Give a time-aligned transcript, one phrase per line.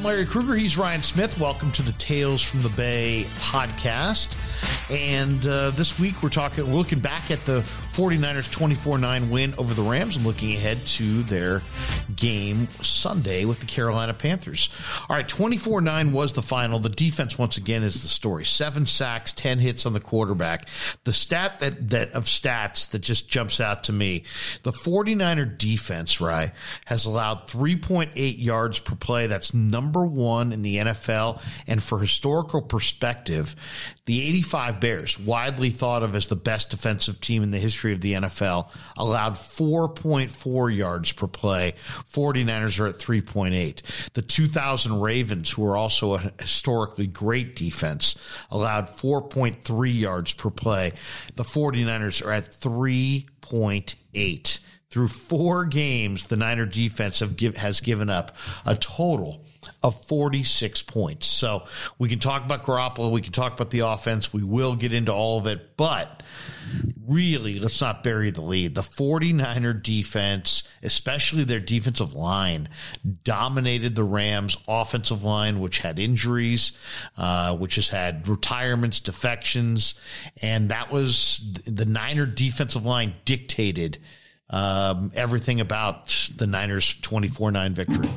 [0.00, 0.54] I'm Larry Krueger.
[0.54, 1.38] He's Ryan Smith.
[1.38, 4.34] Welcome to the Tales from the Bay podcast.
[4.90, 7.60] And uh, this week we're talking, we're looking back at the
[8.00, 11.60] 49ers 24 9 win over the Rams and looking ahead to their
[12.16, 14.70] game Sunday with the Carolina Panthers.
[15.06, 16.78] All right, 24 9 was the final.
[16.78, 18.46] The defense, once again, is the story.
[18.46, 20.66] Seven sacks, 10 hits on the quarterback.
[21.04, 24.24] The stat that, that of stats that just jumps out to me
[24.62, 26.52] the 49er defense, right,
[26.86, 29.26] has allowed 3.8 yards per play.
[29.26, 31.42] That's number one in the NFL.
[31.66, 33.54] And for historical perspective,
[34.10, 38.00] the 85 Bears, widely thought of as the best defensive team in the history of
[38.00, 41.74] the NFL, allowed 4.4 yards per play.
[42.12, 44.12] 49ers are at 3.8.
[44.14, 48.18] The 2000 Ravens, who are also a historically great defense,
[48.50, 50.90] allowed 4.3 yards per play.
[51.36, 54.58] The 49ers are at 3.8
[54.90, 59.44] through four games, the Niner defense give, has given up a total
[59.82, 61.26] of 46 points.
[61.26, 61.64] So
[61.98, 63.10] we can talk about Garoppolo.
[63.10, 64.32] We can talk about the offense.
[64.32, 65.76] We will get into all of it.
[65.76, 66.22] But
[67.06, 68.74] really, let's not bury the lead.
[68.74, 72.68] The 49er defense, especially their defensive line,
[73.24, 76.72] dominated the Rams' offensive line, which had injuries,
[77.16, 79.94] uh, which has had retirements, defections.
[80.42, 83.98] And that was the Niner defensive line dictated
[84.50, 88.08] um, everything about the Niners' 24 9 victory.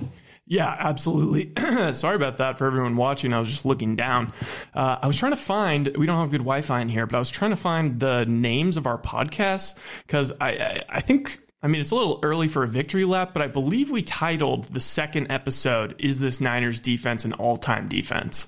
[0.54, 1.52] Yeah, absolutely.
[1.94, 3.34] Sorry about that for everyone watching.
[3.34, 4.32] I was just looking down.
[4.72, 7.16] Uh, I was trying to find, we don't have good Wi Fi in here, but
[7.16, 9.74] I was trying to find the names of our podcasts
[10.06, 13.32] because I, I, I think I mean, it's a little early for a victory lap,
[13.34, 17.88] but I believe we titled the second episode, Is This Niners Defense an All Time
[17.88, 18.46] Defense?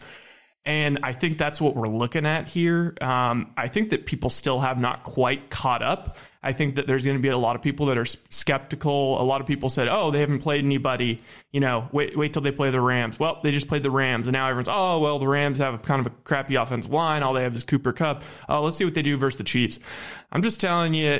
[0.63, 2.95] And I think that's what we're looking at here.
[3.01, 6.17] Um, I think that people still have not quite caught up.
[6.45, 9.19] I think that there's going to be a lot of people that are skeptical.
[9.19, 12.43] A lot of people said, "Oh, they haven't played anybody." You know, wait, wait till
[12.43, 13.19] they play the Rams.
[13.19, 16.05] Well, they just played the Rams, and now everyone's, "Oh, well, the Rams have kind
[16.05, 17.23] of a crappy offensive line.
[17.23, 18.23] All they have is Cooper Kupp.
[18.47, 19.79] Oh, let's see what they do versus the Chiefs."
[20.31, 21.19] I'm just telling you,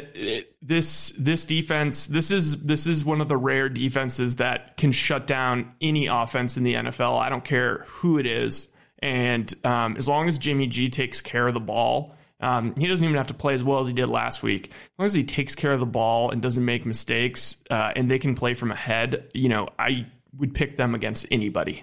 [0.62, 5.26] this this defense, this is this is one of the rare defenses that can shut
[5.26, 7.18] down any offense in the NFL.
[7.18, 8.68] I don't care who it is,
[9.00, 13.04] and um, as long as Jimmy G takes care of the ball um, he doesn't
[13.04, 14.68] even have to play as well as he did last week.
[14.68, 18.10] As long as he takes care of the ball and doesn't make mistakes, uh, and
[18.10, 20.08] they can play from ahead, you know, I
[20.38, 21.82] would pick them against anybody.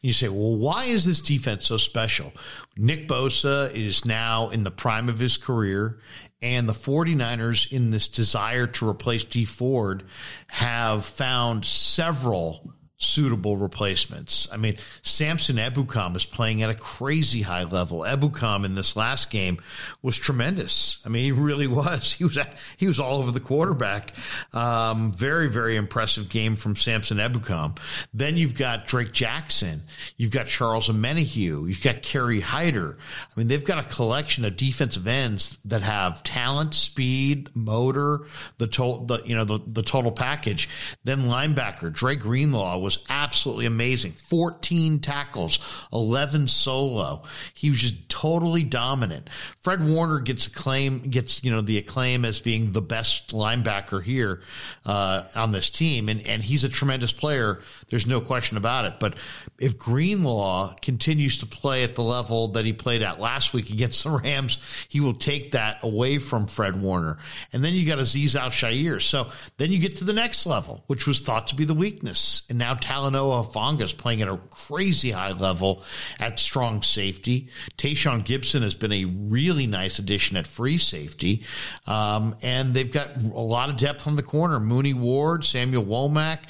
[0.00, 2.32] You say, well, why is this defense so special?
[2.76, 5.98] Nick Bosa is now in the prime of his career,
[6.42, 10.02] and the 49ers, in this desire to replace Dee Ford,
[10.48, 14.48] have found several suitable replacements.
[14.50, 18.00] I mean, Samson Ebukam is playing at a crazy high level.
[18.00, 19.58] Ebukam in this last game
[20.00, 20.98] was tremendous.
[21.04, 22.12] I mean, he really was.
[22.16, 22.38] He was
[22.78, 24.12] he was all over the quarterback.
[24.54, 27.78] Um, very very impressive game from Samson Ebukam.
[28.14, 29.82] Then you've got Drake Jackson.
[30.16, 31.68] You've got Charles Omenihu.
[31.68, 32.96] You've got Kerry Hyder.
[32.98, 38.20] I mean, they've got a collection of defensive ends that have talent, speed, motor,
[38.56, 40.68] the total, the you know the the total package.
[41.04, 44.12] Then linebacker Dre Greenlaw was absolutely amazing.
[44.12, 45.58] 14 tackles,
[45.92, 47.24] 11 solo.
[47.54, 49.28] He was just totally dominant.
[49.60, 54.42] Fred Warner gets acclaim, gets, you know, the acclaim as being the best linebacker here,
[54.84, 56.08] uh, on this team.
[56.08, 57.60] And, and he's a tremendous player.
[57.90, 58.94] There's no question about it.
[59.00, 59.16] But
[59.58, 64.04] if Greenlaw continues to play at the level that he played at last week against
[64.04, 64.58] the Rams,
[64.88, 67.18] he will take that away from Fred Warner.
[67.52, 69.02] And then you got Azeez Al-Shaair.
[69.02, 72.42] So then you get to the next level, which was thought to be the weakness.
[72.48, 75.82] And now Talanoa Hufanga's playing at a crazy high level
[76.18, 77.48] at strong safety.
[77.76, 81.44] Tashaun Gipson has been a really nice addition at free safety.
[81.86, 84.60] Um, and they've got a lot of depth on the corner.
[84.60, 86.40] Mooney Ward, Samuel Womack,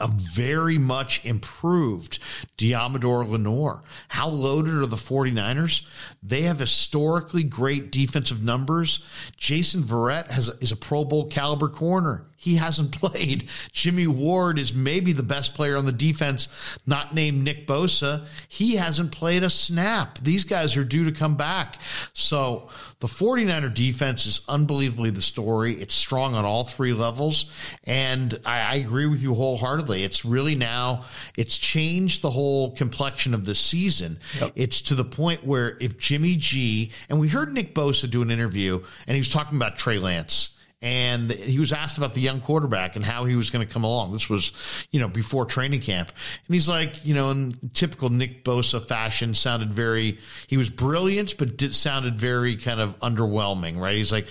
[0.00, 2.18] a very much improved
[2.58, 3.82] Deommodore Lenoir.
[4.08, 5.86] How loaded are the 49ers?
[6.22, 9.04] They have historically great defensive numbers.
[9.36, 12.26] Jason Verrett has, is a Pro Bowl caliber corner.
[12.44, 13.48] He hasn't played.
[13.72, 16.48] Jimmy Ward is maybe the best player on the defense,
[16.86, 18.26] not named Nick Bosa.
[18.50, 20.18] He hasn't played a snap.
[20.18, 21.78] These guys are due to come back.
[22.12, 22.68] So
[23.00, 25.80] the 49er defense is unbelievably the story.
[25.80, 27.50] It's strong on all three levels.
[27.84, 30.04] And I, I agree with you wholeheartedly.
[30.04, 31.04] It's really now,
[31.38, 34.18] it's changed the whole complexion of the season.
[34.38, 34.52] Yep.
[34.54, 38.30] It's to the point where if Jimmy G, and we heard Nick Bosa do an
[38.30, 40.53] interview and he was talking about Trey Lance
[40.84, 43.84] and he was asked about the young quarterback and how he was going to come
[43.84, 44.12] along.
[44.12, 44.52] This was,
[44.90, 46.12] you know, before training camp,
[46.46, 50.18] and he's like, you know, in typical Nick Bosa fashion, sounded very.
[50.46, 53.96] He was brilliant, but did, sounded very kind of underwhelming, right?
[53.96, 54.26] He's like,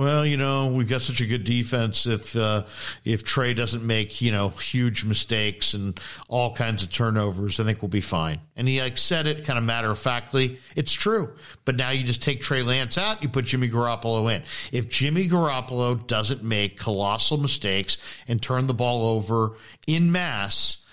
[0.00, 2.06] well, you know, we've got such a good defense.
[2.06, 2.62] If uh,
[3.04, 7.82] if Trey doesn't make you know huge mistakes and all kinds of turnovers, I think
[7.82, 8.40] we'll be fine.
[8.56, 10.58] And he like said it kind of matter of factly.
[10.74, 11.34] It's true,
[11.66, 14.42] but now you just take Trey Lance out, you put Jimmy Garoppolo in.
[14.72, 20.86] If Jimmy Garoppolo doesn't make colossal mistakes and turn the ball over in mass,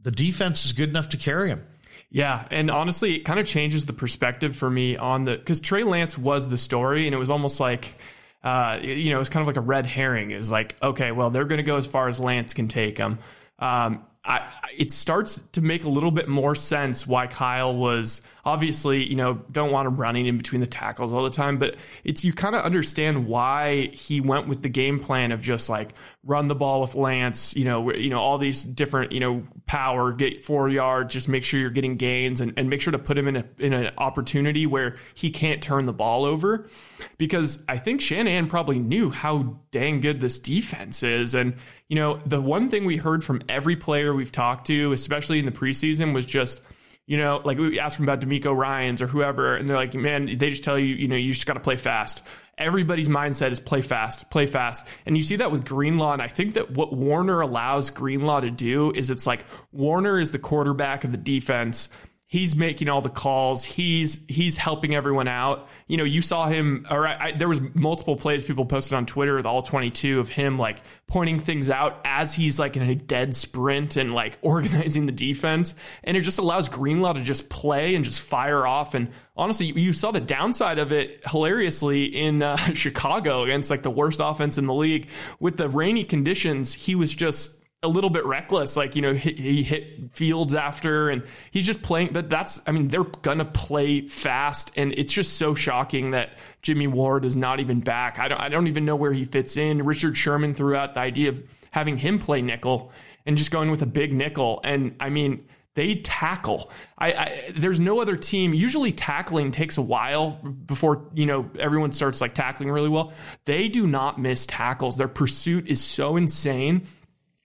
[0.00, 1.66] the defense is good enough to carry him.
[2.08, 5.82] Yeah, and honestly, it kind of changes the perspective for me on the because Trey
[5.82, 7.96] Lance was the story, and it was almost like
[8.42, 10.30] uh, you know, it's kind of like a red herring.
[10.30, 13.18] Is like, okay, well, they're going to go as far as Lance can take them.
[13.58, 14.46] Um, I,
[14.76, 19.42] it starts to make a little bit more sense why Kyle was obviously, you know,
[19.50, 22.54] don't want him running in between the tackles all the time, but it's you kind
[22.54, 25.94] of understand why he went with the game plan of just like
[26.24, 30.12] run the ball with Lance, you know, you know, all these different, you know, power,
[30.12, 33.16] get four yards, just make sure you're getting gains and, and make sure to put
[33.16, 36.68] him in a in an opportunity where he can't turn the ball over.
[37.16, 41.34] Because I think Shanahan probably knew how dang good this defense is.
[41.34, 41.54] And
[41.88, 45.46] you know, the one thing we heard from every player we've talked to, especially in
[45.46, 46.60] the preseason, was just,
[47.06, 50.26] you know, like we asked them about DeMeco Ryans or whoever, and they're like, man,
[50.26, 52.22] they just tell you, you know, you just got to play fast.
[52.58, 54.86] Everybody's mindset is play fast, play fast.
[55.06, 56.12] And you see that with Greenlaw.
[56.12, 60.32] And I think that what Warner allows Greenlaw to do is it's like Warner is
[60.32, 61.88] the quarterback of the defense
[62.28, 63.64] he's making all the calls.
[63.64, 65.66] He's he's helping everyone out.
[65.88, 66.86] You know, you saw him.
[66.88, 70.20] Or I, I, there was multiple plays people posted on Twitter, with all twenty two
[70.20, 74.38] of him like pointing things out as he's like in a dead sprint and like
[74.42, 75.74] organizing the defense.
[76.04, 78.94] And it just allows Greenlaw to just play and just fire off.
[78.94, 83.90] And honestly, you saw the downside of it hilariously in uh, Chicago against like the
[83.90, 85.08] worst offense in the league
[85.40, 86.74] with the rainy conditions.
[86.74, 88.76] He was just a little bit reckless.
[88.76, 92.10] Like, you know, he, he, hit Fields after and he's just playing.
[92.12, 94.72] But that's, I mean, they're going to play fast.
[94.76, 96.30] And it's just so shocking that
[96.62, 98.18] Jimmy Ward is not even back.
[98.18, 99.84] I don't, I don't even know where he fits in.
[99.84, 102.92] Richard Sherman threw out the idea of having him play nickel
[103.26, 104.60] and just going with a big nickel.
[104.64, 106.72] And I mean, they tackle.
[106.98, 108.52] I, I, there's no other team.
[108.52, 113.12] Usually tackling takes a while before you know everyone starts like tackling really well.
[113.44, 114.96] They do not miss tackles.
[114.96, 116.88] Their pursuit is so insane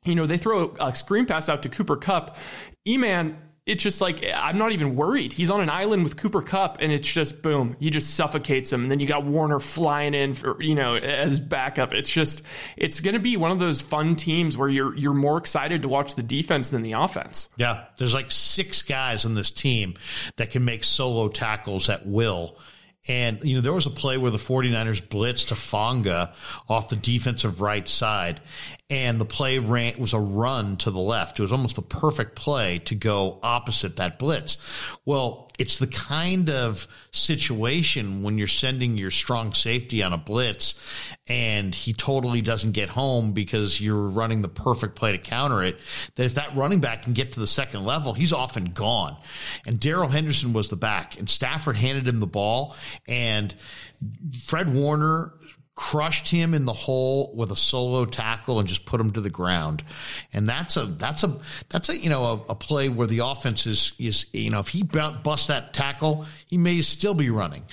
[0.06, 2.38] you know, they throw a screen pass out to Cooper Kupp.
[2.86, 5.32] E-Man, it's just like I'm not even worried.
[5.32, 7.78] He's on an island with Cooper Kupp, and it's just boom.
[7.80, 8.84] He just suffocates him.
[8.84, 11.94] And then you got Warner flying in for you know as backup.
[11.94, 12.44] It's just
[12.76, 15.88] it's going to be one of those fun teams where you're you're more excited to
[15.88, 17.48] watch the defense than the offense.
[17.56, 19.94] Yeah, there's like six guys on this team
[20.36, 22.58] that can make solo tackles at will.
[23.08, 26.34] And, you know, there was a play where the 49ers blitzed Hufanga
[26.70, 28.40] off the defensive right side
[28.90, 31.40] and the play ran was a run to the left.
[31.40, 34.58] It was almost the perfect play to go opposite that blitz.
[35.04, 40.80] Well, it's the kind of situation when you're sending your strong safety on a blitz
[41.28, 45.80] and he totally doesn't get home because you're running the perfect play to counter it.
[46.16, 49.16] That if that running back can get to the second level, he's often gone.
[49.66, 52.76] And Darrell Henderson was the back and Stafford handed him the ball
[53.08, 53.54] and
[54.46, 55.34] Fred Warner
[55.76, 59.30] crushed him in the hole with a solo tackle and just put him to the
[59.30, 59.84] ground.
[60.32, 61.36] And that's a that's a
[61.70, 64.68] that's a you know a, a play where the offense is is you know if
[64.68, 67.64] he busts that tackle, he may still be running.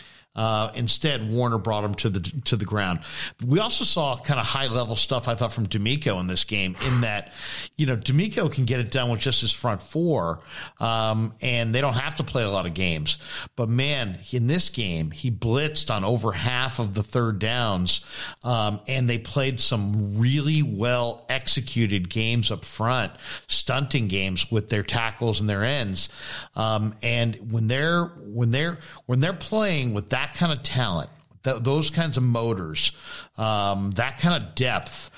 [0.41, 3.01] Uh, instead, Warner brought him to the to the ground.
[3.47, 6.77] We also saw kind of high level stuff I thought from DeMeco in this game.
[6.87, 7.31] In that,
[7.77, 10.41] you know, DeMeco can get it done with just his front four,
[10.79, 13.19] um, and they don't have to play a lot of games.
[13.55, 18.03] But man, in this game, he blitzed on over half of the third downs,
[18.43, 23.13] um, and they played some really well executed games up front,
[23.47, 26.09] stunting games with their tackles and their ends.
[26.55, 31.11] Um, and when they're when they're when they're playing with that that kind of talent,
[31.45, 32.93] th- those kinds of motors,
[33.37, 35.11] um, that kind of depth,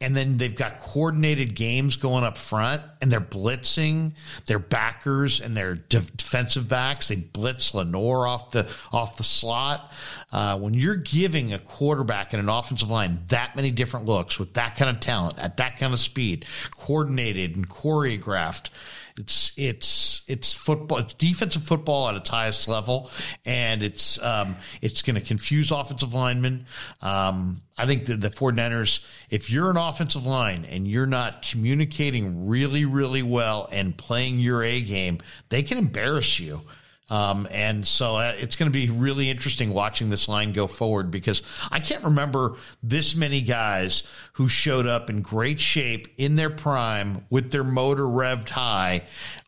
[0.00, 4.12] and then they've got coordinated games going up front, and they're blitzing
[4.46, 7.08] their backers and their de- defensive backs.
[7.08, 9.92] They blitz Lenoir off the off the slot.
[10.32, 14.54] Uh, when you're giving a quarterback and an offensive line that many different looks with
[14.54, 16.44] that kind of talent at that kind of speed,
[16.76, 18.70] coordinated and choreographed
[19.18, 20.98] it's it's it's football.
[20.98, 23.10] It's defensive football at its highest level,
[23.46, 26.66] and it's um, it's going to confuse offensive linemen.
[27.00, 32.46] Um, I think that the 49ers, if you're an offensive line and you're not communicating
[32.46, 36.62] really, really well and playing your A game, they can embarrass you.
[37.08, 41.10] Um, and so uh, it's going to be really interesting watching this line go forward
[41.10, 46.50] because I can't remember this many guys who showed up in great shape in their
[46.50, 49.02] prime with their motor revved high,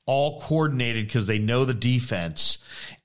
[0.07, 2.59] all coordinated because they know the defense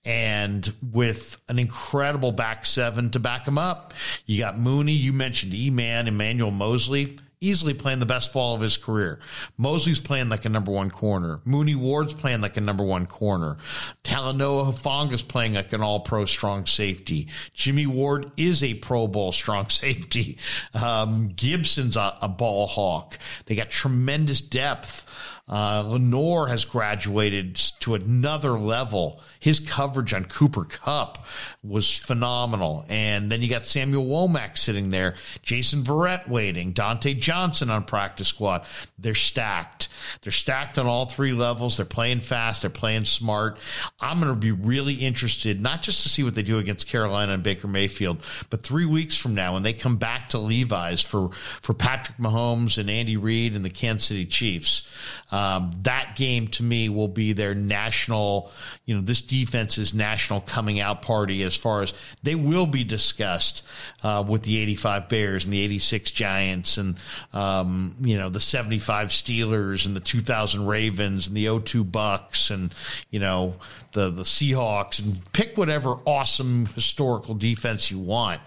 [0.05, 3.93] and with an incredible back seven to back them up.
[4.25, 8.61] You got Mooney, you mentioned E Man, Emmanuel Moseley easily playing the best ball of
[8.61, 9.19] his career.
[9.57, 11.39] Moseley's playing like a number one corner.
[11.45, 13.57] Mooney Ward's playing like a number one corner.
[14.03, 17.27] Talanoa Hufanga's playing like an all pro strong safety.
[17.53, 20.37] Jimmy Ward is a pro bowl strong safety.
[20.81, 23.17] Um, Gipson's a, a ball hawk.
[23.45, 25.09] They got tremendous depth.
[25.47, 29.21] Uh, Lenoir has graduated to another level.
[29.43, 31.25] His coverage on Cooper Kupp
[31.65, 32.85] was phenomenal.
[32.87, 38.29] And then you got Samuel Womack sitting there, Jason Verrett waiting, Dontae Johnson on practice
[38.29, 38.63] squad.
[38.97, 39.89] They're stacked.
[40.21, 41.75] They're stacked on all three levels.
[41.75, 42.61] They're playing fast.
[42.61, 43.57] They're playing smart.
[43.99, 47.33] I'm going to be really interested, not just to see what they do against Carolina
[47.33, 48.19] and Baker Mayfield,
[48.49, 52.77] but three weeks from now when they come back to Levi's for, for Patrick Mahomes
[52.77, 54.87] and Andy Reid and the Kansas City Chiefs.
[55.33, 58.49] Um, that game to me will be their national,
[58.85, 63.65] you know, this defense's national coming out party as far as they will be discussed
[64.03, 66.97] uh, with the 85 Bears and the 86 Giants and,
[67.33, 72.75] um, you know, the 75 Steelers and the 2000 Ravens and the 02 Bucs and,
[73.09, 73.55] you know,
[73.93, 78.39] the, the Seahawks and pick whatever awesome historical defense you want.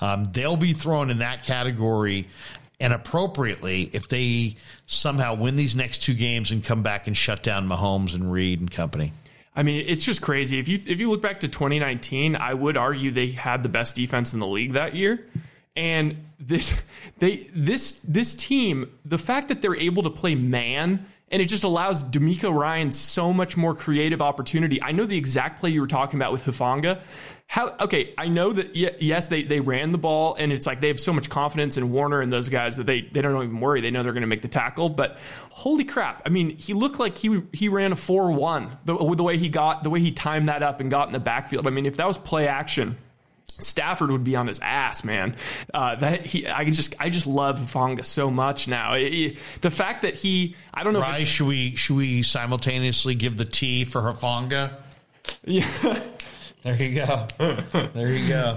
[0.00, 2.28] Um, they'll be thrown in that category
[2.80, 4.56] and appropriately if they
[4.86, 8.60] somehow win these next two games and come back and shut down Mahomes and Reid
[8.60, 9.12] and company.
[9.54, 10.58] I mean, it's just crazy.
[10.58, 13.96] If you if you look back to 2019, I would argue they had the best
[13.96, 15.26] defense in the league that year.
[15.76, 16.80] And this
[17.18, 21.62] they this this team, the fact that they're able to play man and it just
[21.64, 24.82] allows DeMeco Ryan so much more creative opportunity.
[24.82, 27.00] I know the exact play you were talking about with Hufanga.
[27.50, 30.86] How okay, I know that yes, they they ran the ball and it's like they
[30.86, 33.80] have so much confidence in Warner and those guys that they they don't even worry.
[33.80, 35.18] They know they're going to make the tackle, but
[35.50, 36.22] holy crap.
[36.24, 39.82] I mean, he looked like he he ran a 4-1 the, the way he got
[39.82, 41.66] the way he timed that up and got in the backfield.
[41.66, 42.96] I mean, if that was play action,
[43.46, 45.34] Stafford would be on his ass, man.
[45.74, 48.94] Uh, that he, I just, I just love Hufanga so much now.
[48.94, 51.00] It, it, the fact that he, I don't know.
[51.00, 51.26] Right?
[51.26, 54.74] should we, should we simultaneously give the T for Hufanga?
[55.44, 55.66] Yeah.
[56.62, 57.26] There you go.
[57.38, 58.56] there you go.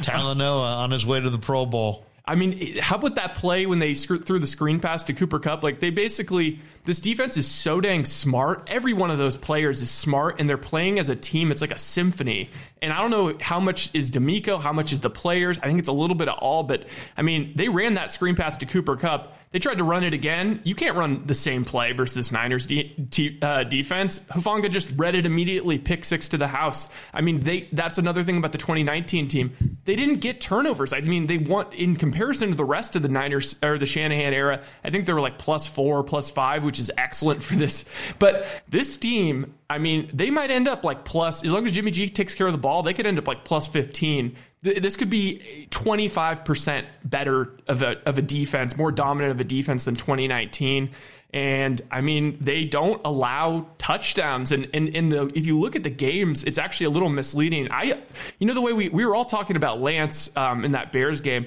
[0.00, 2.06] Talanoa on his way to the Pro Bowl.
[2.24, 5.64] I mean, how about that play when they threw the screen pass to Cooper Kupp?
[5.64, 8.68] Like they basically, this defense is so dang smart.
[8.70, 11.52] Every one of those players is smart, and they're playing as a team.
[11.52, 12.50] It's like a symphony.
[12.80, 15.60] And I don't know how much is DeMeco, how much is the players.
[15.60, 16.64] I think it's a little bit of all.
[16.64, 16.86] But
[17.16, 19.36] I mean, they ran that screen pass to Cooper Kupp.
[19.52, 20.60] they tried to run it again.
[20.64, 24.18] You can't run the same play versus this Niners de- uh, defense.
[24.30, 26.88] Hufanga just read it immediately, pick six to the house.
[27.14, 29.78] I mean, they that's another thing about the 2019 team.
[29.84, 30.92] They didn't get turnovers.
[30.92, 34.34] I mean, they want in comparison to the rest of the Niners or the Shanahan
[34.34, 34.62] era.
[34.82, 37.84] I think they were like plus four, plus five, which is excellent for this.
[38.18, 41.90] But this team, I mean, they might end up like plus as long as Jimmy
[41.90, 45.10] G takes care of the ball, they could end up like plus 15 this could
[45.10, 50.90] be 25% better of a, of a defense, more dominant of a defense than 2019.
[51.34, 54.52] And I mean, they don't allow touchdowns.
[54.52, 57.72] And in the if you look at the games, it's actually a little misleading.
[57.72, 57.98] I,
[58.38, 61.20] you know, the way we, we were all talking about Lance um, in that Bears
[61.20, 61.46] game,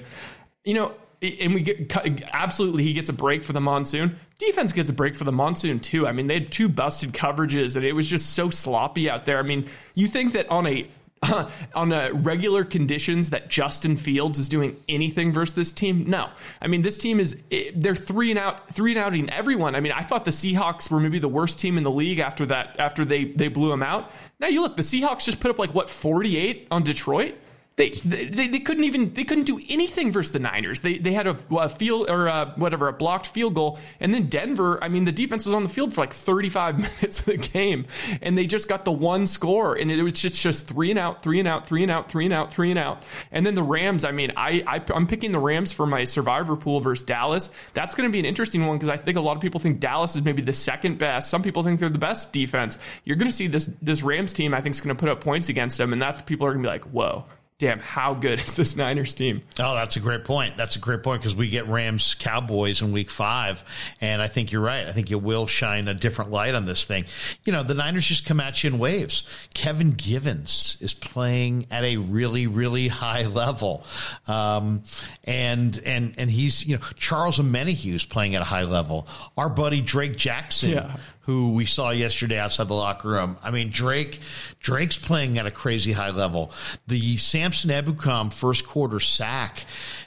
[0.64, 0.92] you know,
[1.40, 1.96] and we get
[2.32, 4.18] absolutely he gets a break for the monsoon.
[4.38, 6.06] Defense gets a break for the monsoon too.
[6.06, 9.38] I mean, they had two busted coverages, and it was just so sloppy out there.
[9.38, 10.88] I mean, you think that on a
[11.74, 16.04] on a regular conditions that Justin Fields is doing anything versus this team?
[16.08, 16.28] No.
[16.60, 17.36] I mean, this team is
[17.74, 19.74] they're three and out, three and outing everyone.
[19.74, 22.46] I mean, I thought the Seahawks were maybe the worst team in the league after
[22.46, 24.10] that after they they blew them out.
[24.38, 27.36] Now you look, the Seahawks just put up like what 48 on Detroit.
[27.76, 30.80] They, they, they couldn't even they couldn't do anything versus the Niners.
[30.80, 34.28] They they had a, a field or a, whatever a blocked field goal, and then
[34.28, 34.82] Denver.
[34.82, 37.84] I mean, the defense was on the field for like 35 minutes of the game,
[38.22, 41.22] and they just got the one score, and it was just just three and out,
[41.22, 43.62] three and out, three and out, three and out, three and out, and then the
[43.62, 44.06] Rams.
[44.06, 47.50] I mean, I, I I'm picking the Rams for my survivor pool versus Dallas.
[47.74, 49.80] That's going to be an interesting one because I think a lot of people think
[49.80, 51.28] Dallas is maybe the second best.
[51.28, 52.78] Some people think they're the best defense.
[53.04, 54.54] You're going to see this this Rams team.
[54.54, 56.62] I think is going to put up points against them, and that's people are going
[56.62, 57.26] to be like, whoa
[57.58, 59.42] damn, how good is this Niners team?
[59.58, 60.56] Oh, that's a great point.
[60.56, 63.64] That's a great point because we get Rams Cowboys in week five.
[64.00, 64.86] And I think you're right.
[64.86, 67.04] I think it will shine a different light on this thing.
[67.44, 69.24] You know, the Niners just come at you in waves.
[69.54, 73.84] Kevin Givens is playing at a really, really high level.
[74.26, 74.82] Um,
[75.24, 79.08] and, and, and he's, you know, Charles is playing at a high level.
[79.36, 83.36] Our buddy Drake Jackson, yeah who we saw yesterday outside the locker room.
[83.42, 84.20] I mean, Drake,
[84.60, 86.52] Drake's playing at a crazy high level.
[86.86, 89.64] The Samson Ebukam first quarter sack,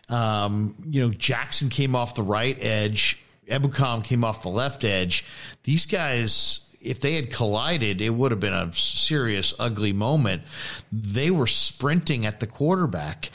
[0.10, 3.22] um, you know, Jackson came off the right edge.
[3.48, 5.26] Ebukam came off the left edge.
[5.64, 10.44] These guys, if they had collided, it would have been a serious, ugly moment.
[10.92, 13.30] They were sprinting at the quarterback.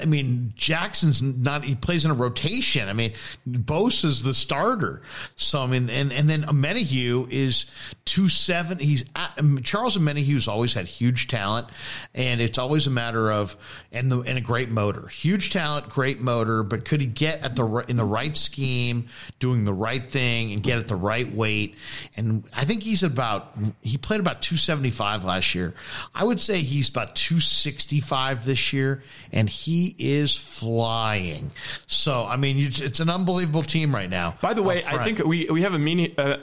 [0.00, 2.88] I mean, Jackson's not, he plays in a rotation.
[2.88, 3.12] I mean,
[3.48, 5.02] Bosa's the starter.
[5.34, 7.66] So, I mean, and, and then Omenihu is
[8.04, 8.84] 270.
[8.84, 11.70] He's at, Charles Omenihu's always had huge talent,
[12.14, 13.56] and it's always a matter of,
[13.90, 15.08] and, the, and a great motor.
[15.08, 19.08] Huge talent, great motor, but could he get at the, in the right scheme,
[19.40, 21.74] doing the right thing, and get at the right weight?
[22.16, 25.74] And I think he's about, he played about 275 last year.
[26.14, 29.02] I would say he's about 265 this year,
[29.32, 31.50] and he is flying.
[31.86, 34.36] So, I mean, it's an unbelievable team right now.
[34.40, 36.16] By the way, I think we we have a mini.
[36.16, 36.38] Uh,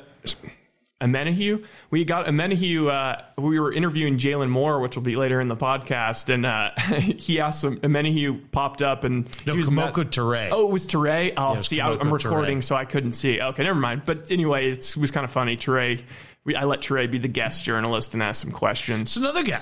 [1.02, 1.66] Omenihu.
[1.90, 2.90] We got Omenihu.
[2.90, 6.72] Uh, we were interviewing Jaylon Moore, which will be later in the podcast, and uh,
[7.02, 7.80] he asked him.
[7.80, 10.50] Omenihu popped up, and no, he was Kemoko Turay.
[10.52, 11.34] Oh, it was Turay.
[11.36, 12.64] Oh, yeah, see, Kemoko I'm recording, Turay.
[12.64, 13.42] so I couldn't see.
[13.42, 14.04] Okay, never mind.
[14.06, 15.58] But anyway, it was kind of funny.
[15.58, 16.02] Turay
[16.44, 19.02] we, I let Turay be the guest journalist and ask some questions.
[19.02, 19.62] It's another guy.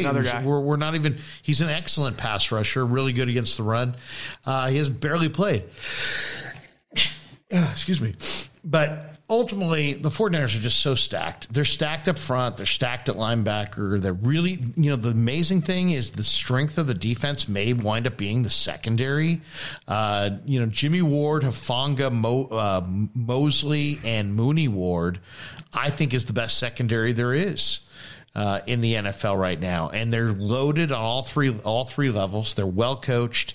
[0.00, 0.44] Another guy.
[0.44, 1.18] We're, we're, not even.
[1.42, 3.94] He's an excellent pass rusher, really good against the run.
[4.44, 5.64] Uh, he has barely played.
[7.50, 8.14] Excuse me,
[8.64, 11.52] but ultimately the 49ers are just so stacked.
[11.54, 12.56] They're stacked up front.
[12.56, 14.00] They're stacked at linebacker.
[14.00, 18.06] They're really, you know, the amazing thing is the strength of the defense may wind
[18.08, 19.40] up being the secondary.
[19.86, 22.84] Uh, you know, Jimmy Ward, Hufanga, Mo, uh,
[23.14, 25.20] Moseley, and Mooney Ward,
[25.72, 27.80] I think is the best secondary there is.
[28.32, 32.54] Uh, in the NFL right now, and they're loaded on all three all three levels.
[32.54, 33.54] They're well coached.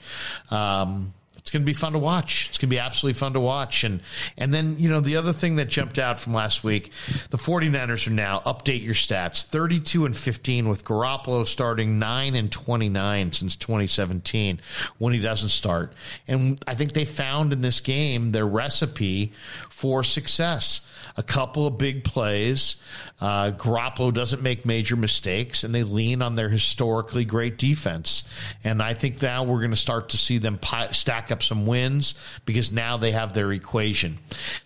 [0.51, 1.13] Um,
[1.45, 2.47] it's going to be fun to watch.
[2.49, 3.83] It's going to be absolutely fun to watch.
[3.83, 4.01] And
[4.35, 6.91] and then, you know, the other thing that jumped out from last week,
[7.29, 12.51] the 49ers are now update your stats 32 and 15 with Garoppolo starting 9 and
[12.51, 14.59] 29 since 2017
[14.97, 15.93] when he doesn't start.
[16.27, 19.31] And I think they found in this game their recipe
[19.69, 20.81] for success
[21.17, 22.75] a couple of big plays.
[23.22, 28.24] Uh, Garoppolo doesn't make major mistakes, and they lean on their historically great defense.
[28.63, 31.65] And I think now we're going to start to see them pi- stack up some
[31.65, 34.17] wins because now they have their equation.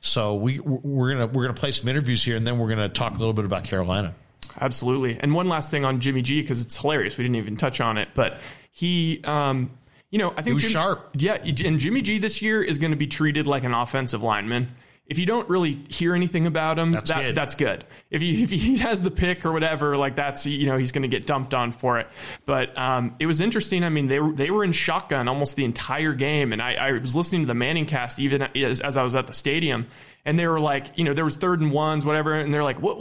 [0.01, 3.15] So we we're gonna we're gonna play some interviews here, and then we're gonna talk
[3.15, 4.15] a little bit about Carolina.
[4.59, 5.19] Absolutely.
[5.19, 7.17] And one last thing on Jimmy G because it's hilarious.
[7.17, 8.39] We didn't even touch on it, but
[8.71, 9.21] he.
[9.23, 9.71] Um,
[10.11, 11.11] you know, I think Jim, sharp.
[11.13, 14.75] Yeah, and Jimmy G this year is going to be treated like an offensive lineman
[15.09, 17.35] if you don't really hear anything about him, that's, that, good.
[17.35, 17.83] that's good.
[18.11, 21.01] If he, if he has the pick or whatever, like that's you know he's going
[21.01, 22.07] to get dumped on for it.
[22.45, 23.83] But um, it was interesting.
[23.83, 26.91] I mean, they were they were in shotgun almost the entire game, and I, I
[26.91, 29.87] was listening to the ManningCast even as, as I was at the stadium,
[30.25, 32.81] and they were like, you know, there was third and ones, whatever, and they're like,
[32.81, 32.97] what?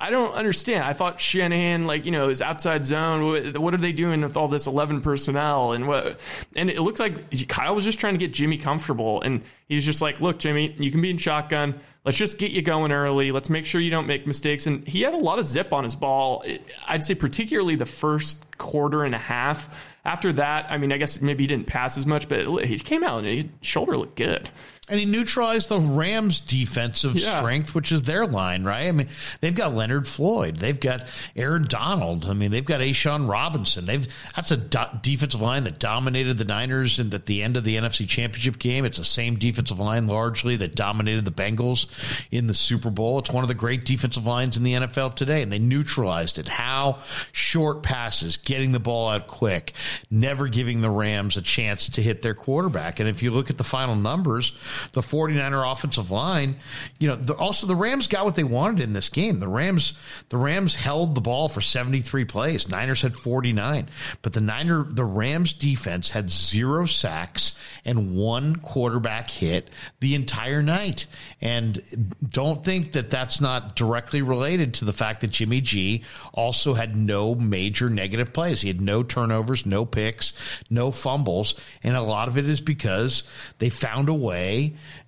[0.00, 0.84] I don't understand.
[0.84, 3.54] I thought Shanahan, like, you know, is outside zone.
[3.54, 5.72] What are they doing with all this eleven personnel?
[5.72, 6.20] And what?
[6.54, 9.84] And it looked like Kyle was just trying to get Jimmy comfortable, and he was
[9.84, 11.80] just like, look, Jimmy, you can be in shotgun.
[12.02, 13.30] Let's just get you going early.
[13.30, 14.66] Let's make sure you don't make mistakes.
[14.66, 16.42] And he had a lot of zip on his ball.
[16.88, 19.94] I'd say particularly the first quarter and a half.
[20.02, 23.04] After that, I mean, I guess maybe he didn't pass as much, but he came
[23.04, 24.48] out and his shoulder looked good
[24.90, 27.38] and he neutralized the Rams' defensive yeah.
[27.38, 28.88] strength, which is their line, right?
[28.88, 29.08] I mean,
[29.40, 32.26] they've got Leonard Floyd, they've got Aaron Donald.
[32.26, 33.86] I mean, they've got A'Shawn Robinson.
[33.86, 37.64] They've that's a do- defensive line that dominated the Niners and at the end of
[37.64, 38.84] the NFC Championship game.
[38.84, 41.86] It's the same defensive line largely that dominated the Bengals
[42.32, 43.20] in the Super Bowl.
[43.20, 46.48] It's one of the great defensive lines in the NFL today, and they neutralized it.
[46.48, 46.98] How
[47.32, 49.72] short passes, getting the ball out quick,
[50.10, 52.98] never giving the Rams a chance to hit their quarterback.
[52.98, 54.52] And if you look at the final numbers,
[54.92, 56.56] the 49er offensive line,
[56.98, 59.38] you know, the, also the Rams got what they wanted in this game.
[59.38, 59.94] The Rams,
[60.28, 62.68] the Rams held the ball for 73 plays.
[62.68, 63.88] Niners had 49,
[64.22, 70.62] but the Niner, the Rams defense had zero sacks and one quarterback hit the entire
[70.62, 71.06] night.
[71.40, 71.82] And
[72.28, 76.96] don't think that that's not directly related to the fact that Jimmy G also had
[76.96, 78.60] no major negative plays.
[78.60, 80.32] He had no turnovers, no picks,
[80.68, 81.54] no fumbles.
[81.82, 83.22] And a lot of it is because
[83.58, 84.59] they found a way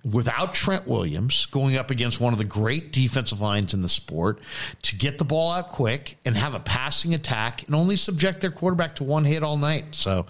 [0.03, 4.39] without Trent Williams going up against one of the great defensive lines in the sport
[4.83, 8.51] to get the ball out quick and have a passing attack and only subject their
[8.51, 9.95] quarterback to one hit all night.
[9.95, 10.25] So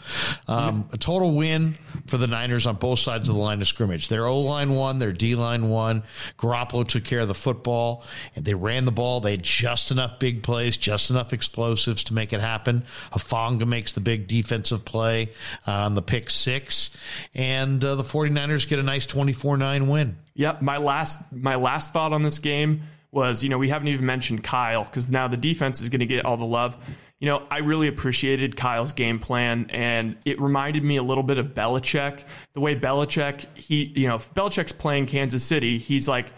[0.47, 4.09] um, a total win for the Niners on both sides of the line of scrimmage.
[4.09, 6.03] Their O line won, their D line won.
[6.37, 8.03] Garoppolo took care of the football,
[8.35, 9.21] and they ran the ball.
[9.21, 12.85] They had just enough big plays, just enough explosives to make it happen.
[13.11, 15.29] Hufanga makes the big defensive play
[15.67, 16.95] uh, on the pick six,
[17.33, 20.17] and uh, the 49ers get a nice 24 9 win.
[20.33, 20.61] Yep.
[20.61, 24.43] My last my last thought on this game was, you know, we haven't even mentioned
[24.43, 26.75] Kyle because now the defense is going to get all the love.
[27.19, 31.37] You know, I really appreciated Kyle's game plan, and it reminded me a little bit
[31.37, 32.23] of Belichick.
[32.53, 36.33] The way Belichick, he, you know, if Belichick's playing Kansas City, he's like,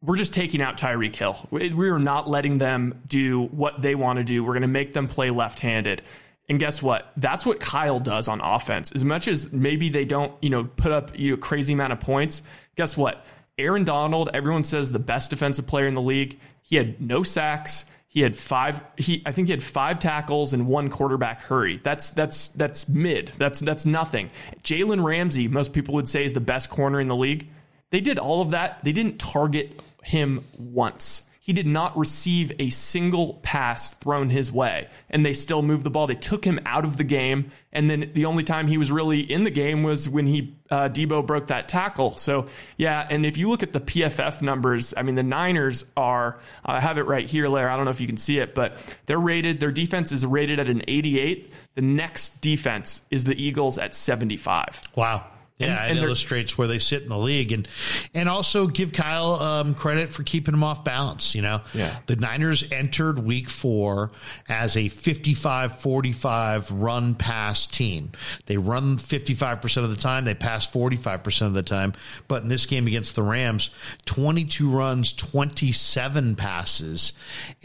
[0.00, 1.46] we're just taking out Tyreek Hill.
[1.50, 4.44] We are not letting them do what they want to do.
[4.44, 6.02] We're going to make them play left handed.
[6.48, 7.12] And guess what?
[7.16, 8.90] That's what Kyle does on offense.
[8.92, 12.00] As much as maybe they don't, you know, put up you know crazy amount of
[12.00, 12.42] points,
[12.76, 13.24] guess what?
[13.58, 16.38] Aaron Donald, everyone says the best defensive player in the league.
[16.62, 17.84] He had no sacks.
[18.06, 18.80] He had five.
[18.96, 21.78] He I think he had five tackles and one quarterback hurry.
[21.82, 23.28] That's that's that's mid.
[23.36, 24.30] That's that's nothing.
[24.62, 27.50] Jalen Ramsey, most people would say, is the best corner in the league.
[27.90, 28.82] They did all of that.
[28.84, 31.24] They didn't target him once.
[31.48, 35.88] He did not receive a single pass thrown his way, and they still moved the
[35.88, 36.06] ball.
[36.06, 39.20] They took him out of the game, and then the only time he was really
[39.20, 42.18] in the game was when he uh, Deebo broke that tackle.
[42.18, 46.38] So yeah, and if you look at the PFF numbers, I mean the Niners are.
[46.66, 47.70] I have it right here, Larry.
[47.70, 49.58] I don't know if you can see it, but they're rated.
[49.58, 51.50] Their defense is rated at an 88.
[51.76, 54.82] The next defense is the Eagles at 75.
[54.96, 55.24] Wow.
[55.58, 57.66] Yeah, and, and it illustrates where they sit in the league, and
[58.14, 61.34] and also give Kyle um, credit for keeping him off balance.
[61.34, 61.96] You know, yeah.
[62.06, 64.12] the Niners entered Week Four
[64.48, 68.12] as a 55-45 run pass team.
[68.46, 71.62] They run fifty five percent of the time, they pass forty five percent of the
[71.64, 71.92] time.
[72.28, 73.70] But in this game against the Rams,
[74.06, 77.14] twenty two runs, twenty seven passes,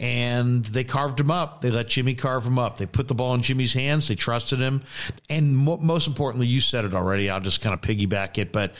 [0.00, 1.60] and they carved him up.
[1.60, 2.78] They let Jimmy carve him up.
[2.78, 4.08] They put the ball in Jimmy's hands.
[4.08, 4.82] They trusted him,
[5.30, 7.30] and mo- most importantly, you said it already.
[7.30, 8.50] I'll just kind of piggyback it.
[8.50, 8.74] But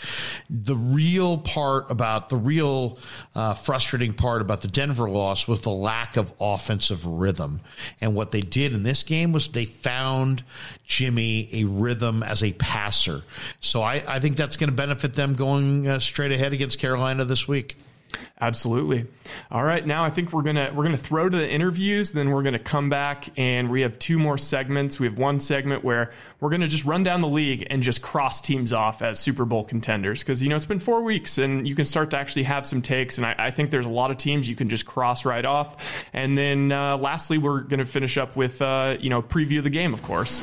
[0.50, 2.98] the real part about the real
[3.34, 7.60] uh, frustrating part about the Denver loss was the lack of offensive rhythm.
[8.00, 10.42] And what they did in this game was they found
[10.86, 13.22] Jimmy a rhythm as a passer.
[13.60, 17.24] So I, I think that's going to benefit them going uh, straight ahead against Carolina
[17.24, 17.76] this week.
[18.40, 19.06] Absolutely.
[19.50, 22.12] All right, now I think we're gonna we're gonna throw to the interviews.
[22.12, 25.00] Then we're gonna come back and we have two more segments.
[25.00, 28.40] We have one segment where we're gonna just run down the league and just cross
[28.40, 31.74] teams off as Super Bowl contenders because you know it's been four weeks and you
[31.74, 33.18] can start to actually have some takes.
[33.18, 36.04] And I, I think there's a lot of teams you can just cross right off.
[36.12, 39.94] And then uh, lastly, we're gonna finish up with uh, you know preview the game,
[39.94, 40.42] of course.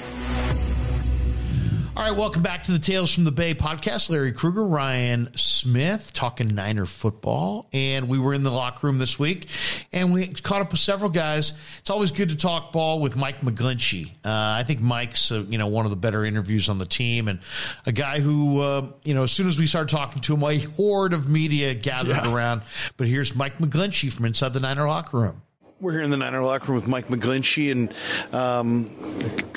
[1.98, 4.10] All right, welcome back to the Tales from the Bay podcast.
[4.10, 7.68] Larry Krueger, Ryan Smith, talking Niner football.
[7.74, 9.50] And we were in the locker room this week
[9.92, 11.52] and we caught up with several guys.
[11.80, 14.08] It's always good to talk ball with Mike McGlinchey.
[14.24, 17.28] Uh, I think Mike's, uh, you know, one of the better interviews on the team
[17.28, 17.40] and
[17.86, 20.60] a guy who, uh, you know, as soon as we started talking to him, a
[20.60, 22.34] horde of media gathered yeah.
[22.34, 22.62] around.
[22.96, 25.42] But here's Mike McGlinchey from inside the Niner locker room.
[25.82, 27.91] We're here in the Niner locker room with Mike McGlinchey, and
[28.36, 28.88] um,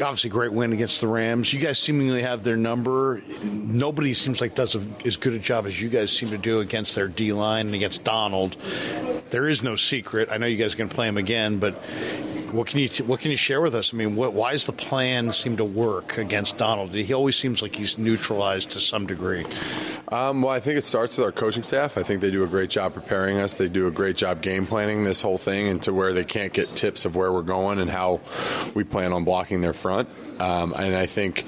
[0.00, 1.52] obviously great win against the Rams.
[1.52, 3.20] You guys seemingly have their number.
[3.52, 6.60] Nobody seems like does a, as good a job as you guys seem to do
[6.60, 8.56] against their D line and against Donald.
[9.28, 10.30] There is no secret.
[10.32, 11.74] I know you guys are going to play him again, but
[12.54, 13.92] what can you what can you share with us?
[13.92, 16.94] I mean, what, why does the plan seem to work against Donald?
[16.94, 19.44] He always seems like he's neutralized to some degree.
[20.08, 21.98] Um, well, I think it starts with our coaching staff.
[21.98, 23.56] I think they do a great job preparing us.
[23.56, 26.74] They do a great job game planning this whole thing into where they can't get
[26.74, 28.20] tips of where we're going and how
[28.74, 30.08] we plan on blocking their front.
[30.40, 31.44] Um, and I think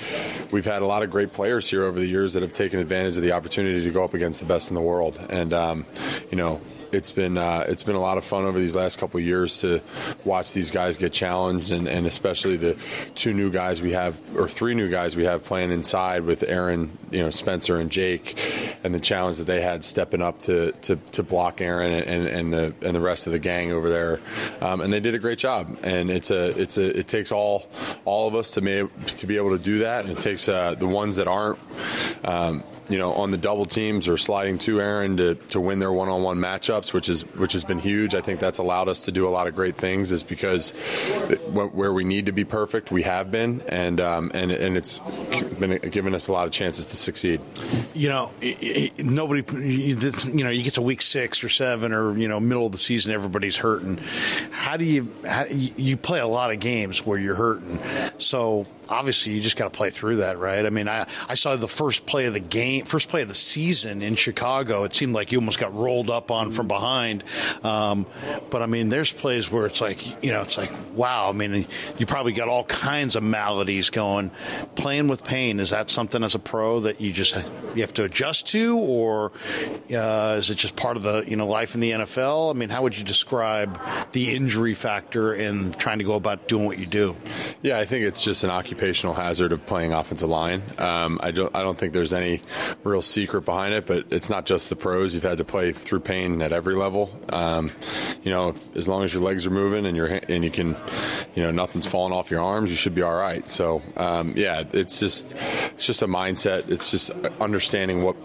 [0.52, 3.16] we've had a lot of great players here over the years that have taken advantage
[3.16, 5.18] of the opportunity to go up against the best in the world.
[5.29, 5.87] And um,
[6.31, 6.61] you know,
[6.96, 9.82] it's been uh, it's been a lot of fun over these last couple years to
[10.24, 12.74] watch these guys get challenged, and, and especially the
[13.14, 16.96] two new guys we have, or three new guys we have playing inside with Aaron,
[17.11, 20.96] you know, Spencer and Jake, and the challenge that they had stepping up to to,
[21.12, 24.20] to block Aaron and, and the and the rest of the gang over there,
[24.62, 25.78] um, and they did a great job.
[25.82, 27.68] And it's a it's a it takes all
[28.06, 30.74] all of us to be to be able to do that, and it takes uh,
[30.74, 31.59] the ones that aren't.
[32.24, 35.92] Um, you know, on the double teams or sliding to Aaron to, to win their
[35.92, 38.14] one on one matchups, which is which has been huge.
[38.14, 40.70] I think that's allowed us to do a lot of great things, is because
[41.51, 44.99] where we need to be perfect, we have been, and um, and and it's
[45.59, 47.40] been given us a lot of chances to succeed.
[47.94, 48.31] You know,
[48.99, 52.72] nobody, you know, you get to week six or seven or you know middle of
[52.72, 53.99] the season, everybody's hurting.
[54.51, 57.81] How do you how, you play a lot of games where you're hurting?
[58.18, 60.64] So obviously you just got to play through that, right?
[60.64, 63.35] I mean, I, I saw the first play of the game, first play of the
[63.35, 64.85] season in Chicago.
[64.85, 67.25] It seemed like you almost got rolled up on from behind.
[67.62, 68.07] Um,
[68.51, 71.29] but I mean, there's plays where it's like, you know, it's like, wow.
[71.29, 71.66] I mean,
[71.99, 74.31] you probably got all kinds of maladies going.
[74.75, 77.37] Playing with pain is that something as a pro that you just
[77.75, 79.33] you have to adjust to, or
[79.94, 82.55] uh, is it just part of the you know life in the NFL?
[82.55, 83.81] I mean, how would you describe
[84.12, 87.16] the injury factor in trying to go about doing what you do?
[87.62, 90.62] Yeah, I think it's just an occupational hazard of playing offensive line.
[90.76, 92.42] Um, I don't I don't think there's any
[92.84, 95.14] real secret behind it, but it's not just the pros.
[95.14, 97.10] You've had to play through pain at every level.
[97.30, 97.72] Um,
[98.22, 100.76] you know, if, as long as your legs are moving and you're and you can,
[101.34, 103.48] you know, nothing's falling off your arms, you should be all right.
[103.48, 105.34] So um, yeah, it's just
[105.74, 106.68] it's just a mindset.
[106.68, 107.10] It's just
[107.40, 108.16] understanding what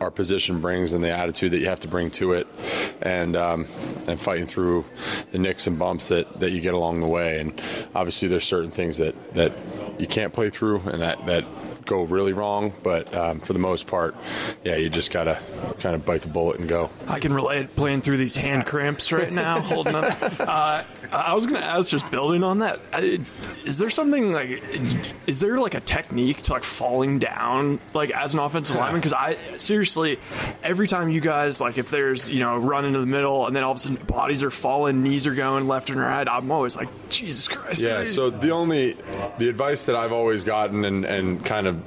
[0.00, 2.48] our position brings and the attitude that you have to bring to it,
[3.00, 3.68] and um,
[4.08, 4.84] and fighting through
[5.30, 7.38] the nicks and bumps that, that you get along the way.
[7.38, 7.62] And
[7.94, 9.52] obviously, there's certain things that, that
[10.00, 11.44] you can't play through, and that that
[11.86, 12.72] go really wrong.
[12.82, 14.14] But um, for the most part,
[14.64, 15.40] yeah, you just gotta
[15.78, 16.90] kind of bite the bullet and go.
[17.06, 20.40] I can relate playing through these hand cramps right now, holding up.
[20.40, 22.80] Uh, I was going to ask, just building on that,
[23.64, 24.62] is there something like,
[25.26, 29.00] is there like a technique to like falling down, like as an offensive lineman?
[29.00, 30.18] Because I seriously,
[30.62, 33.64] every time you guys like, if there's you know run into the middle and then
[33.64, 36.76] all of a sudden bodies are falling, knees are going left and right, I'm always
[36.76, 37.82] like, Jesus Christ.
[37.82, 38.04] Yeah.
[38.04, 38.96] So the only
[39.38, 41.79] the advice that I've always gotten and and kind of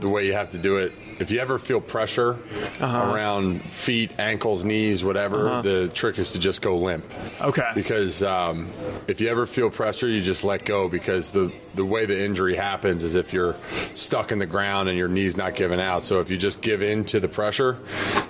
[0.00, 2.38] the way you have to do it if you ever feel pressure
[2.80, 3.12] uh-huh.
[3.12, 5.62] around feet, ankles, knees, whatever, uh-huh.
[5.62, 7.10] the trick is to just go limp.
[7.40, 7.70] Okay.
[7.74, 8.70] Because um,
[9.06, 12.56] if you ever feel pressure, you just let go because the the way the injury
[12.56, 13.54] happens is if you're
[13.94, 16.04] stuck in the ground and your knee's not giving out.
[16.04, 17.78] So if you just give in to the pressure,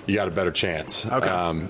[0.05, 1.05] you got a better chance.
[1.05, 1.29] Okay.
[1.29, 1.69] Um,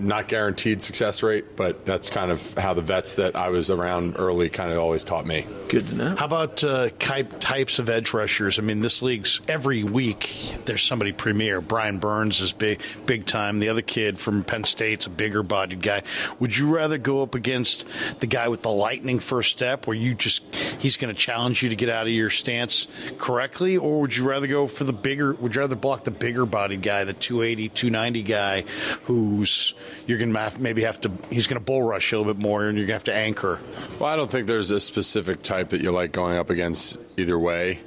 [0.00, 4.16] not guaranteed success rate, but that's kind of how the vets that I was around
[4.18, 5.46] early kind of always taught me.
[5.68, 6.16] Good to know.
[6.16, 8.58] How about uh, types of edge rushers?
[8.64, 11.60] I mean, this league's every week there's somebody premier.
[11.60, 13.58] Brian Burns is big, big time.
[13.58, 16.02] The other kid from Penn State's a bigger bodied guy.
[16.40, 17.84] Would you rather go up against
[18.20, 20.42] the guy with the lightning first step, where you just
[20.78, 24.26] he's going to challenge you to get out of your stance correctly, or would you
[24.26, 25.34] rather go for the bigger?
[25.34, 28.64] Would you rather block the bigger bodied guy, the 280, 290 guy,
[29.02, 29.74] who's
[30.06, 32.42] you're going to maybe have to he's going to bull rush you a little bit
[32.42, 33.60] more, and you're going to have to anchor.
[34.00, 37.38] Well, I don't think there's a specific type that you like going up against either
[37.38, 37.80] way.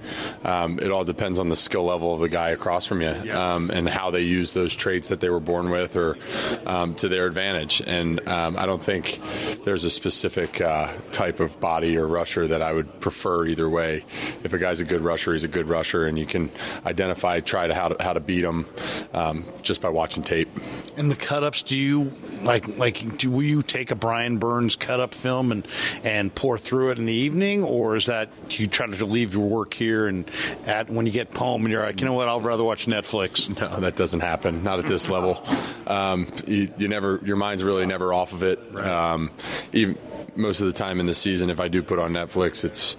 [0.43, 3.69] Um, it all depends on the skill level of the guy across from you um,
[3.71, 6.17] and how they use those traits that they were born with or
[6.65, 7.82] um, to their advantage.
[7.86, 9.19] And um, I don't think
[9.63, 14.06] there's a specific uh, type of body or rusher that I would prefer either way.
[14.43, 16.51] If a guy's a good rusher, he's a good rusher, and you can
[16.86, 18.65] identify, try to how to, how to beat him
[19.13, 20.49] um, just by watching tape.
[20.95, 22.12] And the cut ups, do you
[22.43, 25.67] like like do will you take a Brian Burns cut up film and
[26.03, 29.34] and pour through it in the evening, or is that do you try to leave
[29.34, 30.30] your work here and
[30.65, 33.47] at when you get home and you're like, you know what, I'll rather watch Netflix.
[33.57, 34.63] No, that doesn't happen.
[34.63, 35.43] Not at this level.
[35.87, 38.59] Um, you, you, never, your mind's really never off of it.
[38.71, 38.85] Right.
[38.85, 39.31] Um,
[39.73, 39.97] even
[40.37, 42.95] most of the time in the season, if I do put on Netflix, it's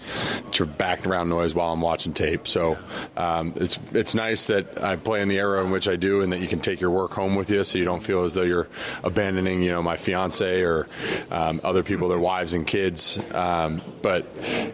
[0.61, 2.49] of background noise while I'm watching tape.
[2.49, 2.77] So
[3.17, 6.33] um, it's it's nice that I play in the era in which I do, and
[6.33, 8.43] that you can take your work home with you, so you don't feel as though
[8.43, 8.67] you're
[9.05, 10.89] abandoning, you know, my fiance or
[11.31, 13.21] um, other people, their wives and kids.
[13.33, 14.27] Um, but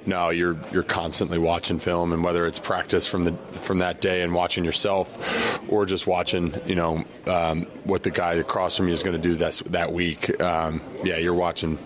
[0.06, 4.22] no, you're you're constantly watching film, and whether it's practice from the from that day
[4.22, 8.94] and watching yourself, or just watching, you know, um, what the guy across from you
[8.94, 10.40] is going to do that that week.
[10.40, 11.78] Um, yeah, you're watching.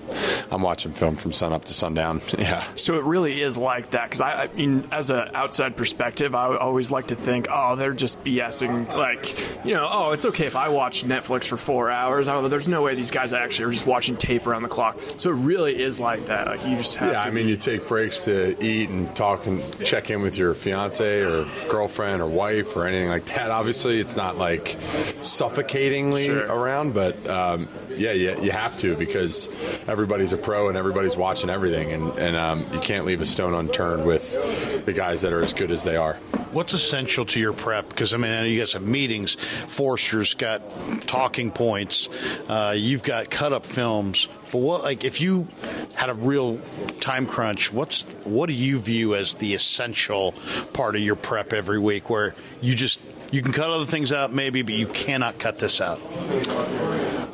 [0.51, 2.23] I'm watching film from sun up to sundown.
[2.39, 2.65] Yeah.
[2.77, 6.57] So it really is like that because I, I, mean, as an outside perspective, I
[6.57, 8.89] always like to think, oh, they're just BSing.
[8.95, 12.29] Like, you know, oh, it's okay if I watch Netflix for four hours.
[12.29, 14.99] Oh, there's no way these guys actually are just watching tape around the clock.
[15.17, 16.47] So it really is like that.
[16.47, 17.13] Like you just have.
[17.13, 20.55] Yeah, I mean, you take breaks to eat and talk and check in with your
[20.55, 23.51] fiance or girlfriend or wife or anything like that.
[23.51, 24.77] Obviously, it's not like
[25.21, 26.47] suffocatingly sure.
[26.47, 29.49] around, but um, yeah, you, you have to because
[29.87, 33.55] everybody's a pro and everybody's watching everything, and, and um, you can't leave a stone
[33.55, 36.19] unturned with the guys that are as good as they are.
[36.53, 37.89] What's essential to your prep?
[37.89, 39.35] Because I mean, I you guys have meetings.
[39.35, 40.63] Foerster's got
[41.07, 42.09] talking points.
[42.49, 44.29] Uh, you've got cut up films.
[44.51, 45.47] But what, like, if you
[45.95, 46.59] had a real
[47.01, 50.33] time crunch, what's what do you view as the essential
[50.73, 54.33] part of your prep every week, where you just you can cut other things out
[54.33, 56.01] maybe, but you cannot cut this out?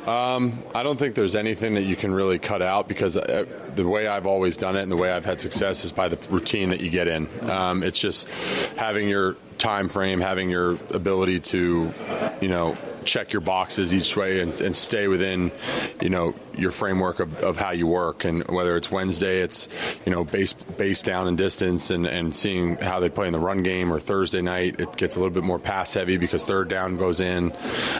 [0.07, 3.45] Um, I don't think there's anything that you can really cut out because uh,
[3.75, 6.17] the way I've always done it and the way I've had success is by the
[6.29, 7.27] routine that you get in.
[7.49, 8.29] Um, it's just
[8.77, 11.93] having your time frame, having your ability to,
[12.41, 15.51] you know, check your boxes each way and, and stay within,
[16.01, 18.25] you know, your framework of, of how you work.
[18.25, 19.69] And whether it's Wednesday, it's,
[20.05, 23.39] you know, base, base down and distance and, and seeing how they play in the
[23.39, 26.67] run game or Thursday night, it gets a little bit more pass heavy because third
[26.67, 27.53] down goes in.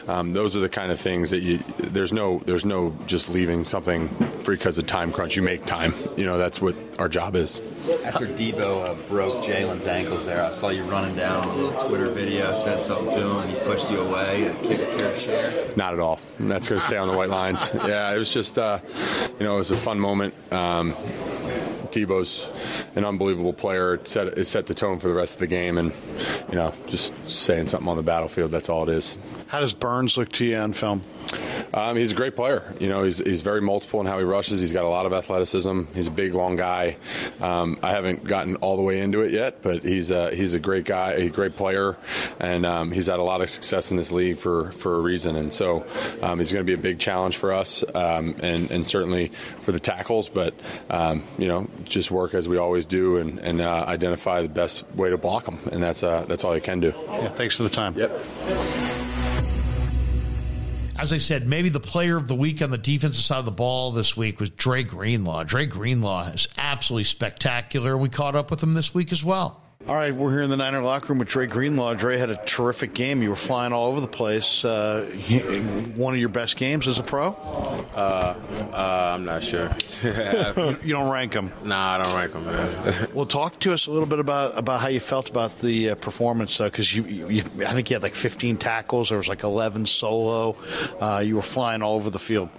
[0.08, 3.64] Um, those are the kind of things that you, there's no, there's no just leaving
[3.64, 4.10] something
[4.46, 5.36] because of time crunch.
[5.36, 7.62] You make time, you know, that's what our job is.
[8.04, 12.10] After Deebo uh, broke Jalen's ankles there, I saw you running down a little Twitter
[12.10, 15.76] video, said something to him, and he pushed you away and kicked a fair share.
[15.76, 16.20] Not at all.
[16.40, 17.72] That's going to stay on the white lines.
[17.74, 18.80] Yeah, it was just, uh,
[19.40, 20.34] you know, it was a fun moment.
[20.52, 20.94] Um,
[21.96, 22.52] Deebo's
[22.96, 23.96] an unbelievable player.
[23.96, 25.94] It set, it set the tone for the rest of the game, and
[26.50, 28.52] you know, just saying something on the battlefield.
[28.52, 29.18] That's all it is.
[29.56, 31.02] How does Burns look to you on film?
[31.74, 32.76] Um, he's a great player.
[32.78, 34.60] You know, he's, he's very multiple in how he rushes.
[34.60, 35.84] He's got a lot of athleticism.
[35.94, 36.98] He's a big, long guy.
[37.40, 40.60] Um, I haven't gotten all the way into it yet, but he's a, he's a
[40.60, 41.96] great guy, a great player,
[42.38, 45.38] and um, he's had a lot of success in this league for, for a reason.
[45.38, 45.86] And so
[46.22, 49.30] um, he's going to be a big challenge for us, um, and, and certainly
[49.62, 50.28] for the tackles.
[50.28, 50.54] But
[50.90, 54.84] um, you know, just work as we always do, and, and uh, identify the best
[54.96, 56.94] way to block them, and that's uh, that's all you can do.
[57.08, 57.98] Yeah, thanks for the time.
[57.98, 59.05] Yep.
[60.98, 63.52] As I said, maybe the player of the week on the defensive side of the
[63.52, 65.44] ball this week was Dre Greenlaw.
[65.44, 67.98] Dre Greenlaw is absolutely spectacular.
[67.98, 69.62] We caught up with him this week as well.
[69.88, 71.94] All right, we're here in the Niner locker room with Dre Greenlaw.
[71.94, 73.22] Dre had a terrific game.
[73.22, 74.66] You were flying all over the place.
[74.66, 75.06] Uh,
[75.96, 77.34] one of your best games as a pro?
[77.94, 78.36] Uh,
[78.74, 79.70] uh, I'm not sure.
[80.84, 81.52] you don't rank him?
[81.64, 83.10] Nah, I don't rank them, man.
[83.14, 85.96] well, talk to us a little bit about, about how you felt about the uh,
[85.96, 89.10] performance, though, because you, you, I think you had like 15 tackles.
[89.10, 90.58] There was like 11 solo.
[91.00, 92.50] Uh, you were flying all over the field.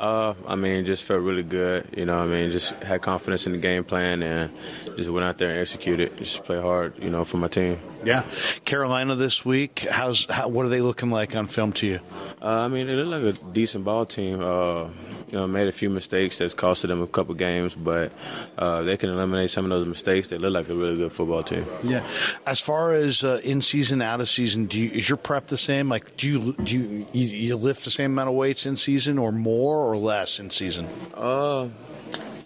[0.00, 1.86] Uh, I mean, just felt really good.
[1.94, 4.50] You know, I mean, just had confidence in the game plan and
[4.96, 6.16] just went out there and executed.
[6.16, 7.78] Just play hard, you know, for my team.
[8.04, 8.24] Yeah,
[8.64, 9.86] Carolina this week.
[9.90, 12.00] How's how, what are they looking like on film to you?
[12.40, 14.40] Uh, I mean, they look like a decent ball team.
[14.40, 14.88] Uh,
[15.30, 18.12] you know, made a few mistakes that's costed them a couple games, but
[18.58, 20.28] uh, they can eliminate some of those mistakes.
[20.28, 21.64] They look like a really good football team.
[21.84, 22.04] Yeah.
[22.46, 25.58] As far as uh, in season, out of season, do you, is your prep the
[25.58, 25.88] same?
[25.88, 29.18] Like, do you do you, you, you lift the same amount of weights in season,
[29.18, 30.88] or more, or less in season?
[31.14, 31.68] Uh,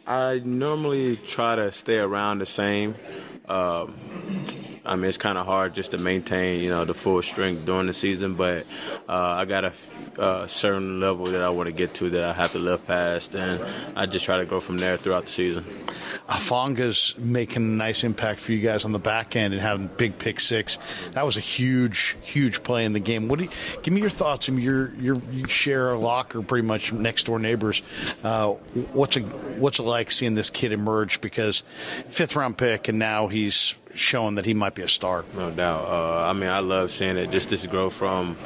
[0.07, 2.97] I normally try to stay around the same.
[3.49, 3.95] Um,
[4.87, 7.87] I mean, it's kind of hard just to maintain, you know, the full strength during
[7.87, 8.35] the season.
[8.35, 8.67] But
[9.09, 9.73] uh, I got a,
[10.19, 13.35] a, certain level that I want to get to that I have to live past,
[13.35, 13.65] and
[13.97, 15.65] I just try to go from there throughout the season.
[16.29, 20.19] Hufanga's making a nice impact for you guys on the back end and having big
[20.19, 20.79] pick six.
[21.13, 23.29] That was a huge, huge play in the game.
[23.29, 23.51] What do you,
[23.83, 24.49] give me your thoughts?
[24.49, 27.83] I mean, you're, you're, you share a locker, pretty much next door neighbors.
[28.23, 28.51] Uh,
[28.93, 29.23] what's it
[29.59, 31.21] what's it like seeing this kid emerge?
[31.21, 31.63] Because
[32.09, 35.25] fifth round pick, and now he's showing that he might be a star.
[35.35, 35.85] No doubt.
[35.85, 37.31] Uh, I mean, I love seeing it.
[37.31, 38.37] Just this growth from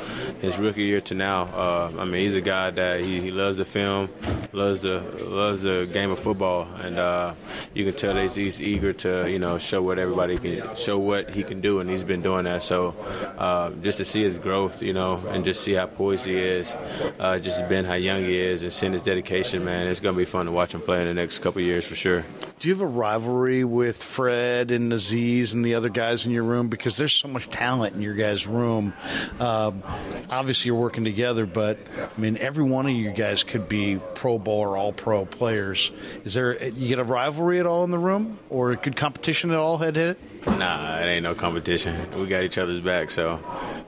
[0.41, 1.43] his rookie year to now.
[1.43, 4.11] Uh, I mean, he's a guy that he, he loves the film,
[4.53, 7.35] loves the loves the game of football, and uh,
[7.75, 11.35] you can tell that he's eager to you know show what everybody can show what
[11.35, 12.63] he can do, and he's been doing that.
[12.63, 12.95] So
[13.39, 16.77] uh, just to see his growth, you know, and just see how poised he is,
[17.19, 20.25] uh, just being how young he is, and seeing his dedication, man, it's gonna be
[20.25, 22.25] fun to watch him play in the next couple years for sure.
[22.59, 24.89] Do you have a rivalry with Fred and
[25.39, 26.69] And the other guys in your room?
[26.69, 28.93] Because there's so much talent in your guys' room.
[29.39, 29.83] Um,
[30.29, 34.39] obviously, you're working together, but I mean, every one of you guys could be Pro
[34.39, 35.91] Bowl or All Pro players.
[36.25, 39.59] Is there you get a rivalry at all in the room, or good competition at
[39.59, 40.17] all head head?
[40.47, 41.95] Nah, it ain't no competition.
[42.19, 43.43] We got each other's back, so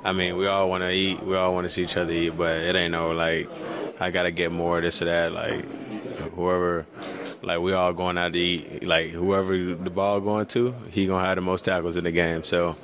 [0.05, 1.23] I mean, we all want to eat.
[1.23, 3.49] We all want to see each other eat, but it ain't no like
[4.01, 5.33] I gotta get more this or that.
[5.33, 5.65] Like
[6.33, 6.87] whoever
[7.43, 8.85] like we all going out to eat.
[8.85, 12.45] Like whoever the ball going to, he gonna have the most tackles in the game.
[12.45, 12.77] So,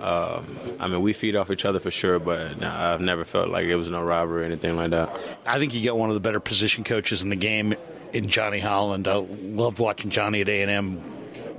[0.00, 0.42] uh,
[0.78, 2.18] I mean, we feed off each other for sure.
[2.18, 5.14] But nah, I've never felt like it was no robbery or anything like that.
[5.46, 7.74] I think you got one of the better position coaches in the game
[8.12, 9.08] in Johnny Holland.
[9.08, 11.02] I loved watching Johnny at A and M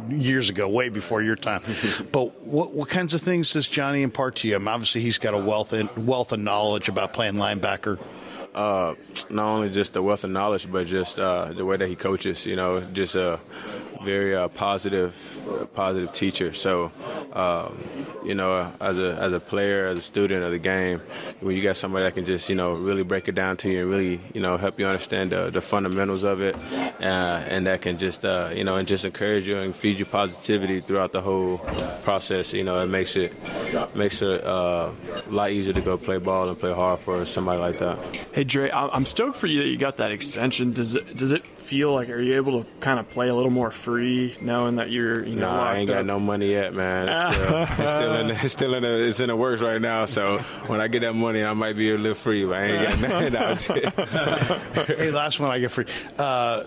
[0.10, 1.62] years ago, way before your time.
[2.12, 4.56] but what what kinds of things does Johnny impart to you?
[4.56, 8.00] I mean, obviously, he's got a wealth in, wealth of knowledge about playing linebacker.
[8.54, 8.94] Uh,
[9.30, 12.46] not only just the wealth of knowledge, but just uh, the way that he coaches.
[12.46, 13.38] You know, just uh,
[14.04, 15.14] very uh, positive,
[15.50, 16.54] uh, positive teacher.
[16.54, 16.92] So,
[17.34, 17.78] um,
[18.26, 21.00] you know, as a as a player, as a student of the game,
[21.40, 23.82] when you got somebody that can just you know really break it down to you
[23.82, 27.82] and really you know help you understand the, the fundamentals of it, uh, and that
[27.82, 31.22] can just uh, you know and just encourage you and feed you positivity throughout the
[31.22, 31.60] whole
[32.04, 32.54] process.
[32.54, 33.34] You know, it makes it
[33.96, 34.92] makes it a
[35.30, 37.98] lot easier to go play ball and play hard for somebody like that.
[38.32, 40.72] Hey Dre, I'm stoked for you that you got that extension.
[40.74, 43.52] Does it does it feel like are you able to kind of play a little
[43.52, 43.93] more free,
[44.42, 46.06] knowing that you're you know Nah, I ain't locked got up?
[46.06, 47.10] no money yet, man.
[47.10, 49.82] It's still, it's still in the, it's still in the, it's in the works right
[49.82, 50.06] now.
[50.06, 52.64] So when I get that money, I might be able to live free, but I
[52.66, 53.34] ain't got nothing.
[53.34, 53.94] No, shit.
[54.98, 55.86] Hey, last one I get free.
[56.20, 56.64] uh,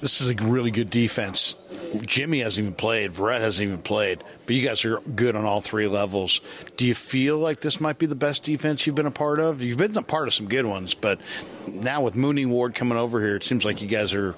[0.00, 1.56] this is a really good defense.
[2.02, 3.12] Jimmie hasn't even played.
[3.12, 4.22] Verrett hasn't even played.
[4.46, 6.40] But you guys are good on all three levels.
[6.76, 9.62] Do you feel like this might be the best defense you've been a part of?
[9.62, 11.20] You've been a part of some good ones, but
[11.66, 14.34] now with Mooney Ward coming over here, it seems like you guys are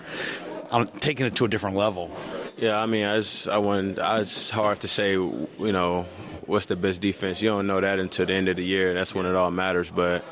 [0.71, 2.11] um, taking it to a different level.
[2.57, 6.03] Yeah, I mean, it's, I wouldn't, it's hard to say, you know,
[6.47, 7.41] what's the best defense.
[7.41, 8.95] You don't know that until the end of the year.
[8.95, 9.91] That's when it all matters.
[9.91, 10.25] But,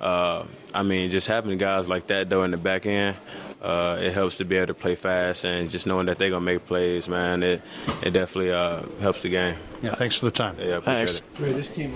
[0.00, 3.16] uh, I mean, just having guys like that, though, in the back end,
[3.60, 6.42] uh, it helps to be able to play fast and just knowing that they're going
[6.42, 7.62] to make plays, man, it,
[8.02, 9.56] it definitely uh, helps the game.
[9.82, 10.56] Yeah, thanks for the time.
[10.58, 11.16] Yeah, I appreciate Thanks.
[11.16, 11.34] it.
[11.36, 11.94] Dre, this team.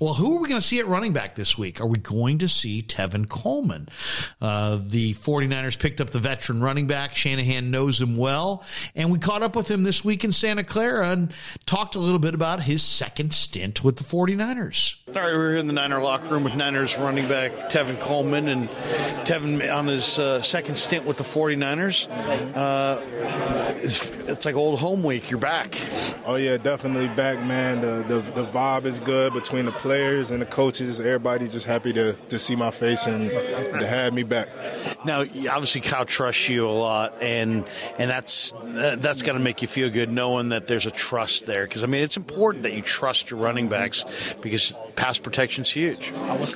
[0.00, 1.78] Well, who are we going to see at running back this week?
[1.78, 3.86] Are we going to see Tevin Coleman?
[4.40, 7.14] Uh, the 49ers picked up the veteran running back.
[7.14, 8.64] Shanahan knows him well.
[8.96, 11.34] And we caught up with him this week in Santa Clara and
[11.66, 14.96] talked a little bit about his second stint with the 49ers.
[15.12, 18.70] Sorry, we're in the Niner locker room with Niners running back Tevin Coleman, and
[19.26, 22.08] Tevin on his uh, second stint with the 49ers.
[22.56, 23.02] Uh,
[23.82, 25.30] it's, it's like old home week.
[25.30, 25.76] You're back.
[26.24, 27.82] Oh yeah, definitely back, man.
[27.82, 31.00] The, the the vibe is good between the players and the coaches.
[31.00, 34.48] Everybody just happy to, to see my face and to have me back.
[35.04, 37.64] Now, obviously, Kyle trusts you a lot, and
[37.98, 41.64] and that's that's got to make you feel good knowing that there's a trust there.
[41.64, 44.04] Because I mean, it's important that you trust your running backs
[44.40, 46.12] because pass protection's huge.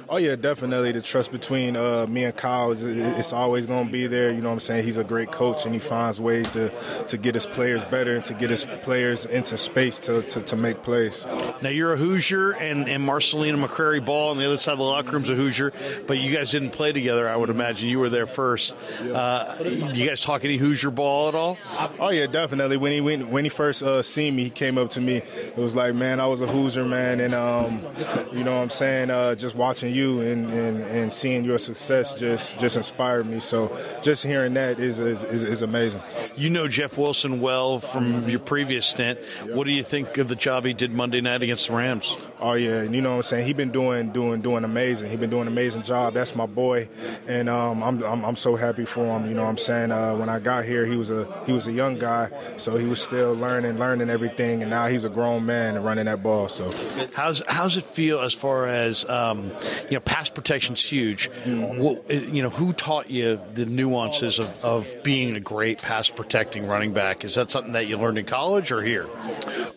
[0.08, 0.92] Oh yeah, definitely.
[0.92, 4.30] The trust between uh, me and Kyle is it's always going to be there.
[4.30, 4.84] You know what I'm saying?
[4.84, 6.70] He's a great coach, and he finds ways to,
[7.08, 10.56] to get his players better and to get his players into space to, to, to
[10.56, 11.26] make plays.
[11.62, 15.12] Now you're a Hoosier, and and Marcelino McCrary-Ball on the other side of the locker
[15.12, 15.72] room's a Hoosier,
[16.06, 17.28] but you guys didn't play together.
[17.28, 18.76] I would imagine you were there first.
[19.00, 21.58] Uh, you guys talk any Hoosier ball at all?
[21.98, 22.76] Oh yeah, definitely.
[22.76, 25.16] When he went, when he first uh, seen me, he came up to me.
[25.16, 27.84] It was like, man, I was a Hoosier, man, and um,
[28.32, 29.10] you know what I'm saying.
[29.10, 33.40] Uh, just watching you and, and, and seeing your success just just inspired me.
[33.40, 36.02] So just hearing that is is, is, is amazing.
[36.36, 39.18] You know Jeff Wilson well from your previous stint.
[39.46, 42.16] What do you think of the job he did Monday night against the Rams?
[42.40, 43.46] Oh yeah, you know what I'm saying.
[43.46, 45.10] He been doing doing doing amazing.
[45.10, 46.14] He been doing an amazing job.
[46.14, 46.88] That's my boy,
[47.26, 49.26] and um, I'm, I'm I'm so happy for him.
[49.26, 49.92] You know what I'm saying.
[49.92, 52.86] Uh, when I got here, he was a he was a young guy, so he
[52.86, 56.48] was still learning learning everything, and now he's a grown man and running that ball.
[56.48, 56.70] So
[57.14, 59.52] How's how's it feel as far as um,
[59.90, 60.00] you know?
[60.00, 61.28] Pass protection's huge.
[61.46, 66.68] What, you know, who taught you the nuances of, of being a great pass protecting
[66.68, 67.24] running back?
[67.24, 69.08] Is that something that you learned in college or here?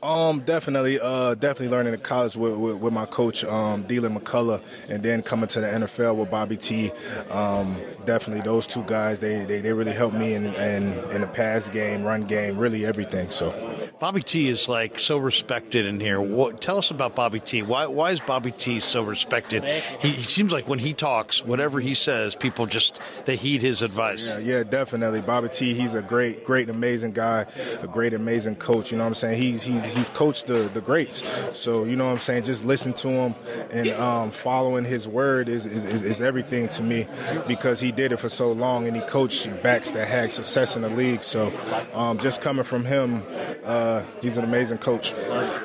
[0.03, 4.61] Um, definitely, uh, definitely learning in college with, with, with my coach, um, Deland McCullough,
[4.89, 6.91] and then coming to the NFL with Bobby T.
[7.29, 11.27] Um, definitely, those two guys, they, they, they really helped me in, in in the
[11.27, 13.29] pass game, run game, really everything.
[13.29, 13.77] So.
[13.99, 16.21] Bobby T is like so respected in here.
[16.21, 17.63] What, tell us about Bobby T.
[17.63, 19.63] Why why is Bobby T so respected?
[19.63, 23.81] He, he seems like when he talks, whatever he says, people just they heed his
[23.81, 24.27] advice.
[24.27, 25.21] Yeah, yeah, definitely.
[25.21, 27.47] Bobby T, he's a great, great, amazing guy,
[27.81, 28.91] a great, amazing coach.
[28.91, 29.41] You know what I'm saying?
[29.41, 31.23] He's he's he's coached the, the greats.
[31.57, 32.43] So you know what I'm saying?
[32.43, 33.35] Just listen to him
[33.71, 37.07] and um, following his word is, is, is, is everything to me
[37.47, 40.81] because he did it for so long and he coached backs that had success in
[40.81, 41.23] the league.
[41.23, 41.51] So
[41.93, 43.23] um, just coming from him,
[43.65, 45.11] uh, he's an amazing coach.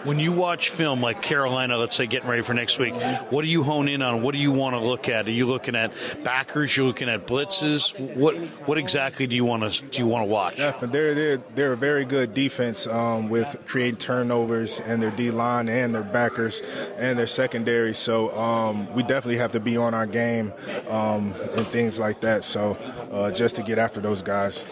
[0.04, 2.94] When you watch film like Carolina, let's say getting ready for next week,
[3.30, 4.22] what do you hone in on?
[4.22, 5.26] What do you want to look at?
[5.26, 5.92] Are you looking at
[6.24, 6.76] backers?
[6.76, 7.98] You're looking at blitzes?
[8.16, 8.36] What
[8.66, 10.56] what exactly do you want to do you want to watch?
[10.56, 10.98] Definitely.
[10.98, 15.68] They're, they're, they're a very good defense um, with creating turnovers and their D line
[15.68, 16.62] and their backers
[16.98, 17.94] and their secondary.
[17.94, 20.52] So um, we definitely have to be on our game
[20.88, 22.44] um, and things like that.
[22.44, 22.76] So
[23.10, 24.64] uh, just to get after those guys.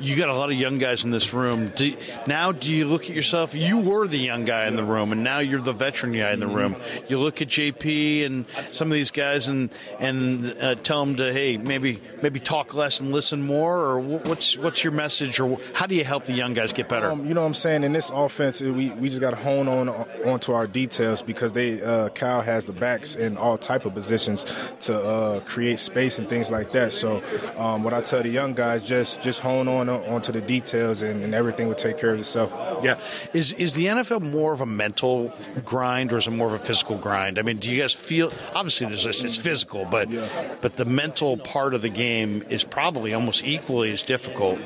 [0.00, 1.68] You got a lot of young guys in this room.
[1.68, 3.54] Do, now, do you look at yourself?
[3.54, 6.40] You were the young guy in the room, and now you're the veteran guy in
[6.40, 6.76] the room.
[7.08, 11.32] You look at JP and some of these guys, and and uh, tell them to
[11.32, 15.86] hey, maybe maybe talk less and listen more, or what's what's your message, or how
[15.86, 17.10] do you help the young guys get better?
[17.10, 17.84] Um, you know what I'm saying?
[17.84, 21.82] In this offense, we, we just got to hone on onto our details because they
[21.82, 24.44] uh, Kyle has the backs in all type of positions
[24.80, 26.92] to uh, create space and things like that.
[26.92, 27.22] So
[27.56, 31.22] um, what I tell the young guys, just just hone on onto the details, and,
[31.22, 32.52] and everything will take care of itself.
[32.82, 32.98] Yeah,
[33.32, 35.32] is is the NFL more of a mental
[35.64, 37.38] grind or is it more of a physical grind?
[37.38, 40.54] I mean, do you guys feel obviously there's this, it's physical, but yeah.
[40.60, 44.58] but the mental part of the game is probably almost equally as difficult.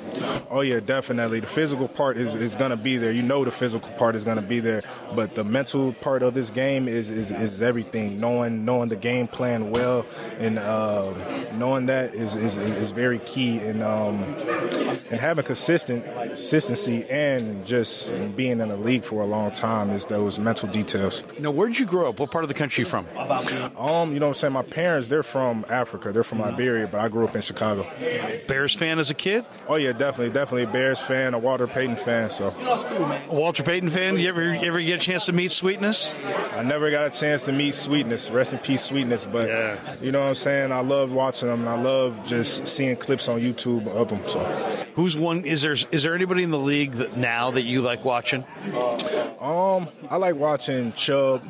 [0.51, 1.41] Oh yeah, definitely.
[1.41, 3.13] The physical part is, is going to be there.
[3.13, 4.83] You know, the physical part is going to be there,
[5.15, 8.21] but the mental part of this game is is, is everything.
[8.21, 10.07] Knowing knowing the game plan well
[10.39, 11.13] and uh,
[11.53, 13.59] knowing that is, is, is very key.
[13.59, 14.19] And um,
[15.11, 20.07] and having consistent consistency and just being in the league for a long time is
[20.07, 21.23] those mental details.
[21.39, 22.21] Now, where did you grow up?
[22.21, 23.07] What part of the country you from?
[23.17, 24.53] Um, you know what I'm saying?
[24.53, 26.13] My parents, they're from Africa.
[26.13, 27.87] They're from Liberia, but I grew up in Chicago.
[28.47, 29.45] Bears fan as a kid?
[29.69, 32.31] Oh yeah, definitely, definitely a Bears fan, a Walter Payton fan.
[32.31, 34.19] So, a Walter Payton fan.
[34.19, 36.15] You ever you ever get a chance to meet Sweetness?
[36.53, 38.31] I never got a chance to meet Sweetness.
[38.31, 39.27] Rest in peace, Sweetness.
[39.27, 39.97] But yeah.
[40.01, 40.73] you know what I'm saying?
[40.73, 44.27] I love watching them, and I love just seeing clips on YouTube of them.
[44.27, 45.45] So, who's one?
[45.45, 48.45] Is there is there anybody in the league that now that you like watching?
[49.41, 51.43] Um, I like watching Chubb,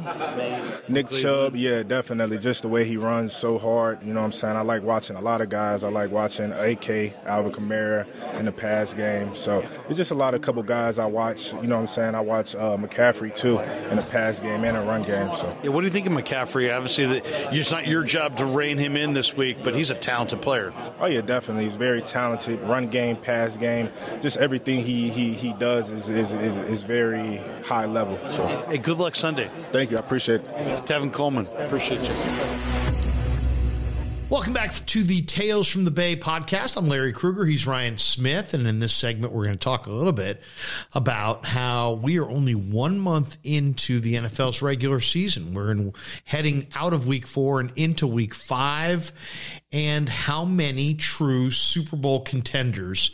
[0.88, 1.56] Nick Chubb.
[1.56, 2.38] Yeah, definitely.
[2.38, 4.02] Just the way he runs so hard.
[4.02, 4.56] You know what I'm saying?
[4.56, 5.84] I like watching a lot of guys.
[5.84, 8.06] I like watching AK, Alvin Kamara
[8.38, 9.34] in the pass game.
[9.34, 11.52] So it's just a lot of couple guys I watch.
[11.54, 12.14] You know what I'm saying?
[12.14, 15.32] I watch uh, McCaffrey too in the pass game and a run game.
[15.34, 16.74] So yeah, what do you think of McCaffrey?
[16.74, 19.94] Obviously, the, it's not your job to rein him in this week, but he's a
[19.94, 20.72] talented player.
[21.00, 21.64] Oh yeah, definitely.
[21.64, 22.60] He's very talented.
[22.60, 23.90] Run game, pass game,
[24.22, 28.18] just everything he he, he does is, is, is, is very high level.
[28.30, 29.50] So hey, good luck Sunday.
[29.72, 29.96] Thank you.
[29.96, 30.48] I appreciate it.
[30.86, 31.46] Tevin Coleman.
[31.58, 33.05] Appreciate you.
[34.28, 36.76] Welcome back to the Tales from the Bay podcast.
[36.76, 37.44] I'm Larry Krueger.
[37.44, 38.54] He's Ryan Smith.
[38.54, 40.42] And in this segment, we're going to talk a little bit
[40.94, 45.54] about how we are only one month into the NFL's regular season.
[45.54, 45.92] We're in,
[46.24, 49.12] heading out of week four and into week five,
[49.70, 53.12] and how many true Super Bowl contenders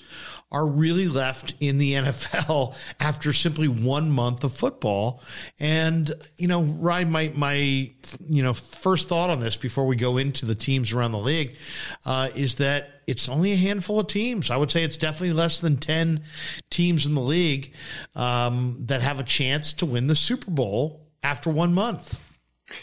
[0.53, 5.22] are really left in the NFL after simply one month of football.
[5.59, 10.18] And, you know, Ryan, my, my, you know, first thought on this before we go
[10.18, 11.57] into the teams around the league,
[12.05, 14.50] uh, is that it's only a handful of teams.
[14.50, 16.22] I would say it's definitely less than 10
[16.70, 17.72] teams in the league,
[18.14, 22.20] um, that have a chance to win the Super Bowl after one month.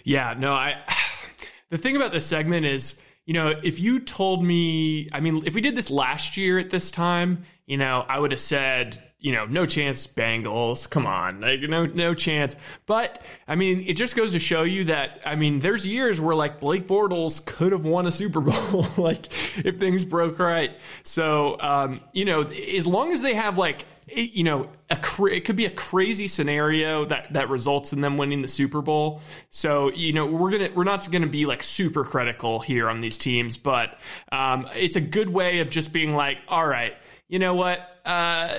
[0.03, 0.77] Yeah, no, I,
[1.69, 2.99] the thing about this segment is,
[3.29, 6.71] you know, if you told me, I mean, if we did this last year at
[6.71, 10.89] this time, you know, I would have said, you know, no chance Bengals.
[10.89, 11.41] Come on.
[11.41, 12.55] Like, no, no chance.
[12.87, 16.35] But I mean, it just goes to show you that, I mean, there's years where
[16.35, 19.27] like Blake Bortles could have won a Super Bowl, like
[19.63, 20.71] if things broke right.
[21.03, 25.55] So, um, you know, as long as they have like, you know, cra- it could
[25.55, 29.21] be a crazy scenario that that results in them winning the Super Bowl.
[29.49, 33.17] So you know we're gonna we're not gonna be like super critical here on these
[33.17, 33.97] teams, but
[34.31, 36.93] um, it's a good way of just being like, all right,
[37.27, 37.98] you know what?
[38.09, 38.57] Uh,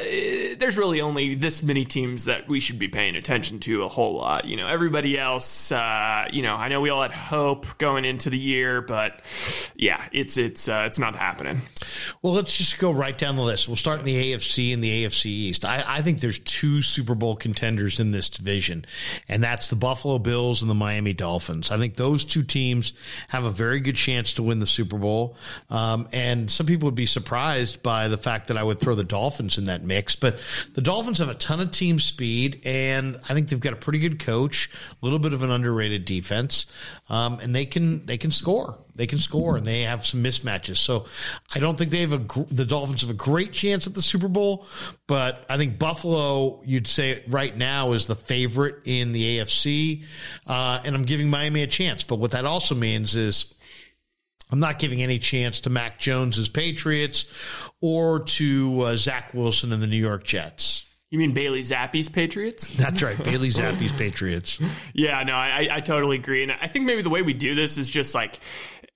[0.58, 4.14] there's really only this many teams that we should be paying attention to a whole
[4.14, 4.44] lot.
[4.44, 8.30] You know, everybody else, uh, you know, I know we all had hope going into
[8.30, 9.22] the year, but
[9.74, 11.62] yeah, it's it's uh, it's not happening.
[12.22, 13.66] Well, let's just go right down the list.
[13.66, 15.64] We'll start in the AFC and the AFC East.
[15.64, 18.84] I, I think there's two Super Bowl contenders in this division,
[19.28, 21.72] and that's the Buffalo Bills and the Miami Dolphins.
[21.72, 22.92] I think those two teams
[23.26, 25.34] have a very good chance to win the Super Bowl.
[25.70, 29.02] Um, and some people would be surprised by the fact that I would throw the
[29.02, 30.16] Dolphins Dolphins in that mix.
[30.16, 30.38] But
[30.74, 33.98] the Dolphins have a ton of team speed, and I think they've got a pretty
[33.98, 36.66] good coach, a little bit of an underrated defense,
[37.08, 38.78] um, and they can they can score.
[38.94, 40.76] They can score, and they have some mismatches.
[40.76, 41.06] So
[41.54, 44.28] I don't think they have a the Dolphins have a great chance at the Super
[44.28, 44.66] Bowl,
[45.06, 50.04] but I think Buffalo, you'd say right now, is the favorite in the AFC,
[50.46, 52.04] uh, and I'm giving Miami a chance.
[52.04, 53.54] But what that also means is
[54.50, 57.26] I'm not giving any chance to Mac Jones's Patriots
[57.80, 60.84] or to uh, Zach Wilson and the New York Jets.
[61.10, 62.70] You mean Bailey Zappe's Patriots?
[62.76, 64.60] That's right, Bailey Zappe's Patriots.
[64.94, 67.78] Yeah, no, I, I totally agree, and I think maybe the way we do this
[67.78, 68.38] is just like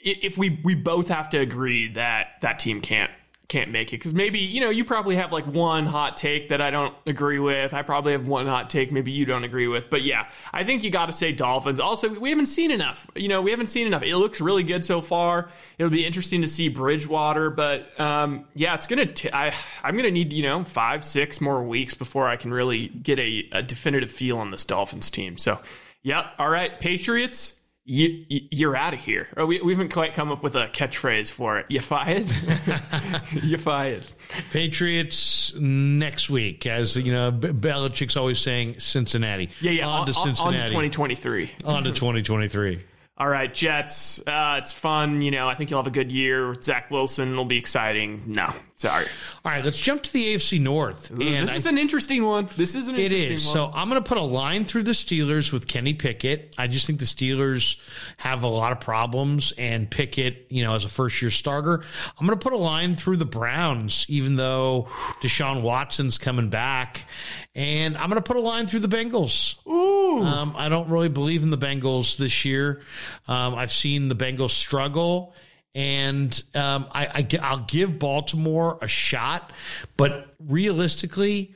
[0.01, 3.11] if we we both have to agree that that team can't
[3.49, 6.61] can't make it because maybe you know you probably have like one hot take that
[6.61, 7.75] I don't agree with.
[7.75, 9.91] I probably have one hot take maybe you don't agree with.
[9.91, 11.79] But yeah, I think you got to say Dolphins.
[11.79, 13.07] Also, we haven't seen enough.
[13.15, 14.03] You know, we haven't seen enough.
[14.03, 15.51] It looks really good so far.
[15.79, 19.07] It'll be interesting to see Bridgewater, but um, yeah, it's gonna.
[19.07, 22.89] T- I I'm gonna need you know five six more weeks before I can really
[22.89, 25.37] get a, a definitive feel on this Dolphins team.
[25.37, 25.61] So,
[26.03, 26.27] yep.
[26.39, 29.29] All right, Patriots you, you're out of here.
[29.37, 31.67] Or we, we haven't quite come up with a catchphrase for it.
[31.69, 32.31] You fired?
[33.43, 34.05] you fired.
[34.51, 39.51] Patriots next week, as you know, Belichick's always saying Cincinnati.
[39.61, 39.87] Yeah, yeah.
[39.87, 40.57] On, on to Cincinnati.
[40.57, 41.51] On to 2023.
[41.65, 42.81] on to 2023.
[43.17, 44.21] All right, Jets.
[44.27, 45.21] Uh, it's fun.
[45.21, 46.55] You know, I think you'll have a good year.
[46.61, 48.25] Zach Wilson will be exciting.
[48.27, 49.07] No, sorry.
[49.45, 51.11] All right, let's jump to the AFC North.
[51.11, 52.49] And this is I, an interesting one.
[52.57, 53.47] This is an it interesting is.
[53.47, 53.55] one.
[53.55, 56.55] So I'm going to put a line through the Steelers with Kenny Pickett.
[56.59, 57.81] I just think the Steelers
[58.19, 61.83] have a lot of problems, and Pickett, you know, as a first year starter,
[62.19, 64.87] I'm going to put a line through the Browns, even though
[65.21, 67.07] Deshaun Watson's coming back,
[67.55, 69.57] and I'm going to put a line through the Bengals.
[69.67, 72.83] Ooh, um, I don't really believe in the Bengals this year.
[73.29, 75.35] Um, I've seen the Bengals struggle,
[75.75, 79.53] and um, I, I, I'll give Baltimore a shot,
[79.97, 81.55] but realistically,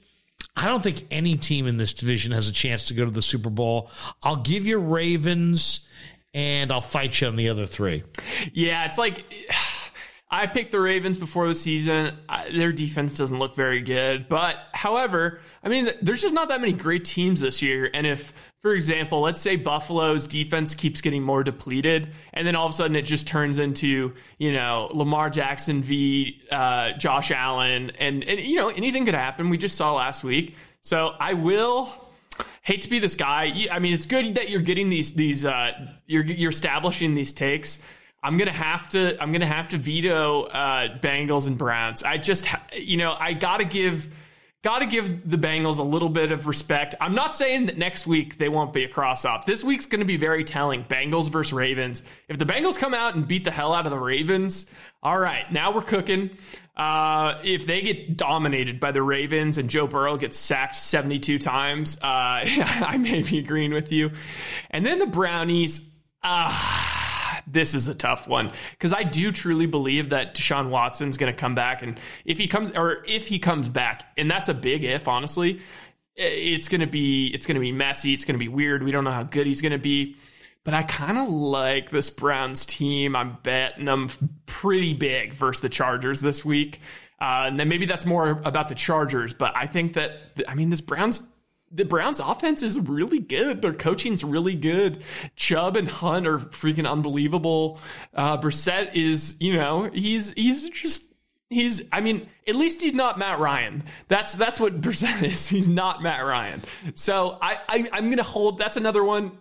[0.57, 3.23] I don't think any team in this division has a chance to go to the
[3.23, 3.91] Super Bowl.
[4.23, 5.87] I'll give you Ravens,
[6.35, 8.03] and I'll fight you on the other three.
[8.53, 9.25] Yeah, it's like.
[10.31, 12.15] I picked the Ravens before the season.
[12.53, 14.29] Their defense doesn't look very good.
[14.29, 17.91] But, however, I mean, there's just not that many great teams this year.
[17.95, 22.67] And if for example, let's say Buffalo's defense keeps getting more depleted, and then all
[22.67, 26.43] of a sudden it just turns into, you know, Lamar Jackson v.
[26.51, 29.49] Uh, Josh Allen, and, and, you know, anything could happen.
[29.49, 30.57] We just saw last week.
[30.81, 31.89] So I will
[32.63, 33.69] hate to be this guy.
[33.71, 35.73] I mean, it's good that you're getting these, these, uh,
[36.07, 37.81] you're, you're establishing these takes.
[38.23, 42.03] I'm gonna have to, I'm gonna have to veto uh, Bengals and Browns.
[42.03, 44.13] I just, you know, I gotta give
[44.65, 46.95] got to give the Bengals a little bit of respect.
[47.01, 49.47] I'm not saying that next week they won't be a cross off.
[49.47, 50.85] This week's going to be very telling.
[50.85, 52.03] Bengals versus Ravens.
[52.29, 54.67] If the Bengals come out and beat the hell out of the Ravens,
[55.03, 56.31] all right, now we're cooking.
[56.77, 61.97] Uh, if they get dominated by the Ravens and Joe Burrow gets sacked 72 times,
[61.99, 64.11] uh, I may be agreeing with you.
[64.71, 65.89] And then the Brownies.
[66.21, 67.08] Uh,
[67.53, 71.39] this is a tough one because I do truly believe that Deshaun Watson's going to
[71.39, 74.85] come back, and if he comes or if he comes back, and that's a big
[74.85, 75.61] if, honestly,
[76.17, 78.13] it's going to be it's going to be messy.
[78.13, 78.83] It's going to be weird.
[78.83, 80.17] We don't know how good he's going to be.
[80.65, 83.17] But I kind of like this Browns team.
[83.17, 84.09] I'm betting them
[84.45, 86.81] pretty big versus the Chargers this week.
[87.21, 89.33] Uh, and then maybe that's more about the Chargers.
[89.33, 90.13] But I think that,
[90.47, 91.23] I mean, this Browns
[91.71, 93.63] the Browns offense is really good.
[93.63, 95.03] Their coaching's really good.
[95.37, 97.81] Chubb and Hunt are freaking unbelievable.
[98.15, 101.13] Uh, Brissett is, you know, he's, he's just,
[101.51, 103.85] he's, I mean, at least he's not Matt Ryan.
[104.09, 105.49] That's, that's what Brissett is.
[105.59, 106.63] He's not Matt Ryan.
[106.95, 109.33] So I, I I'm to hold, that's another one.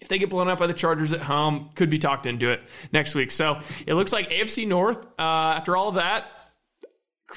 [0.00, 2.60] If they get blown up by the Chargers at home, could be talked into it
[2.92, 3.30] next week.
[3.30, 6.26] So it looks like AFC North, uh, after all of that,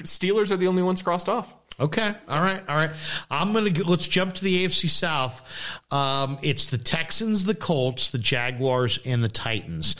[0.02, 1.54] Steelers are the only ones crossed off.
[1.78, 2.14] Okay.
[2.28, 2.62] All right.
[2.68, 2.90] All right.
[3.30, 5.82] I'm going to let's jump to the AFC South.
[5.92, 9.96] Um, it's the Texans, the Colts, the Jaguars, and the Titans.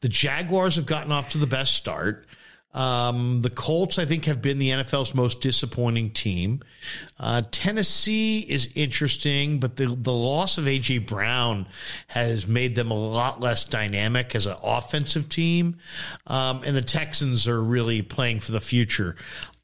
[0.00, 2.26] The Jaguars have gotten off to the best start.
[2.72, 6.60] Um, the Colts, I think, have been the NFL's most disappointing team.
[7.18, 10.98] Uh, Tennessee is interesting, but the, the loss of A.J.
[10.98, 11.66] Brown
[12.06, 15.78] has made them a lot less dynamic as an offensive team.
[16.28, 19.16] Um, and the Texans are really playing for the future.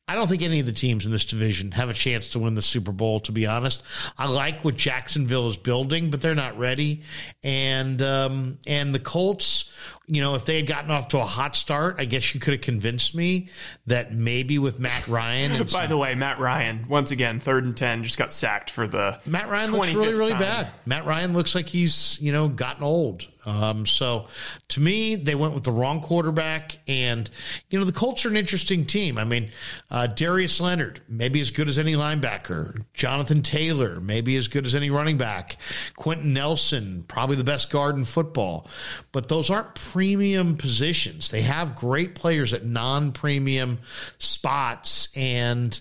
[0.09, 2.55] I don't think any of the teams in this division have a chance to win
[2.55, 3.83] the Super Bowl, to be honest.
[4.17, 7.03] I like what Jacksonville is building, but they're not ready.
[7.43, 9.69] And um, and the Colts,
[10.07, 12.53] you know, if they had gotten off to a hot start, I guess you could
[12.53, 13.49] have convinced me
[13.87, 15.59] that maybe with Matt Ryan.
[15.59, 18.87] By some, the way, Matt Ryan, once again, third and 10, just got sacked for
[18.87, 19.19] the.
[19.27, 20.41] Matt Ryan looks really, really time.
[20.41, 20.71] bad.
[20.85, 23.27] Matt Ryan looks like he's, you know, gotten old.
[23.47, 24.27] Um, so
[24.69, 26.79] to me, they went with the wrong quarterback.
[26.89, 27.31] And,
[27.71, 29.17] you know, the Colts are an interesting team.
[29.17, 29.51] I mean,
[29.91, 32.85] uh, Darius Leonard, maybe as good as any linebacker.
[32.93, 35.57] Jonathan Taylor, maybe as good as any running back.
[35.95, 38.67] Quenton Nelson, probably the best guard in football.
[39.13, 41.31] But those aren't premium positions.
[41.31, 43.79] They have great players at non premium
[44.19, 45.09] spots.
[45.15, 45.81] And,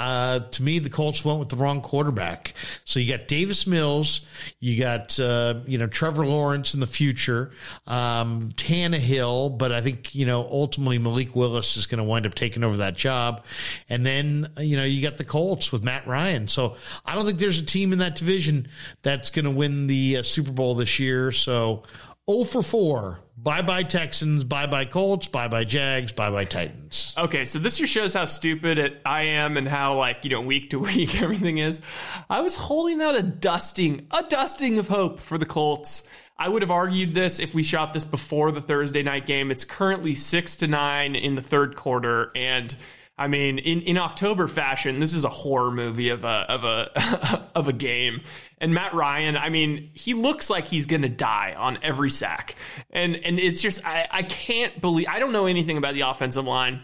[0.00, 2.54] uh, to me, the Colts went with the wrong quarterback.
[2.86, 4.22] So you got Davis Mills,
[4.58, 7.50] you got uh, you know Trevor Lawrence in the future,
[7.86, 12.34] um, Tannehill, but I think you know ultimately Malik Willis is going to wind up
[12.34, 13.44] taking over that job,
[13.90, 16.48] and then you know you got the Colts with Matt Ryan.
[16.48, 18.68] So I don't think there's a team in that division
[19.02, 21.30] that's going to win the uh, Super Bowl this year.
[21.30, 21.82] So
[22.30, 23.20] 0 for 4.
[23.42, 27.14] Bye bye Texans, bye bye Colts, bye bye Jags, bye bye Titans.
[27.16, 30.42] Okay, so this just shows how stupid it, I am and how like you know
[30.42, 31.80] week to week everything is.
[32.28, 36.06] I was holding out a dusting, a dusting of hope for the Colts.
[36.36, 39.50] I would have argued this if we shot this before the Thursday night game.
[39.50, 42.76] It's currently six to nine in the third quarter, and
[43.20, 47.48] I mean, in, in October fashion, this is a horror movie of a of a
[47.54, 48.22] of a game.
[48.60, 52.56] And Matt Ryan, I mean, he looks like he's gonna die on every sack.
[52.90, 56.44] And and it's just I, I can't believe I don't know anything about the offensive
[56.44, 56.82] line,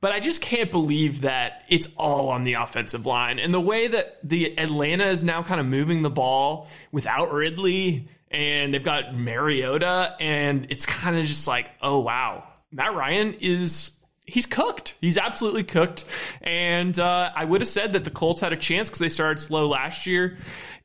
[0.00, 3.38] but I just can't believe that it's all on the offensive line.
[3.38, 8.08] And the way that the Atlanta is now kind of moving the ball without Ridley
[8.30, 13.92] and they've got Mariota, and it's kind of just like, oh wow, Matt Ryan is
[14.26, 14.94] he's cooked.
[15.00, 16.04] He's absolutely cooked.
[16.42, 19.40] And uh, I would have said that the Colts had a chance because they started
[19.40, 20.38] slow last year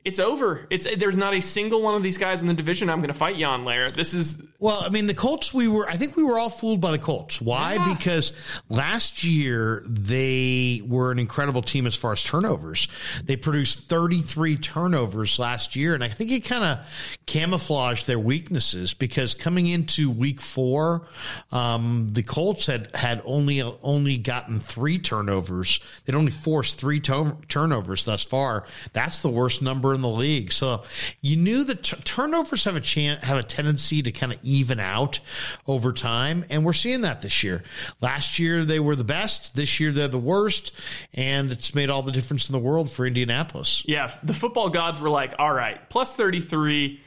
[0.06, 0.68] it's over.
[0.70, 3.14] It's there's not a single one of these guys in the division I'm going to
[3.14, 3.88] fight on, Lair.
[3.88, 4.82] This is well.
[4.82, 5.53] I mean, the Colts.
[5.53, 5.88] We were.
[5.88, 7.41] I think we were all fooled by the Colts.
[7.41, 7.74] Why?
[7.74, 7.93] Yeah.
[7.93, 8.32] Because
[8.70, 12.88] last year they were an incredible team as far as turnovers.
[13.26, 18.93] They produced 33 turnovers last year, and I think it kind of camouflaged their weaknesses
[18.93, 21.07] because coming into Week Four,
[21.51, 25.82] um, the Colts had had only only gotten three turnovers.
[26.05, 28.66] They'd only forced three to- turnovers thus far.
[28.93, 30.53] That's the worst number in the league.
[30.53, 30.84] So
[31.22, 34.80] you knew that t- turnovers have a chance, have a tendency to kind of even
[34.80, 35.20] out
[35.68, 36.45] over time.
[36.49, 37.64] And we're seeing that this year.
[38.01, 39.56] Last year, they were the best.
[39.56, 40.72] This year, they're the worst.
[41.14, 43.84] And it's made all the difference in the world for Indianapolis.
[43.88, 44.12] Yeah.
[44.24, 47.01] The football gods were like, all right, plus 33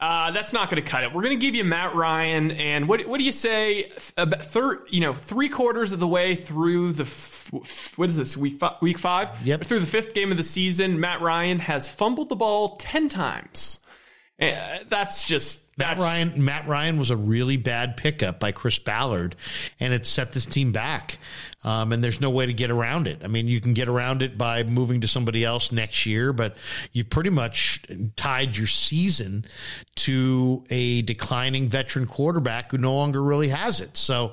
[0.00, 1.12] uh, that's not going to cut it.
[1.12, 3.92] We're going to give you Matt Ryan, and what what do you say?
[4.16, 8.34] About third, you know, three quarters of the way through the f- what is this
[8.34, 9.30] week five, week five?
[9.44, 9.64] Yep.
[9.64, 13.78] Through the fifth game of the season, Matt Ryan has fumbled the ball ten times.
[14.40, 16.44] Uh, that's just Matt Ryan.
[16.44, 19.34] Matt Ryan was a really bad pickup by Chris Ballard,
[19.78, 21.18] and it set this team back.
[21.62, 23.20] Um, and there's no way to get around it.
[23.22, 26.56] I mean, you can get around it by moving to somebody else next year, but
[26.92, 27.82] you've pretty much
[28.16, 29.44] tied your season
[29.96, 33.96] to a declining veteran quarterback who no longer really has it.
[33.98, 34.32] So,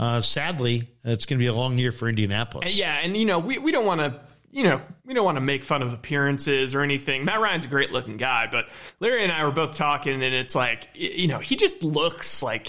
[0.00, 2.76] uh, sadly, it's going to be a long year for Indianapolis.
[2.76, 4.20] Yeah, and you know, we we don't want to
[4.54, 7.24] you know, we don't want to make fun of appearances or anything.
[7.24, 8.68] Matt Ryan's a great looking guy, but
[9.00, 12.68] Larry and I were both talking, and it's like, you know, he just looks like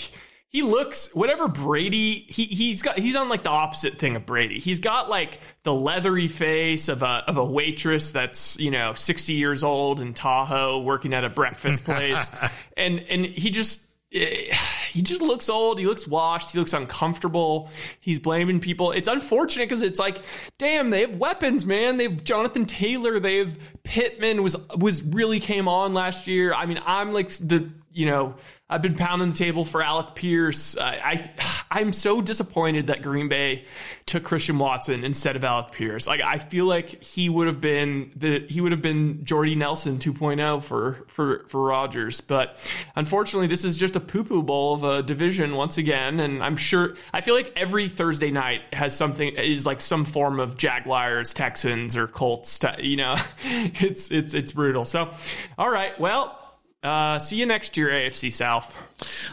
[0.50, 2.26] he looks whatever Brady.
[2.28, 4.58] He he's got he's on like the opposite thing of Brady.
[4.58, 9.34] He's got like the leathery face of a of a waitress that's you know sixty
[9.34, 12.32] years old in Tahoe working at a breakfast place,
[12.78, 13.85] and and he just
[14.92, 15.78] he just looks old.
[15.78, 16.52] He looks washed.
[16.52, 17.70] He looks uncomfortable.
[18.00, 18.92] He's blaming people.
[18.92, 20.20] It's unfortunate because it's like,
[20.58, 21.98] damn, they have weapons, man.
[21.98, 23.20] They have Jonathan Taylor.
[23.20, 26.54] They have Pittman was was really came on last year.
[26.54, 28.36] I mean, I'm like the you know
[28.68, 30.76] I've been pounding the table for Alec Pierce.
[30.76, 31.30] I,
[31.70, 33.66] I am so disappointed that Green Bay
[34.08, 36.08] took Christian Watson instead of Alec Pierce.
[36.08, 40.00] Like I feel like he would have been the he would have been Jordy Nelson
[40.00, 42.22] 2.0 for for for Rodgers.
[42.22, 42.58] But
[42.96, 46.20] unfortunately, this is just a poo poo bowl of a division once again.
[46.20, 50.40] And I'm sure I feel like every Thursday night has something is like some form
[50.40, 52.60] of Jaguars, Texans, or Colts.
[52.80, 54.86] You know, it's it's it's brutal.
[54.86, 55.12] So,
[55.56, 56.42] all right, well.
[56.86, 58.78] Uh, see you next year, AFC South.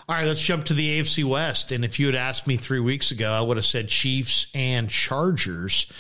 [0.09, 1.71] All right, let's jump to the AFC West.
[1.71, 4.89] And if you had asked me three weeks ago, I would have said Chiefs and
[4.89, 5.93] Chargers.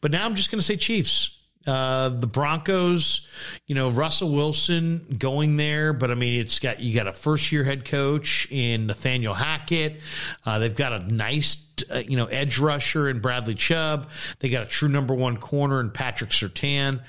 [0.00, 1.36] But now I'm just going to say Chiefs.
[1.66, 3.26] Uh, the Broncos,
[3.66, 7.52] you know, Russell Wilson going there, but I mean, it's got you got a first
[7.52, 10.00] year head coach in Nathaniel Hackett.
[10.46, 14.08] Uh, they've got a nice, uh, you know, edge rusher in Bradley Chubb.
[14.38, 17.02] They got a true number one corner in Patrick Surtain,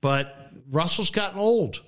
[0.00, 1.82] but Russell's gotten old.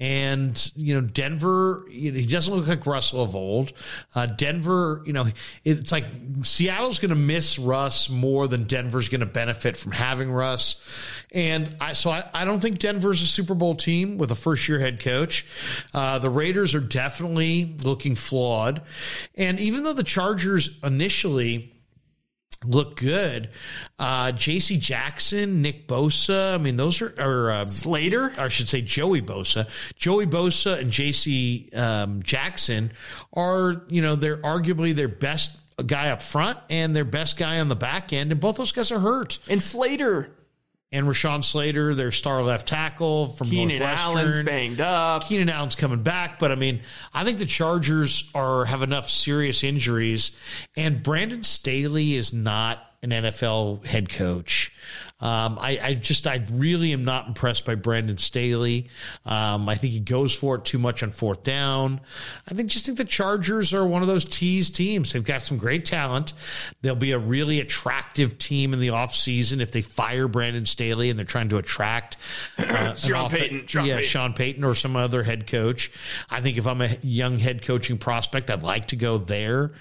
[0.00, 3.72] And, you know, Denver, you know, he doesn't look like Russell of old.
[4.14, 5.26] Uh, Denver, you know,
[5.64, 6.04] it's like
[6.42, 10.82] Seattle's going to miss Russ more than Denver's going to benefit from having Russ.
[11.32, 14.68] And I, so I, I don't think Denver's a Super Bowl team with a first
[14.68, 15.46] year head coach.
[15.94, 18.82] Uh, the Raiders are definitely looking flawed.
[19.36, 21.73] And even though the Chargers initially,
[22.66, 23.50] look good.
[23.98, 24.76] Uh, J.C.
[24.76, 26.54] Jackson, Nick Bosa.
[26.54, 28.32] I mean, those are, are um, Slater.
[28.38, 29.68] I should say Joey Bosa.
[29.96, 31.70] Joey Bosa and J.C.
[31.74, 32.92] Um, Jackson
[33.32, 35.56] are, you know, they're arguably their best
[35.86, 38.92] guy up front and their best guy on the back end, and both those guys
[38.92, 39.38] are hurt.
[39.48, 40.30] And Slater
[40.94, 43.82] and Rashawn Slater, their star left tackle from Keenan.
[43.82, 45.24] Allen's banged up.
[45.24, 46.82] Keenan Allen's coming back, but I mean,
[47.12, 50.30] I think the Chargers are have enough serious injuries,
[50.76, 54.72] and Brandon Staley is not an NFL head coach.
[55.20, 58.88] Um, I, I, just, I really am not impressed by Brandon Staley.
[59.24, 62.00] Um, I think he goes for it too much on fourth down.
[62.50, 65.12] I think just think the Chargers are one of those tease teams.
[65.12, 66.32] They've got some great talent.
[66.82, 71.18] They'll be a really attractive team in the offseason if they fire Brandon Staley and
[71.18, 72.16] they're trying to attract
[72.58, 74.08] uh, Sean off- Payton, Sean yeah, Payton.
[74.08, 75.92] Sean Payton or some other head coach.
[76.28, 79.72] I think if I'm a young head coaching prospect, I'd like to go there.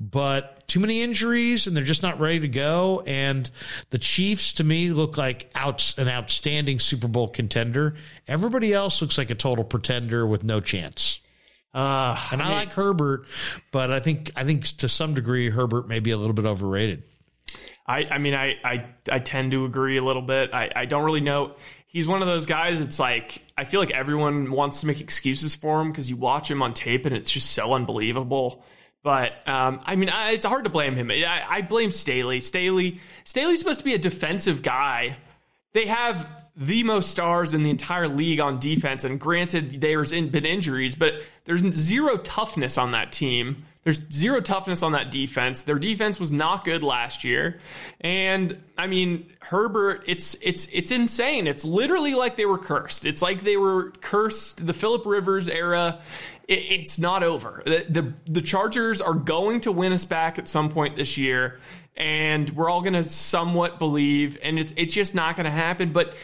[0.00, 3.02] But too many injuries and they're just not ready to go.
[3.06, 3.50] And
[3.90, 7.96] the Chiefs, to me, look like outs, an outstanding Super Bowl contender.
[8.28, 11.20] Everybody else looks like a total pretender with no chance.
[11.74, 13.26] Uh, And I, like Herbert,
[13.72, 17.02] but I think I think to some degree Herbert may be a little bit overrated.
[17.86, 20.52] I, I mean, I, I, I tend to agree a little bit.
[20.52, 21.56] I, I don't really know.
[21.86, 22.80] He's one of those guys.
[22.80, 26.50] It's like I feel like everyone wants to make excuses for him because you watch
[26.50, 28.62] him on tape and it's just so unbelievable.
[29.08, 31.10] But um, I mean, I, it's hard to blame him.
[31.10, 32.42] I, I blame Staley.
[32.42, 33.00] Staley.
[33.24, 35.16] Staley's supposed to be a defensive guy.
[35.72, 40.44] They have the most stars in the entire league on defense, and granted, there's been
[40.44, 43.64] injuries, but there's zero toughness on that team.
[43.82, 45.62] There's zero toughness on that defense.
[45.62, 47.60] Their defense was not good last year,
[48.02, 50.04] and I mean Herbert.
[50.06, 51.46] It's it's it's insane.
[51.46, 53.06] It's literally like they were cursed.
[53.06, 54.66] It's like they were cursed.
[54.66, 56.02] The Philip Rivers era.
[56.48, 57.62] It, it's not over.
[57.64, 61.60] The, the the Chargers are going to win us back at some point this year,
[61.96, 64.38] and we're all going to somewhat believe.
[64.42, 65.92] And it's it's just not going to happen.
[65.92, 66.14] But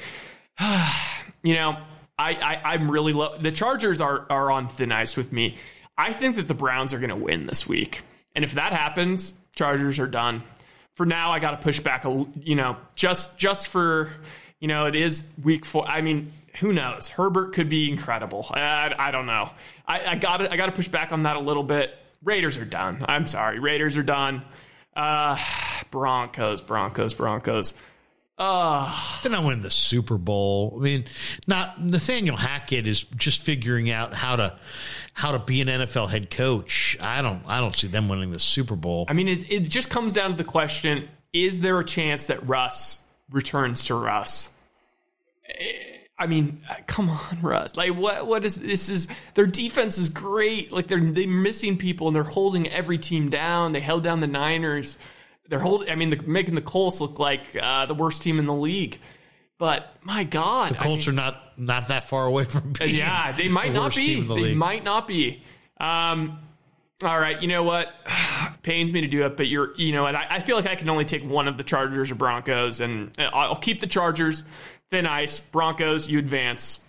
[1.42, 1.76] you know,
[2.18, 3.36] I, I I'm really low.
[3.38, 5.58] The Chargers are are on thin ice with me.
[5.96, 8.02] I think that the Browns are going to win this week,
[8.34, 10.42] and if that happens, Chargers are done.
[10.94, 14.10] For now, I got to push back a you know just just for
[14.58, 15.86] you know it is week four.
[15.86, 17.08] I mean, who knows?
[17.08, 18.46] Herbert could be incredible.
[18.50, 19.50] I, I don't know.
[19.86, 21.96] I, I got to I got to push back on that a little bit.
[22.22, 23.04] Raiders are done.
[23.06, 24.42] I'm sorry, Raiders are done.
[24.96, 25.36] Uh,
[25.90, 27.74] Broncos, Broncos, Broncos.
[28.36, 30.74] They're not winning the Super Bowl.
[30.76, 31.04] I mean,
[31.46, 34.58] not Nathaniel Hackett is just figuring out how to
[35.12, 36.96] how to be an NFL head coach.
[37.00, 39.06] I don't I don't see them winning the Super Bowl.
[39.08, 42.46] I mean, it, it just comes down to the question is there a chance that
[42.46, 44.50] Russ returns to Russ?
[45.48, 47.76] Eh, I mean, uh, come on, Russ.
[47.76, 48.26] Like, what?
[48.26, 48.88] What is this?
[48.88, 50.70] Is their defense is great?
[50.72, 53.72] Like, they're they're missing people and they're holding every team down.
[53.72, 54.96] They held down the Niners.
[55.48, 55.90] They're holding.
[55.90, 58.98] I mean, the, making the Colts look like uh, the worst team in the league.
[59.58, 62.94] But my God, the Colts are not not that far away from being.
[62.94, 64.20] yeah, they might the not be.
[64.20, 64.56] the They league.
[64.56, 65.42] might not be.
[65.78, 66.38] Um,
[67.02, 68.02] all right, you know what?
[68.62, 70.74] Pains me to do it, but you're, you know, and I, I feel like I
[70.76, 74.44] can only take one of the Chargers or Broncos, and uh, I'll keep the Chargers.
[74.90, 76.80] Thin ice, Broncos, you advance.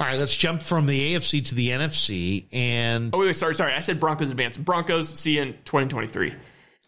[0.00, 2.46] All right, let's jump from the AFC to the NFC.
[2.52, 3.74] And Oh wait, wait, sorry, sorry.
[3.74, 4.56] I said Broncos advance.
[4.56, 6.34] Broncos see you in 2023.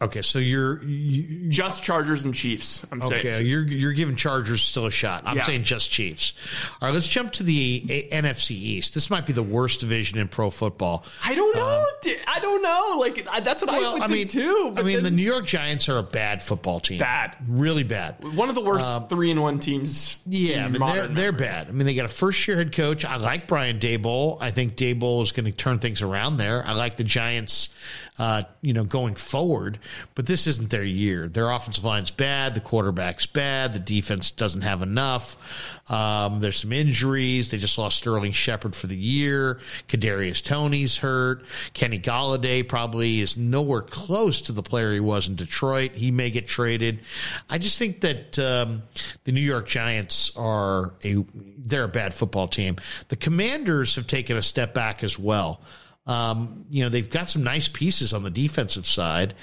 [0.01, 2.85] Okay, so you're you, Just Chargers and Chiefs.
[2.91, 3.25] I'm saying.
[3.27, 3.43] okay.
[3.43, 5.23] You're you're giving Chargers still a shot.
[5.25, 5.45] I'm Yeah.
[5.45, 6.33] saying just Chiefs.
[6.81, 7.81] All right, let's jump to the
[8.11, 8.93] A- NFC East.
[8.93, 11.05] This might be the worst division in pro football.
[11.23, 11.85] I don't know.
[12.01, 12.97] di- I don't know.
[12.99, 14.73] Like I- that's what I Um, would I mean, too.
[14.77, 16.99] I mean, then- the New York Giants are a bad football team.
[16.99, 17.37] Bad.
[17.47, 18.17] really bad.
[18.35, 20.19] one of the worst three and one teams.
[20.25, 21.69] Um, Yeah, in but they're, they're bad.
[21.69, 23.05] I mean, they got a first year head coach.
[23.05, 24.37] I like Brian Daboll.
[24.41, 26.65] I think Dable is going to turn things around there.
[26.67, 27.69] I like the Giants,
[28.17, 29.79] uh, you know, going forward.
[30.15, 31.27] But this isn't their year.
[31.27, 32.53] Their offensive line's bad.
[32.53, 33.73] The quarterback's bad.
[33.73, 35.81] The defense doesn't have enough.
[35.91, 37.51] Um, there's some injuries.
[37.51, 39.59] They just lost Sterling Shepard for the year.
[39.87, 41.43] Kadarius Toney's hurt.
[41.73, 45.91] Kenny Golladay probably is nowhere close to the player he was in Detroit.
[45.93, 47.01] He may get traded.
[47.49, 48.81] I just think that um,
[49.25, 51.23] the New York Giants are a
[51.57, 52.77] they're a bad football team.
[53.09, 55.61] The Commanders have taken a step back as well.
[56.07, 59.33] Um, you know they've got some nice pieces on the defensive side,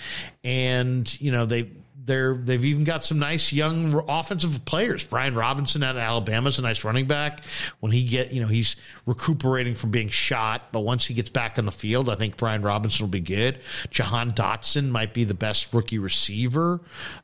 [0.44, 1.70] and you know they
[2.04, 5.04] they're they've even got some nice young offensive players.
[5.04, 7.44] Brian Robinson out of Alabama is a nice running back.
[7.80, 11.58] When he get you know he's recuperating from being shot, but once he gets back
[11.58, 13.58] on the field, I think Brian Robinson will be good.
[13.90, 16.80] Jahan Dotson might be the best rookie receiver.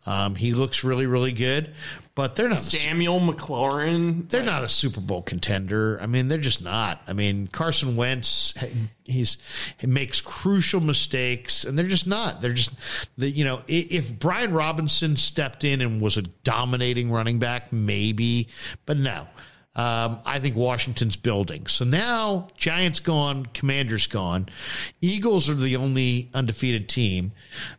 [0.07, 1.74] Um, he looks really really good,
[2.19, 2.59] but they're not.
[2.59, 4.29] Samuel McLaurin.
[4.29, 6.01] They're not a Super Bowl contender.
[6.03, 7.01] I mean, they're just not.
[7.07, 8.55] I mean, Carson Wentz,
[9.05, 9.39] he's
[9.79, 12.41] he makes crucial mistakes, and they're just not.
[12.41, 12.73] They're just,
[13.16, 18.49] the, you know, if Brian Robinson stepped in and was a dominating running back, maybe,
[18.85, 19.29] but no.
[19.77, 21.69] Um, I think Washington's building.
[21.69, 24.49] So now Giants gone, Commanders gone.
[25.01, 27.31] Eagles are the only undefeated team.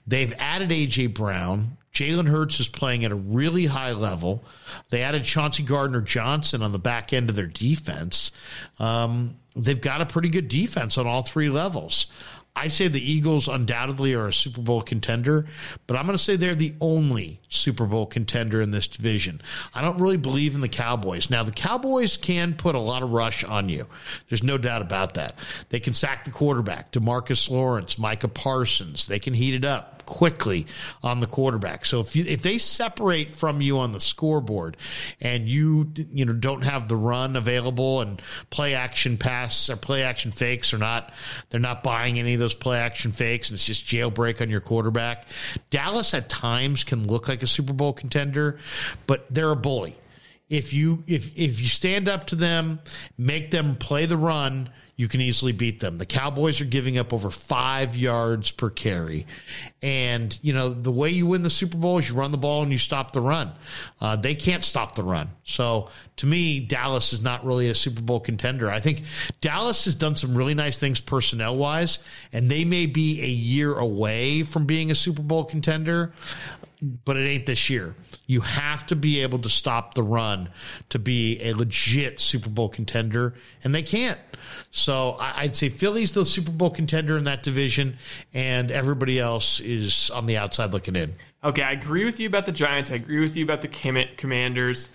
[0.07, 1.75] They've added AJ Brown.
[1.93, 4.43] Jalen Hurts is playing at a really high level.
[4.89, 8.31] They added Chauncey Gardner Johnson on the back end of their defense.
[8.77, 12.07] Um, they've got a pretty good defense on all three levels.
[12.55, 15.45] I say the Eagles undoubtedly are a Super Bowl contender,
[15.87, 19.41] but I'm going to say they're the only Super Bowl contender in this division.
[19.73, 21.29] I don't really believe in the Cowboys.
[21.29, 23.85] Now, the Cowboys can put a lot of rush on you.
[24.27, 25.35] There's no doubt about that.
[25.69, 29.05] They can sack the quarterback, Demarcus Lawrence, Micah Parsons.
[29.05, 30.65] They can heat it up quickly
[31.03, 31.85] on the quarterback.
[31.85, 34.75] So if you, if they separate from you on the scoreboard
[35.21, 40.01] and you you know don't have the run available and play action pass or play
[40.01, 41.13] action fakes are not
[41.51, 44.61] they're not buying any of those play action fakes and it's just jailbreak on your
[44.61, 45.27] quarterback.
[45.69, 48.57] Dallas at times can look like a Super Bowl contender,
[49.05, 49.95] but they're a bully.
[50.49, 52.79] If you if if you stand up to them,
[53.15, 55.97] make them play the run, you can easily beat them.
[55.97, 59.25] The Cowboys are giving up over five yards per carry.
[59.81, 62.63] And, you know, the way you win the Super Bowl is you run the ball
[62.63, 63.53] and you stop the run.
[64.01, 65.29] Uh, they can't stop the run.
[65.45, 65.87] So
[66.17, 68.69] to me, Dallas is not really a Super Bowl contender.
[68.69, 69.03] I think
[69.39, 71.99] Dallas has done some really nice things personnel wise,
[72.33, 76.11] and they may be a year away from being a Super Bowl contender
[76.81, 77.95] but it ain't this year.
[78.25, 80.49] You have to be able to stop the run
[80.89, 84.19] to be a legit Super Bowl contender, and they can't.
[84.71, 87.97] So I'd say Philly's the Super Bowl contender in that division,
[88.33, 91.15] and everybody else is on the outside looking in.
[91.43, 92.91] Okay, I agree with you about the Giants.
[92.91, 93.67] I agree with you about the
[94.17, 94.89] Commanders.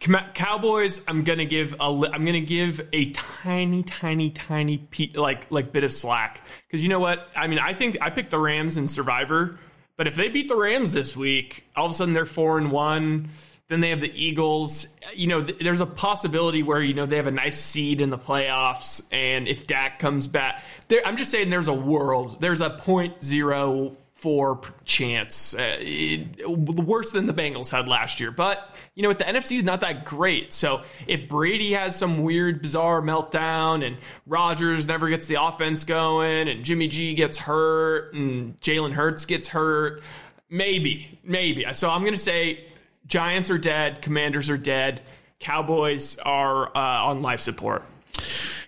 [0.00, 5.82] Cowboys, I'm gonna give a I'm gonna give a tiny, tiny, tiny like like bit
[5.82, 7.58] of slack because you know what I mean.
[7.58, 9.58] I think I picked the Rams in Survivor
[9.98, 12.70] but if they beat the Rams this week, all of a sudden they're four and
[12.70, 13.28] one.
[13.68, 14.86] Then they have the Eagles.
[15.12, 18.08] You know, th- there's a possibility where you know they have a nice seed in
[18.08, 20.62] the playoffs, and if Dak comes back,
[21.04, 22.40] I'm just saying there's a world.
[22.40, 28.32] There's a point zero four chance, uh, it, worse than the Bengals had last year.
[28.32, 30.52] But you know, the NFC is not that great.
[30.52, 33.96] So if Brady has some weird, bizarre meltdown, and
[34.26, 39.46] Rodgers never gets the offense going, and Jimmy G gets hurt, and Jalen Hurts gets
[39.46, 40.02] hurt,
[40.50, 41.64] maybe, maybe.
[41.72, 42.64] So I'm going to say
[43.06, 45.00] Giants are dead, Commanders are dead,
[45.38, 47.84] Cowboys are uh, on life support.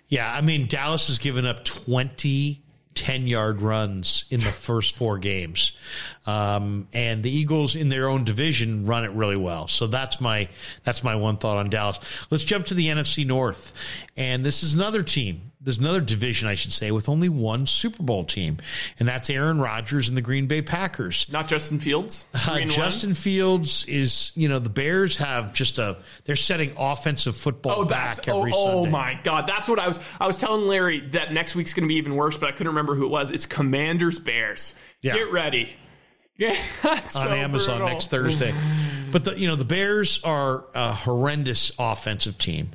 [0.07, 2.63] Yeah, I mean Dallas has given up 20
[2.95, 5.73] 10 yard runs in the first four games.
[6.25, 9.67] Um, and the Eagles in their own division run it really well.
[9.67, 10.49] So that's my,
[10.83, 11.99] that's my one thought on Dallas.
[12.29, 13.73] Let's jump to the NFC North.
[14.17, 18.01] And this is another team there's another division, I should say, with only one Super
[18.01, 18.57] Bowl team,
[18.97, 21.27] and that's Aaron Rodgers and the Green Bay Packers.
[21.31, 22.25] Not Justin Fields.
[22.33, 27.81] Uh, Justin Fields is, you know, the Bears have just a they're setting offensive football
[27.81, 28.87] oh, back every oh, Sunday.
[28.87, 29.99] Oh my God, that's what I was.
[30.19, 32.69] I was telling Larry that next week's going to be even worse, but I couldn't
[32.69, 33.29] remember who it was.
[33.29, 34.73] It's Commanders Bears.
[35.01, 35.13] Yeah.
[35.13, 35.75] Get ready.
[36.37, 36.57] Yeah,
[36.89, 37.87] on so Amazon brutal.
[37.89, 38.51] next Thursday.
[39.11, 42.71] But the you know the Bears are a horrendous offensive team.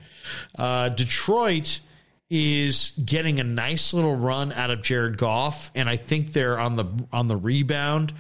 [0.57, 1.81] Uh, Detroit
[2.29, 6.77] is getting a nice little run out of Jared Goff, and I think they're on
[6.77, 8.13] the on the rebound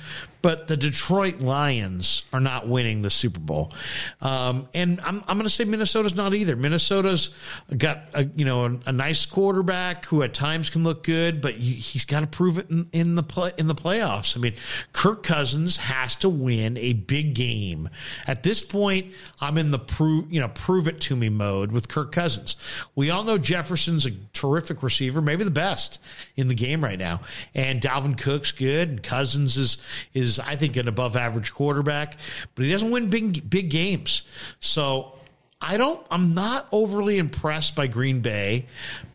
[0.46, 3.72] but the Detroit Lions are not winning the Super Bowl.
[4.20, 6.54] Um, and I'm, I'm going to say Minnesota's not either.
[6.54, 7.30] Minnesota's
[7.76, 11.54] got a, you know a, a, nice quarterback who at times can look good, but
[11.54, 14.36] he's got to prove it in, in the play, in the playoffs.
[14.36, 14.54] I mean,
[14.92, 17.90] Kirk Cousins has to win a big game.
[18.28, 21.88] At this point, I'm in the prove you know prove it to me mode with
[21.88, 22.56] Kirk Cousins.
[22.94, 25.98] We all know Jefferson's a terrific receiver, maybe the best
[26.36, 27.22] in the game right now,
[27.52, 29.78] and Dalvin Cook's good, and Cousins is
[30.14, 32.16] is I think, an above average quarterback,
[32.54, 34.22] but he doesn't win big big games.
[34.60, 35.12] So
[35.60, 38.66] I don't I'm not overly impressed by Green Bay,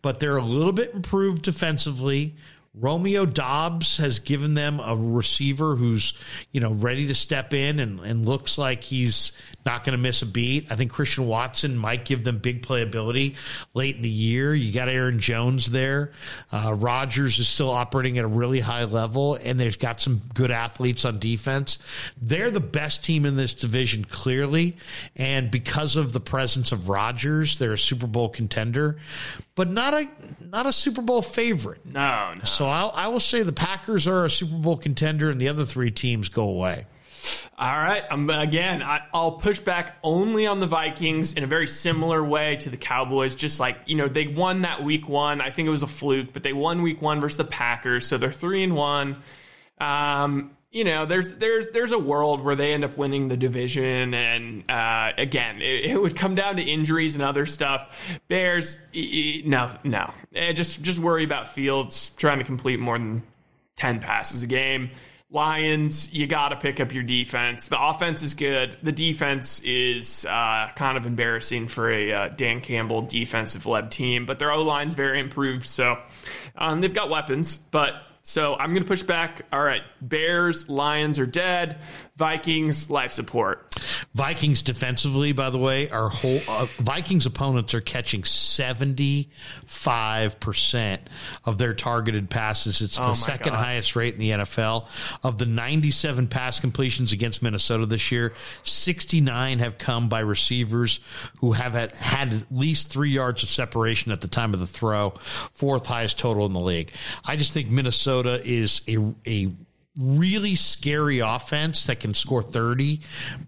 [0.01, 2.35] but they're a little bit improved defensively.
[2.73, 6.13] Romeo Doubs has given them a receiver who's,
[6.51, 9.33] you know, ready to step in and, and looks like he's
[9.65, 10.71] not going to miss a beat.
[10.71, 13.35] I think Christian Watson might give them big playability
[13.73, 14.55] late in the year.
[14.55, 16.13] You got Aaron Jones there.
[16.49, 20.49] Uh, Rodgers is still operating at a really high level, and they've got some good
[20.49, 21.77] athletes on defense.
[22.21, 24.77] They're the best team in this division, clearly.
[25.17, 28.97] And because of the presence of Rodgers, they're a Super Bowl contender
[29.55, 30.09] but not a
[30.45, 31.85] not a Super Bowl favorite.
[31.85, 32.43] No, no.
[32.43, 35.65] So I'll, I will say the Packers are a Super Bowl contender, and the other
[35.65, 36.85] three teams go away.
[37.57, 38.03] All right.
[38.09, 42.55] Um, again, I, will push back only on the Vikings in a very similar way
[42.57, 43.35] to the Cowboys.
[43.35, 45.41] Just like you know, they won that week one.
[45.41, 48.17] I think it was a fluke, but they won week one versus the Packers, so
[48.17, 49.17] they're three and one.
[49.79, 54.13] Um, you know, there's there's there's a world where they end up winning the division,
[54.13, 58.19] and uh, again, it, it, would come down to injuries and other stuff.
[58.29, 63.21] Bears, no, no, eh, just just worry about Fields trying to complete more than
[63.75, 64.91] ten passes a game.
[65.29, 67.69] Lions, you got to pick up your defense.
[67.69, 68.75] The offense is good.
[68.83, 74.25] The defense is uh, kind of embarrassing for a uh, Dan Campbell defensive led team,
[74.25, 75.65] but their O line's very improved.
[75.65, 75.97] So
[76.55, 79.45] um, they've got weapons, but so I'm going to push back.
[79.51, 81.79] All right, Bears, Lions are dead.
[82.21, 83.67] Vikings, life support.
[84.13, 89.31] Vikings defensively, by the way, our whole uh, Vikings opponents are catching seventy
[89.65, 91.01] five percent
[91.45, 92.79] of their targeted passes.
[92.81, 93.63] It's Oh the my second God.
[93.65, 94.85] highest rate in the NFL.
[95.25, 100.19] Of the ninety seven pass completions against Minnesota this year, sixty nine have come by
[100.19, 100.99] receivers
[101.39, 104.67] who have had, had at least three yards of separation at the time of the
[104.67, 105.09] throw.
[105.53, 106.91] Fourth highest total in the league.
[107.25, 108.97] I just think Minnesota is a
[109.27, 109.51] a
[109.99, 113.01] really scary offense that can score 30,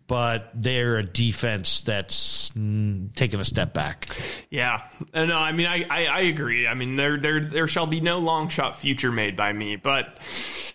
[0.07, 4.09] but they're a defense that's mm, taking a step back.
[4.49, 4.81] Yeah,
[5.13, 6.67] Uh, no, I mean, I, I, I agree.
[6.67, 10.17] I mean, there, there, there shall be no long shot future made by me, but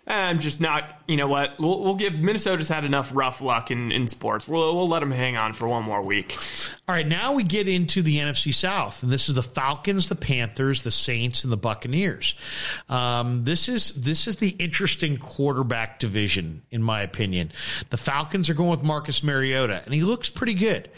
[0.09, 1.01] I'm just not.
[1.07, 1.59] You know what?
[1.59, 4.47] We'll, we'll give Minnesota's had enough rough luck in, in sports.
[4.47, 6.35] We'll, we'll let them hang on for one more week.
[6.87, 10.15] All right, now we get into the NFC South, and this is the Falcons, the
[10.15, 12.33] Panthers, the Saints, and the Buccaneers.
[12.89, 17.51] Um, this is this is the interesting quarterback division, in my opinion.
[17.91, 20.89] The Falcons are going with Marcus Mariota, and he looks pretty good.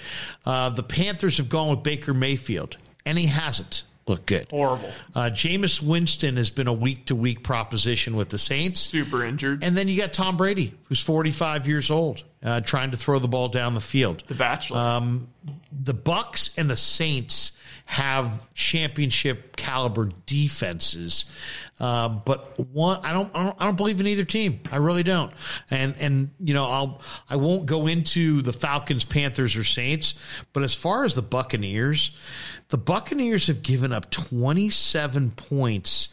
[0.46, 4.48] Uh, the Panthers have gone with Baker Mayfield, and he hasn't looked good.
[4.50, 4.92] Horrible.
[5.14, 8.82] Uh, Jameis Winston has been a week to week proposition with the Saints.
[8.82, 9.64] Super injured.
[9.64, 13.28] And then you got Tom Brady, who's 45 years old, uh, trying to throw the
[13.28, 14.24] ball down the field.
[14.28, 14.78] the Bachelor.
[14.80, 15.28] Um,
[15.72, 17.54] the Bucs and the Saints
[17.86, 21.26] have championship caliber defenses,
[21.80, 24.62] uh, but one I don't, I don't I don't believe in either team.
[24.72, 25.34] I really don't.
[25.70, 30.16] And and you know I'll I won't go into the Falcons, Panthers, or Saints,
[30.54, 32.12] but as far as the Buccaneers,
[32.72, 36.10] the Buccaneers have given up twenty seven points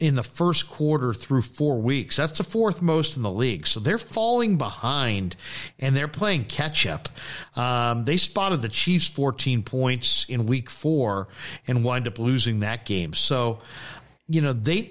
[0.00, 2.16] in the first quarter through four weeks.
[2.16, 3.66] That's the fourth most in the league.
[3.66, 5.36] So they're falling behind
[5.78, 7.10] and they're playing catch up.
[7.54, 11.28] Um, they spotted the Chiefs 14 points in week four
[11.68, 13.12] and wind up losing that game.
[13.12, 13.58] So,
[14.26, 14.82] you know, they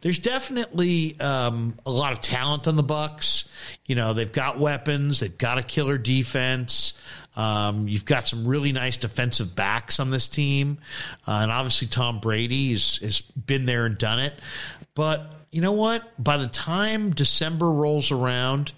[0.00, 3.46] there's definitely um, a lot of talent on the Bucs.
[3.86, 6.94] You know, they've got weapons, they've got a killer defense.
[7.36, 10.78] Um, you've got some really nice defensive backs on this team,
[11.26, 14.34] uh, and obviously Tom Brady has, has been there and done it.
[14.94, 16.22] But you know what?
[16.22, 18.72] By the time December rolls around,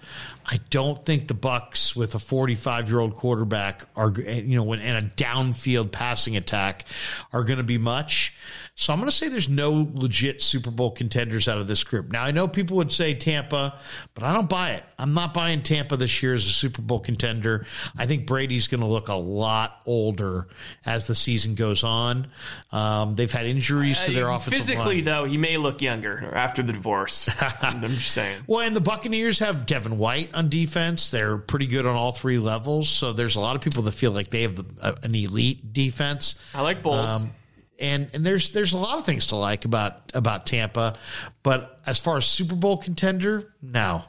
[0.45, 4.81] I don't think the Bucs with a 45 year old quarterback are you know and
[4.83, 6.85] a downfield passing attack
[7.33, 8.33] are going to be much.
[8.77, 12.11] So I'm going to say there's no legit Super Bowl contenders out of this group.
[12.11, 13.79] Now I know people would say Tampa,
[14.13, 14.83] but I don't buy it.
[14.99, 17.65] I'm not buying Tampa this year as a Super Bowl contender.
[17.97, 20.49] I think Brady's going to look a lot older
[20.85, 22.27] as the season goes on.
[22.73, 25.03] Um, they've had injuries to their Uh, offensive Physically, line.
[25.05, 27.29] though, he may look younger after the divorce.
[27.61, 28.41] I'm just saying.
[28.45, 31.11] Well, and the Buccaneers have Devin White on defense.
[31.11, 32.89] They're pretty good on all three levels.
[32.89, 35.71] So there's a lot of people that feel like they have the, uh, an elite
[35.71, 36.35] defense.
[36.53, 37.21] I like Bowles.
[37.23, 37.31] Um,
[37.79, 40.95] and and there's there's a lot of things to like about about Tampa,
[41.43, 44.03] but as far as Super Bowl contender, no.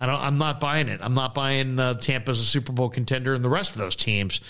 [0.00, 0.98] I don't, I'm not buying it.
[1.00, 3.94] I'm not buying uh, Tampa as a Super Bowl contender, and the rest of those
[3.94, 4.40] teams.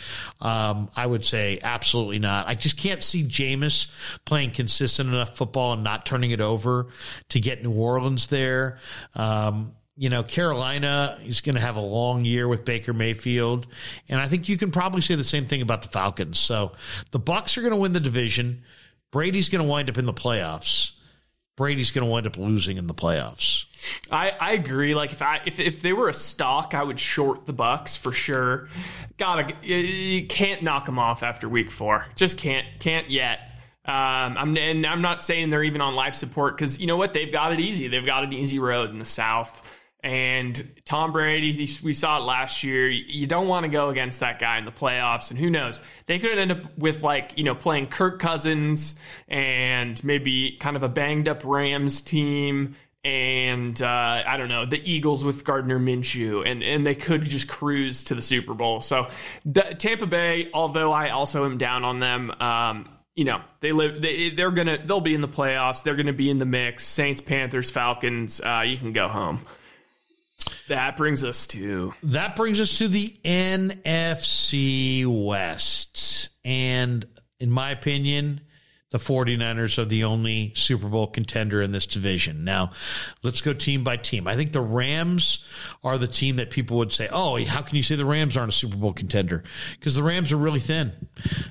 [0.40, 2.48] Um, I would say absolutely not.
[2.48, 3.88] I just can't see Jameis
[4.24, 6.86] playing consistent enough football and not turning it over
[7.28, 8.78] to get New Orleans there.
[9.14, 13.68] Um, you know, Carolina is going to have a long year with Baker Mayfield,
[14.08, 16.40] and I think you can probably say the same thing about the Falcons.
[16.40, 16.72] So
[17.12, 18.64] the Bucs are going to win the division.
[19.12, 20.90] Brady's going to wind up in the playoffs.
[21.56, 23.66] Brady's going to wind up losing in the playoffs.
[24.10, 24.96] I, I agree.
[24.96, 28.10] Like if I if, if they were a stock, I would short the Bucs for
[28.10, 28.70] sure.
[29.18, 32.06] Gotta you, can't knock them off after week four.
[32.16, 33.38] Just can't can't yet.
[33.84, 37.12] Um, I'm and I'm not saying they're even on life support because you know what
[37.12, 37.86] they've got it easy.
[37.86, 39.68] They've got an easy road in the South.
[40.02, 42.88] And Tom Brady, we saw it last year.
[42.88, 45.30] You don't want to go against that guy in the playoffs.
[45.30, 45.80] And who knows?
[46.06, 48.96] They could end up with, like, you know, playing Kirk Cousins
[49.28, 52.74] and maybe kind of a banged up Rams team.
[53.04, 56.44] And uh, I don't know, the Eagles with Gardner Minshew.
[56.44, 58.80] And, and they could just cruise to the Super Bowl.
[58.80, 59.06] So
[59.44, 64.00] the, Tampa Bay, although I also am down on them, um, you know they live
[64.00, 67.20] they, they're gonna they'll be in the playoffs they're gonna be in the mix saints
[67.20, 69.44] panthers falcons uh, you can go home
[70.68, 76.30] that brings us to That brings us to the NFC West.
[76.44, 77.04] And
[77.40, 78.40] in my opinion,
[78.92, 82.44] the 49ers are the only Super Bowl contender in this division.
[82.44, 82.70] Now,
[83.22, 84.28] let's go team by team.
[84.28, 85.44] I think the Rams
[85.82, 88.52] are the team that people would say, oh, how can you say the Rams aren't
[88.52, 89.42] a Super Bowl contender?
[89.78, 90.92] Because the Rams are really thin.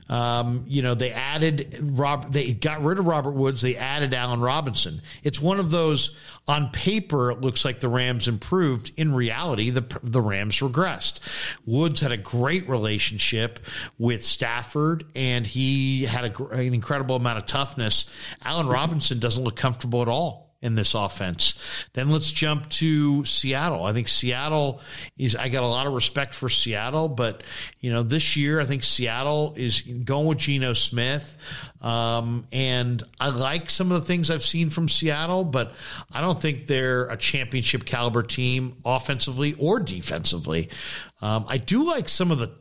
[0.07, 4.39] Um, you know, they added Rob, they got rid of Robert Woods, they added Allen
[4.39, 5.01] Robinson.
[5.23, 6.15] It's one of those
[6.47, 8.91] on paper, it looks like the Rams improved.
[8.97, 11.19] In reality, the the Rams regressed.
[11.65, 13.59] Woods had a great relationship
[13.99, 18.05] with Stafford, and he had a, an incredible amount of toughness.
[18.43, 21.55] Allen Robinson doesn't look comfortable at all in this offense.
[21.93, 23.83] Then let's jump to Seattle.
[23.83, 24.79] I think Seattle
[25.17, 27.41] is, I got a lot of respect for Seattle, but,
[27.79, 31.35] you know, this year I think Seattle is going with Geno Smith.
[31.81, 35.73] Um, and I like some of the things I've seen from Seattle, but
[36.11, 40.69] I don't think they're a championship caliber team offensively or defensively.
[41.21, 42.51] Um, I do like some of the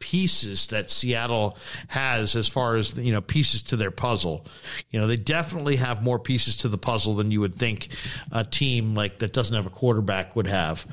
[0.00, 4.46] pieces that Seattle has as far as you know pieces to their puzzle.
[4.90, 7.88] You know, they definitely have more pieces to the puzzle than you would think
[8.32, 10.84] a team like that doesn't have a quarterback would have.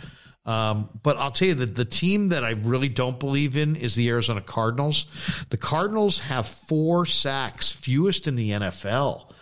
[0.45, 3.95] Um, but I'll tell you that the team that I really don't believe in is
[3.95, 5.08] the Arizona Cardinals.
[5.49, 9.34] The Cardinals have four sacks, fewest in the NFL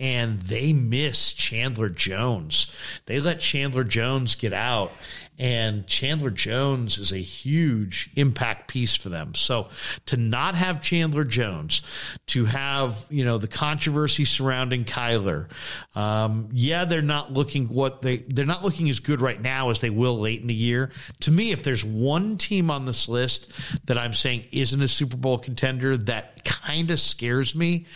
[0.00, 2.74] and they miss Chandler Jones.
[3.04, 4.92] They let Chandler Jones get out,
[5.40, 9.34] and Chandler Jones is a huge impact piece for them.
[9.34, 9.68] So
[10.04, 11.80] to not have Chandler Jones,
[12.26, 15.48] to have you know the controversy surrounding Kyler,
[15.96, 19.80] um, yeah, they're not looking what they they're not looking as good right now as
[19.80, 20.90] they will late in the year.
[21.20, 23.50] To me, if there's one team on this list
[23.86, 27.86] that I'm saying isn't a Super Bowl contender that kind of scares me,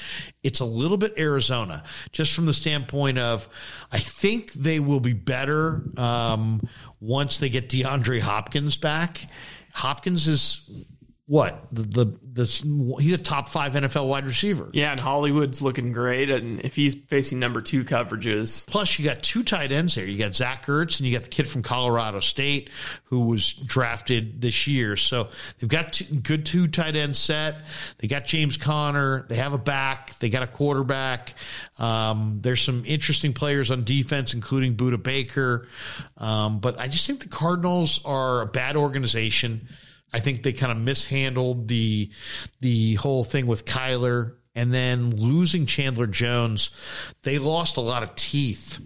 [0.42, 3.49] it's a little bit Arizona, just from the standpoint of
[3.92, 6.66] I think they will be better um,
[7.05, 9.26] once they get DeAndre Hopkins back.
[9.72, 10.87] Hopkins is
[11.26, 14.68] what the, the the he's a top five NFL wide receiver.
[14.75, 19.22] Yeah, and Hollywood's looking great, and if he's facing number two coverages, plus you got
[19.22, 20.05] two tight ends there.
[20.05, 22.68] You got Zach Ertz, and you got the kid from Colorado State
[23.05, 24.96] who was drafted this year.
[24.96, 25.29] So
[25.59, 27.63] they've got two, good two tight end set.
[27.99, 29.25] They got James Conner.
[29.29, 30.18] They have a back.
[30.18, 31.34] They got a quarterback.
[31.79, 35.68] Um, there's some interesting players on defense, including Budda Baker.
[36.18, 39.68] Um, but I just think the Cardinals are a bad organization.
[40.14, 42.08] I think they kind of mishandled the
[42.61, 46.70] the whole thing with Kyler and then losing Chandler Jones.
[47.24, 48.78] They lost a lot of teeth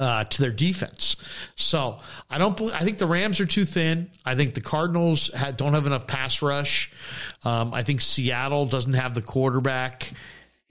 [0.00, 1.16] uh, to their defense.
[1.56, 1.98] So
[2.30, 2.56] I don't.
[2.56, 4.10] Believe, I think the Rams are too thin.
[4.24, 6.90] I think the Cardinals don't have enough pass rush.
[7.44, 10.10] Um, I think Seattle doesn't have the quarterback.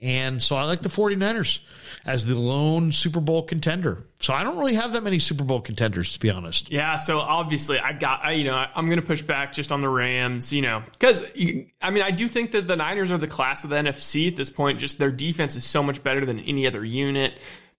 [0.00, 1.60] And so I like the 49ers
[2.06, 4.04] as the lone Super Bowl contender.
[4.20, 6.70] So I don't really have that many Super Bowl contenders, to be honest.
[6.70, 6.96] Yeah.
[6.96, 9.88] So obviously, I got, I, you know, I'm going to push back just on the
[9.88, 11.24] Rams, you know, because,
[11.82, 14.36] I mean, I do think that the Niners are the class of the NFC at
[14.36, 14.78] this point.
[14.78, 17.34] Just their defense is so much better than any other unit.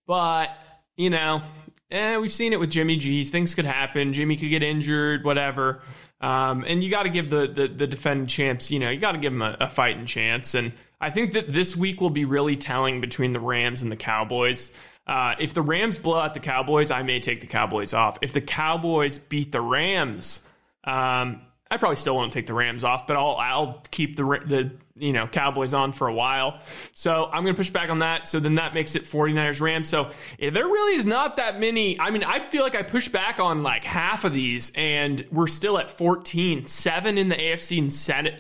[0.06, 0.50] But,
[0.98, 1.42] you know,
[1.90, 3.24] eh, we've seen it with Jimmy G.
[3.24, 4.12] Things could happen.
[4.12, 5.84] Jimmy could get injured, whatever.
[6.20, 9.14] Um, and you got to give the, the, the defending champs, you know, you got
[9.14, 10.54] to give them a, a fighting chance.
[10.54, 13.96] And, I think that this week will be really telling between the Rams and the
[13.98, 14.72] Cowboys.
[15.08, 18.18] Uh, if the Rams blow out the Cowboys, I may take the Cowboys off.
[18.22, 20.42] If the Cowboys beat the Rams,
[20.84, 24.72] um, I probably still won't take the Rams off, but I'll I'll keep the the
[25.00, 26.60] you know Cowboys on for a while.
[26.94, 28.28] So I'm going to push back on that.
[28.28, 29.90] So then that makes it 49ers Rams.
[29.90, 32.00] So there really is not that many.
[32.00, 35.48] I mean, I feel like I pushed back on like half of these, and we're
[35.48, 37.92] still at 14, seven in the AFC and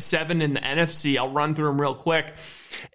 [0.01, 1.17] seven in the NFC.
[1.17, 2.33] I'll run through them real quick.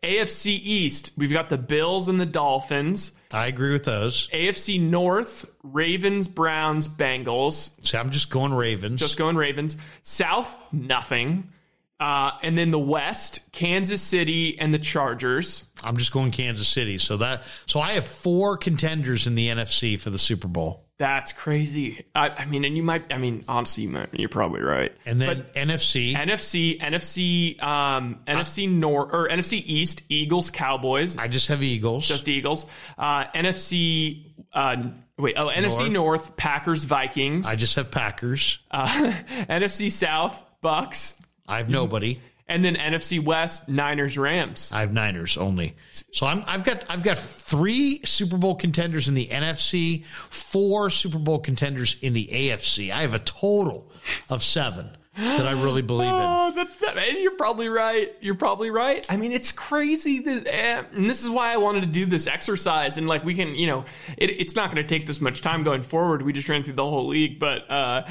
[0.02, 3.12] AFC East, we've got the Bills and the Dolphins.
[3.32, 4.28] I agree with those.
[4.28, 7.70] AFC North, Ravens, Browns, Bengals.
[7.84, 9.00] So I'm just going Ravens.
[9.00, 9.76] Just going Ravens.
[10.02, 11.50] South, nothing.
[12.00, 15.64] Uh, and then the West, Kansas City and the Chargers.
[15.82, 16.98] I'm just going Kansas City.
[16.98, 20.84] So that so I have four contenders in the NFC for the Super Bowl.
[20.96, 22.04] That's crazy.
[22.14, 23.12] I, I mean, and you might.
[23.12, 24.92] I mean, honestly, you might, you're probably right.
[25.04, 31.16] And then but NFC, NFC, NFC, um, NFC North or NFC East, Eagles, Cowboys.
[31.16, 32.06] I just have Eagles.
[32.06, 32.66] Just Eagles.
[32.96, 34.34] Uh, NFC.
[34.52, 35.34] Uh, wait.
[35.36, 35.56] Oh, North.
[35.56, 37.46] NFC North, Packers, Vikings.
[37.46, 38.60] I just have Packers.
[38.70, 38.86] Uh,
[39.48, 41.20] NFC South, Bucs.
[41.46, 41.74] I have mm-hmm.
[41.74, 42.20] nobody.
[42.46, 44.70] And then NFC West, Niners, Rams.
[44.70, 45.74] I have Niners only.
[45.90, 51.18] So I'm, I've got I've got three Super Bowl contenders in the NFC, four Super
[51.18, 52.90] Bowl contenders in the AFC.
[52.90, 53.90] I have a total
[54.28, 54.90] of seven.
[55.16, 56.14] That I really believe in.
[56.14, 58.12] Oh, that's that, and you're probably right.
[58.20, 59.06] You're probably right.
[59.08, 60.20] I mean, it's crazy.
[60.20, 62.98] That, eh, and this is why I wanted to do this exercise.
[62.98, 63.84] And like, we can, you know,
[64.16, 66.22] it, it's not going to take this much time going forward.
[66.22, 68.02] We just ran through the whole league, but uh,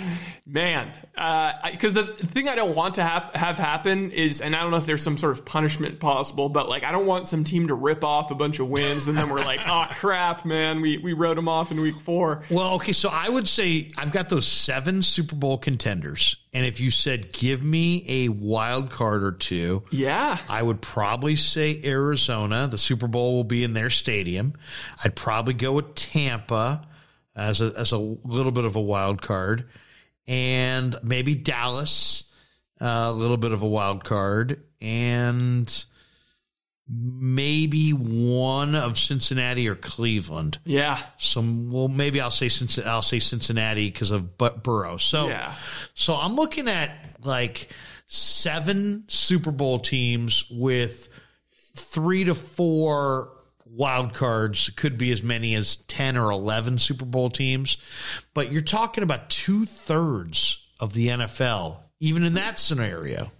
[0.46, 0.92] man,
[1.72, 4.78] because the thing I don't want to have have happen is, and I don't know
[4.78, 7.74] if there's some sort of punishment possible, but like, I don't want some team to
[7.74, 11.14] rip off a bunch of wins, and then we're like, oh crap, man, we we
[11.14, 12.44] wrote them off in week four.
[12.50, 16.80] Well, okay, so I would say I've got those seven Super Bowl contenders, and if
[16.80, 22.68] you said give me a wild card or two, Yeah, I would probably say Arizona.
[22.68, 24.53] The Super Bowl will be in their stadium.
[25.03, 26.88] I'd probably go with Tampa
[27.36, 29.68] as a as a little bit of a wild card,
[30.28, 32.26] and maybe Dallas,
[32.80, 35.86] uh, a little bit of a wild card, and
[36.88, 40.60] maybe one of Cincinnati or Cleveland.
[40.65, 42.89] yeah, Some well, maybe I'll say Cincinnati.
[42.89, 44.97] I'll say Cincinnati because of Bu- Burrow.
[44.97, 45.53] So, Yeah.
[45.93, 46.91] so I'm looking at
[47.23, 47.69] like
[48.07, 51.07] seven Super Bowl teams with
[51.49, 53.31] three to four
[53.65, 54.69] wild cards.
[54.76, 57.77] Could be as many as ten or eleven Super Bowl teams,
[58.34, 63.31] but you're talking about two thirds of the NFL, even in that scenario,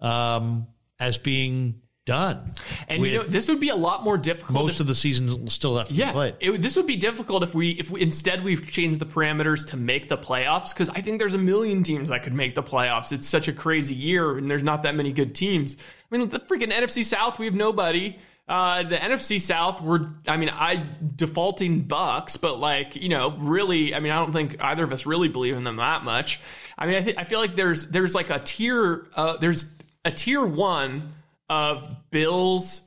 [0.00, 0.68] um,
[1.00, 2.52] as being done.
[2.88, 4.56] and you know, this would be a lot more difficult.
[4.56, 6.34] if- most of the season still left to be Yeah, played.
[6.40, 9.76] it, this would be difficult if we if we, instead we've changed the parameters to
[9.76, 13.12] make the playoffs because I think there's a million teams that could make the playoffs.
[13.12, 15.76] It's such a crazy year and there's not that many good teams.
[16.10, 18.16] I mean, the freaking NFC South, we have nobody.
[18.48, 20.86] Uh, the NFC South, we're I mean, I
[21.16, 25.04] defaulting Bucs, but like you know, really, I mean, I don't think either of us
[25.04, 26.40] really believe in them that much.
[26.78, 29.74] I mean, I think I feel like there's there's like a tier uh, there's
[30.06, 31.12] a tier one
[31.48, 32.82] of Bills,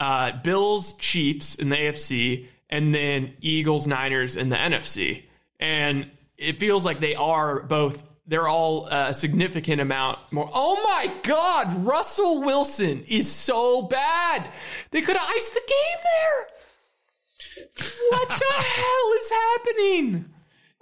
[0.00, 5.24] uh, Bills, Chiefs in the AFC, and then Eagles, Niners in the NFC.
[5.60, 8.02] And it feels like they are both.
[8.26, 10.48] They're all a significant amount more.
[10.52, 14.48] Oh my God, Russell Wilson is so bad.
[14.90, 17.84] They could have iced the game there.
[18.10, 20.33] What the hell is happening?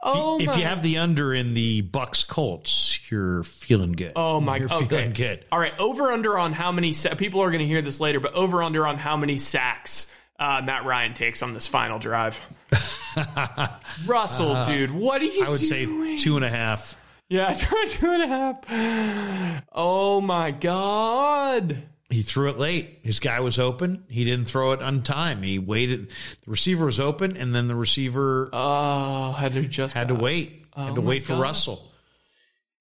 [0.04, 4.12] Oh if my you have the under in the Bucks Colts, you're feeling good.
[4.16, 4.56] Oh my!
[4.56, 4.86] you're okay.
[4.86, 5.44] feeling good.
[5.52, 8.18] All right, over under on how many sa- people are going to hear this later,
[8.18, 12.40] but over under on how many sacks uh, Matt Ryan takes on this final drive.
[14.06, 16.18] Russell, dude, what are you Uh, I would say doing?
[16.18, 16.96] two and a half.
[17.28, 17.52] yeah,
[17.86, 19.64] two and a half.
[19.72, 21.76] Oh my god!
[22.12, 23.00] He threw it late.
[23.02, 24.04] His guy was open.
[24.08, 25.42] He didn't throw it on time.
[25.42, 26.10] He waited.
[26.44, 30.66] The receiver was open, and then the receiver Oh, had to just had to wait.
[30.76, 31.40] had to oh, my wait for God.
[31.42, 31.88] Russell.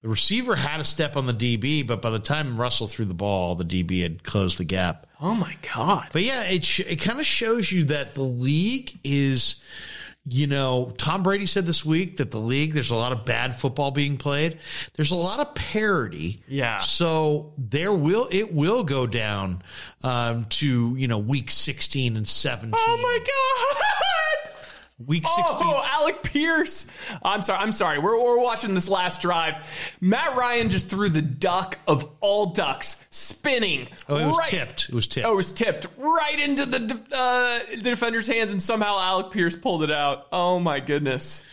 [0.01, 3.13] The receiver had a step on the DB, but by the time Russell threw the
[3.13, 5.05] ball, the DB had closed the gap.
[5.21, 6.07] Oh my god!
[6.11, 9.57] But yeah, it sh- it kind of shows you that the league is,
[10.27, 13.55] you know, Tom Brady said this week that the league there's a lot of bad
[13.55, 14.59] football being played.
[14.95, 16.39] There's a lot of parity.
[16.47, 16.77] Yeah.
[16.77, 19.63] So there will it will go down
[20.03, 22.73] um, to you know week 16 and 17.
[22.77, 23.83] Oh my god!
[25.05, 25.45] Week 16.
[25.59, 26.87] Oh, Alec Pierce.
[27.23, 27.59] I'm sorry.
[27.59, 27.99] I'm sorry.
[27.99, 29.97] We're, we're watching this last drive.
[30.01, 33.87] Matt Ryan just threw the duck of all ducks spinning.
[34.09, 34.89] Oh, it was right- tipped.
[34.89, 35.25] It was tipped.
[35.27, 39.55] Oh, it was tipped right into the uh, the defender's hands, and somehow Alec Pierce
[39.55, 40.27] pulled it out.
[40.31, 41.43] Oh my goodness.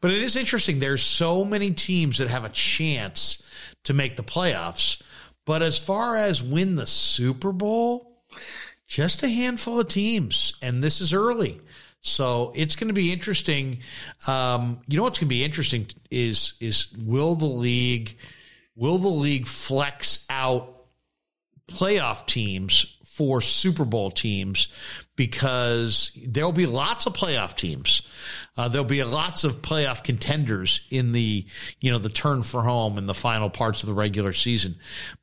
[0.00, 0.78] But it is interesting.
[0.78, 3.42] There's so many teams that have a chance
[3.84, 5.02] to make the playoffs.
[5.44, 8.22] But as far as win the Super Bowl,
[8.86, 10.54] just a handful of teams.
[10.62, 11.60] And this is early.
[12.02, 13.78] So it's going to be interesting.
[14.26, 18.16] Um, you know what's going to be interesting is is will the league
[18.76, 20.68] will the league flex out
[21.68, 24.68] playoff teams for Super Bowl teams
[25.16, 28.00] because there'll be lots of playoff teams.
[28.56, 31.44] Uh, there'll be lots of playoff contenders in the
[31.80, 34.76] you know the turn for home and the final parts of the regular season.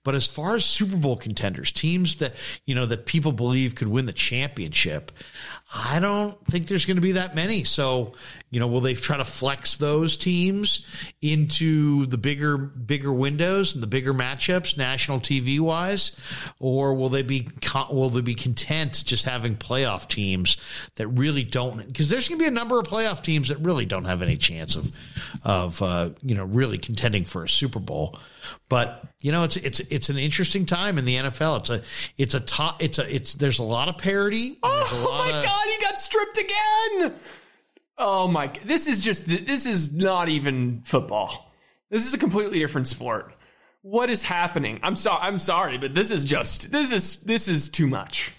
[0.04, 2.36] But as far as Super Bowl contenders, teams that
[2.66, 5.12] you know that people believe could win the championship,
[5.74, 7.64] I don't think there's going to be that many.
[7.64, 8.14] So
[8.52, 10.86] you know, will they try to flex those teams
[11.22, 16.14] into the bigger bigger windows and the bigger matchups, national TV wise,
[16.60, 17.48] or will they be
[17.92, 20.58] will they be content just having playoff teams
[20.96, 21.86] that really don't?
[21.86, 24.38] Because there's going to be a number of playoff teams that really don't have any
[24.38, 24.92] chance of
[25.44, 28.18] of uh, you know really contending for a Super Bowl.
[28.68, 31.60] But you know, it's it's it's an interesting time in the NFL.
[31.60, 31.82] It's a
[32.18, 32.82] it's a top.
[32.82, 34.58] It's a it's there's a lot of parity.
[34.64, 37.14] and there's a Oh my of- god, he got stripped again.
[38.02, 41.54] Oh my this is just this is not even football.
[41.90, 43.34] This is a completely different sport.
[43.82, 44.80] What is happening?
[44.82, 48.32] I'm sorry I'm sorry, but this is just this is this is too much.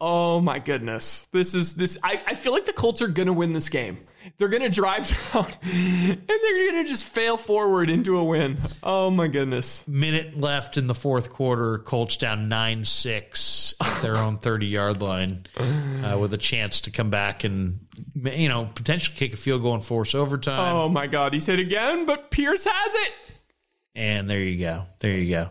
[0.00, 1.28] Oh my goodness.
[1.32, 3.98] This is this I, I feel like the Colts are gonna win this game.
[4.38, 8.58] They're going to drive down and they're going to just fail forward into a win.
[8.82, 9.86] Oh my goodness.
[9.86, 11.78] Minute left in the fourth quarter.
[11.78, 16.90] Colts down 9 6 at their own 30 yard line uh, with a chance to
[16.90, 17.80] come back and,
[18.14, 20.74] you know, potentially kick a field goal and force overtime.
[20.74, 21.32] Oh my God.
[21.32, 23.12] He's hit again, but Pierce has it.
[23.96, 24.82] And there you go.
[24.98, 25.48] There you go.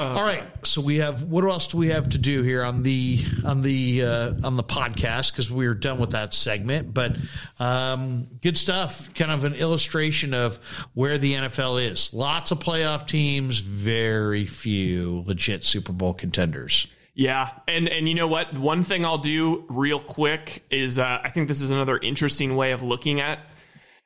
[0.00, 0.42] All right.
[0.66, 4.02] So we have what else do we have to do here on the on the
[4.02, 6.92] uh, on the podcast because we're done with that segment.
[6.92, 7.16] But
[7.60, 9.14] um, good stuff.
[9.14, 10.56] Kind of an illustration of
[10.94, 12.12] where the NFL is.
[12.12, 16.88] Lots of playoff teams, very few legit Super Bowl contenders.
[17.14, 18.58] Yeah, and and you know what?
[18.58, 22.72] One thing I'll do real quick is uh, I think this is another interesting way
[22.72, 23.46] of looking at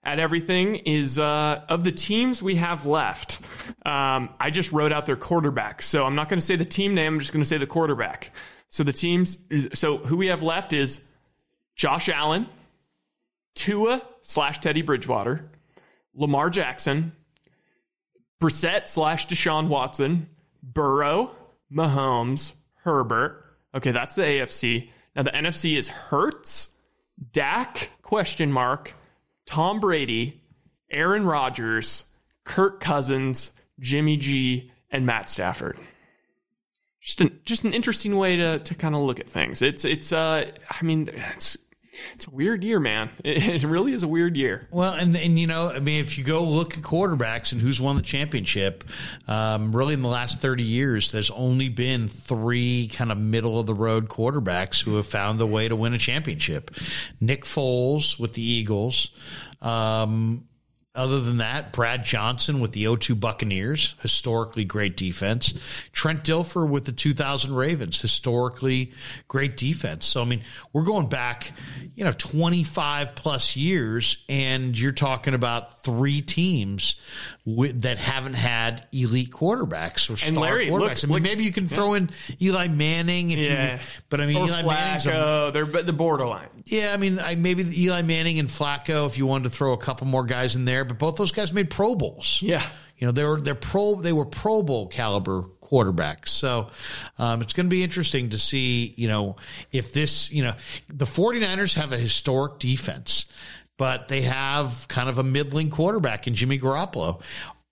[0.03, 3.41] at everything is uh, of the teams we have left.
[3.85, 6.95] Um, I just wrote out their quarterbacks, so I'm not going to say the team
[6.95, 7.15] name.
[7.15, 8.33] I'm just going to say the quarterback.
[8.69, 9.39] So the teams.
[9.75, 11.01] So who we have left is
[11.75, 12.47] Josh Allen,
[13.55, 15.51] Tua slash Teddy Bridgewater,
[16.15, 17.13] Lamar Jackson,
[18.41, 20.29] Brissett slash Deshaun Watson,
[20.63, 21.35] Burrow,
[21.73, 22.55] Mahomes,
[22.85, 23.45] Herbert.
[23.75, 24.91] Okay, that's the AFC.
[25.15, 26.75] Now the NFC is Hurts,
[27.33, 28.95] Dak question mark,
[29.51, 30.41] Tom Brady,
[30.93, 32.05] Aaron Rodgers,
[32.45, 33.51] Kirk Cousins,
[33.81, 35.77] Jimmy G, and Matt Stafford.
[37.01, 39.61] Just an just an interesting way to to kind of look at things.
[39.61, 41.59] It's it's uh I mean it's
[42.15, 43.11] it's a weird year, man.
[43.23, 44.67] It, it really is a weird year.
[44.71, 47.81] Well, and and you know, I mean, if you go look at quarterbacks and who's
[47.81, 48.83] won the championship,
[49.29, 53.67] um, really in the last thirty years, there's only been three kind of middle of
[53.67, 56.73] the road quarterbacks who have found the way to win a championship.
[57.21, 59.11] Nick Foles with the Eagles.
[59.61, 60.49] Um,
[60.95, 65.55] other than that, Brad Johnson with the 02 Buccaneers, historically great defense.
[65.93, 68.93] Trent Dilfer with the 2000 Ravens, historically
[69.29, 70.05] great defense.
[70.07, 70.43] So, I mean,
[70.73, 71.53] we're going back,
[71.95, 76.97] you know, 25 plus years, and you're talking about three teams
[77.45, 80.81] with, that haven't had elite quarterbacks or star And Larry, quarterbacks.
[80.81, 82.11] look- I mean, look- maybe you can throw in
[82.43, 83.75] Eli Manning, if Yeah.
[83.75, 86.49] you, but I mean, Or Eli Manning's a they're the borderline.
[86.71, 89.79] Yeah, I mean, I, maybe Eli Manning and Flacco, if you wanted to throw a
[89.79, 92.41] couple more guys in there, but both those guys made Pro Bowls.
[92.43, 92.63] Yeah.
[92.97, 96.29] you know, they were they're pro they were Pro Bowl caliber quarterbacks.
[96.29, 96.69] So
[97.19, 99.37] um, it's going to be interesting to see, you know,
[99.73, 100.55] if this, you know,
[100.89, 103.27] the 49ers have a historic defense,
[103.77, 107.23] but they have kind of a middling quarterback in Jimmy Garoppolo.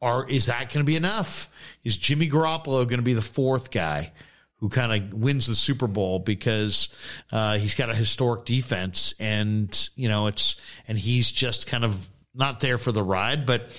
[0.00, 1.48] Or is that going to be enough?
[1.82, 4.12] Is Jimmy Garoppolo going to be the fourth guy?
[4.58, 6.88] Who kind of wins the Super Bowl because
[7.32, 10.56] uh, he's got a historic defense, and you know it's
[10.86, 13.70] and he's just kind of not there for the ride, but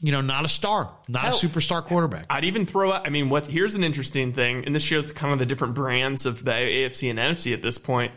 [0.00, 2.26] you know not a star, not Hell, a superstar quarterback.
[2.30, 3.06] I'd even throw out.
[3.06, 3.46] I mean, what?
[3.46, 6.52] Here's an interesting thing, and this shows the, kind of the different brands of the
[6.52, 8.12] AFC and NFC at this point.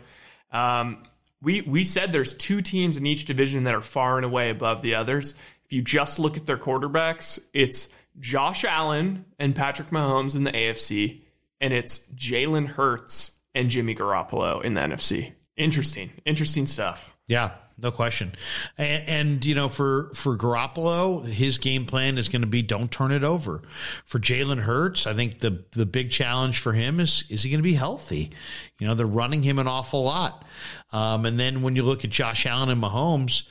[0.52, 1.02] Um,
[1.42, 4.82] we we said there's two teams in each division that are far and away above
[4.82, 5.34] the others.
[5.64, 7.88] If you just look at their quarterbacks, it's
[8.20, 11.22] Josh Allen and Patrick Mahomes in the AFC,
[11.64, 15.32] and it's Jalen Hurts and Jimmy Garoppolo in the NFC.
[15.56, 17.16] Interesting, interesting stuff.
[17.26, 18.34] Yeah, no question.
[18.76, 22.90] And, and you know, for for Garoppolo, his game plan is going to be don't
[22.90, 23.62] turn it over.
[24.04, 27.60] For Jalen Hurts, I think the the big challenge for him is is he going
[27.60, 28.32] to be healthy?
[28.78, 30.44] You know, they're running him an awful lot.
[30.92, 33.44] Um, and then when you look at Josh Allen and Mahomes,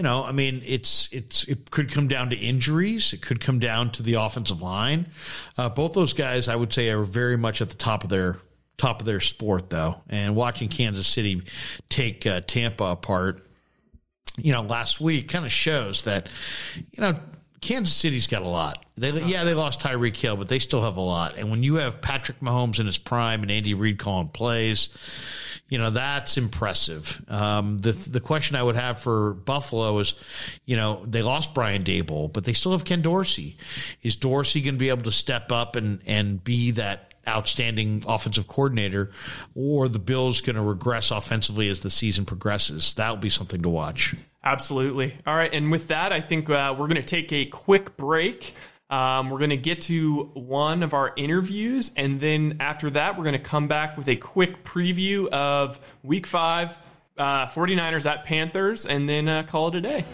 [0.00, 3.12] you know, I mean, it's it's it could come down to injuries.
[3.12, 5.08] It could come down to the offensive line.
[5.58, 8.38] Uh, both those guys, I would say, are very much at the top of their
[8.78, 10.00] top of their sport, though.
[10.08, 11.42] And watching Kansas City
[11.90, 13.46] take uh, Tampa apart,
[14.38, 16.30] you know, last week kind of shows that,
[16.92, 17.20] you know,
[17.60, 18.86] Kansas City's got a lot.
[18.96, 21.36] They, yeah, they lost Tyreek Hill, but they still have a lot.
[21.36, 24.88] And when you have Patrick Mahomes in his prime and Andy Reid calling plays,
[25.70, 27.24] you know that's impressive.
[27.28, 30.14] Um, the the question I would have for Buffalo is,
[30.66, 33.56] you know, they lost Brian Daboll, but they still have Ken Dorsey.
[34.02, 38.48] Is Dorsey going to be able to step up and and be that outstanding offensive
[38.48, 39.12] coordinator,
[39.54, 42.92] or the Bills going to regress offensively as the season progresses?
[42.94, 44.16] That will be something to watch.
[44.42, 45.16] Absolutely.
[45.24, 45.52] All right.
[45.54, 48.54] And with that, I think uh, we're going to take a quick break.
[48.90, 51.92] Um, we're going to get to one of our interviews.
[51.96, 56.26] And then after that, we're going to come back with a quick preview of week
[56.26, 56.76] five,
[57.16, 60.04] uh, 49ers at Panthers, and then uh, call it a day.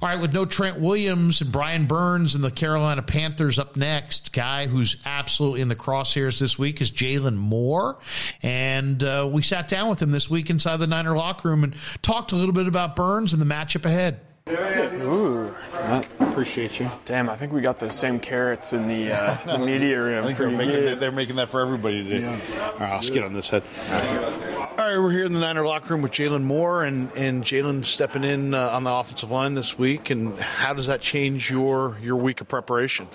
[0.00, 4.32] All right, with no Trent Williams and Brian Burns and the Carolina Panthers up next,
[4.32, 7.98] guy who's absolutely in the crosshairs this week is Jaylon Moore.
[8.40, 11.74] And uh, we sat down with him this week inside the Niner locker room and
[12.00, 14.20] talked a little bit about Burns and the matchup ahead.
[14.50, 16.90] Ooh, I appreciate you.
[17.04, 20.24] Damn, I think we got those same carrots in the, uh, the media room.
[20.24, 22.26] I think they're making, that, they're making that for everybody today.
[22.26, 22.32] All
[22.78, 23.62] right, I'll skid on this head.
[23.90, 27.84] All right, we're here in the Niner locker room with Jaylon Moore, and, and Jaylon
[27.84, 30.08] stepping in uh, on the offensive line this week.
[30.08, 33.06] And how does that change your your week of preparation?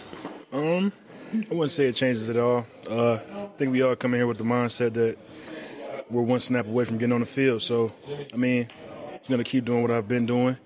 [0.52, 0.92] Um,
[1.34, 2.68] I wouldn't say it changes at all.
[2.88, 5.18] Uh, I think we all come in here with the mindset that
[6.12, 7.64] we're one snap away from getting on the field.
[7.64, 7.92] So,
[8.32, 8.68] I mean,
[9.12, 10.58] I'm gonna keep doing what I've been doing,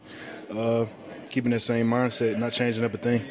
[0.50, 0.86] uh,
[1.30, 3.26] keeping that same mindset, not changing up a thing.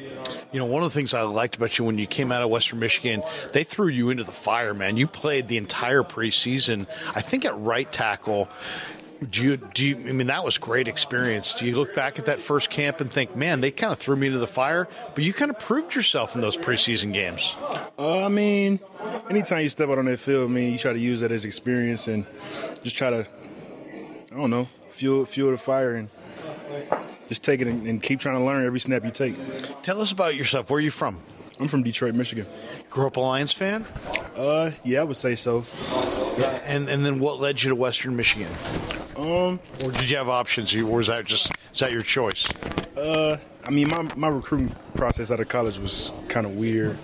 [0.53, 2.51] You know, one of the things I liked about you when you came out of
[2.51, 3.23] Western Michigan,
[3.53, 4.97] they threw you into the fire, man.
[4.97, 6.87] You played the entire preseason.
[7.15, 8.49] I think at right tackle.
[9.31, 11.55] Do you, do you, I mean, that was great experience.
[11.55, 14.15] Do you look back at that first camp and think, man, they kind of threw
[14.15, 17.57] me into the fire, but you kind of proved yourself in those preseason games?
[17.99, 18.79] Uh, I mean,
[19.31, 21.47] anytime you step out on that field, I mean, you try to use that as
[21.47, 22.27] experience and
[22.83, 23.27] just try to,
[24.33, 26.11] I don't know, fuel fuel the fire and
[27.29, 29.35] just take it and, and keep trying to learn every snap you take.
[29.83, 30.71] Tell us about yourself.
[30.71, 31.21] Where are you from?
[31.59, 32.47] I'm from Detroit, Michigan.
[32.91, 33.87] Grew up a Lions fan?
[34.37, 35.65] Uh, yeah, I would say so.
[36.65, 38.49] And and then what led you to Western Michigan?
[39.17, 40.75] Um, Or did you have options?
[40.75, 42.49] Or was that just is that your choice?
[42.97, 46.99] uh, I mean, my my recruiting process out of college was kind of weird,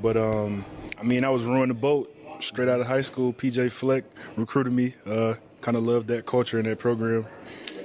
[0.00, 0.64] but um,
[0.98, 3.32] I mean, I was rowing the boat straight out of high school.
[3.32, 4.04] PJ Fleck
[4.36, 4.94] recruited me.
[5.04, 7.26] Uh, kind of loved that culture and that program.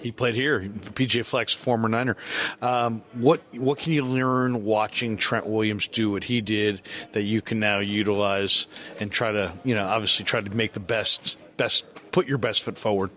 [0.02, 0.62] He played here.
[0.62, 2.18] PJ Fleck, former Niner.
[2.62, 7.42] Um, what what can you learn watching Trent Williams do what he did that you
[7.42, 8.68] can now utilize
[9.00, 12.64] and try to you know obviously try to make the best best put your best
[12.64, 13.12] foot forward.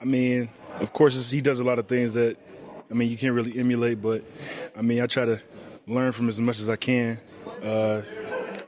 [0.00, 0.48] I mean,
[0.80, 2.36] of course, he does a lot of things that,
[2.90, 4.24] I mean, you can't really emulate, but
[4.76, 5.40] I mean, I try to
[5.86, 7.20] learn from as much as I can,
[7.62, 8.02] uh,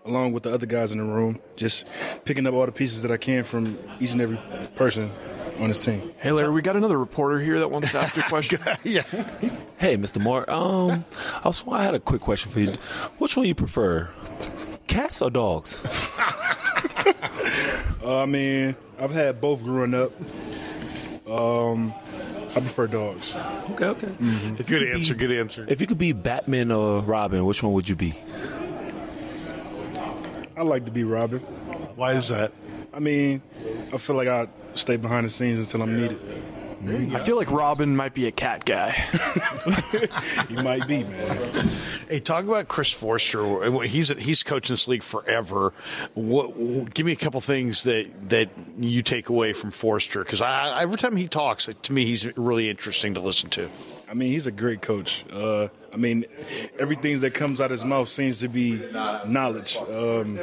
[0.05, 1.87] along with the other guys in the room, just
[2.25, 4.39] picking up all the pieces that I can from each and every
[4.77, 5.11] person
[5.59, 6.13] on his team.
[6.19, 8.61] Hey, Larry, we got another reporter here that wants to ask you a question.
[8.85, 9.03] yeah.
[9.79, 10.21] Hey, Mr.
[10.21, 10.49] Moore.
[10.51, 11.05] Um,
[11.45, 12.73] also, I had a quick question for you.
[13.19, 14.09] Which one you prefer,
[14.87, 15.81] cats or dogs?
[18.05, 20.13] Uh, I mean, I've had both growing up.
[21.29, 21.93] Um,
[22.51, 23.35] I prefer dogs.
[23.71, 24.15] Okay, okay.
[24.59, 25.15] If you Good answer.
[25.15, 25.65] be- Good answer.
[25.69, 28.15] If you could be Batman or Robin, which one would you be?
[30.57, 31.41] I like to be Robin.
[31.97, 32.53] Why is that?
[32.93, 33.41] I mean,
[33.93, 36.21] I feel like I stay behind the scenes until I'm needed.
[37.15, 38.91] I feel like Robin might be a cat guy.
[40.49, 41.71] He might be, man.
[42.09, 43.83] Hey, talk about Chris Foerster.
[43.85, 45.73] He's he's coached this league forever.
[46.15, 46.93] What?
[46.93, 51.17] Give me a couple things that that you take away from Foerster because every time
[51.17, 53.71] he talks, to me, he's really interesting to listen to.
[54.15, 55.25] I mean, he's a great coach.
[55.29, 56.27] Uh, I mean,
[56.79, 58.81] everything that comes out of his mouth seems to be
[59.27, 59.77] knowledge.
[59.77, 60.39] Um,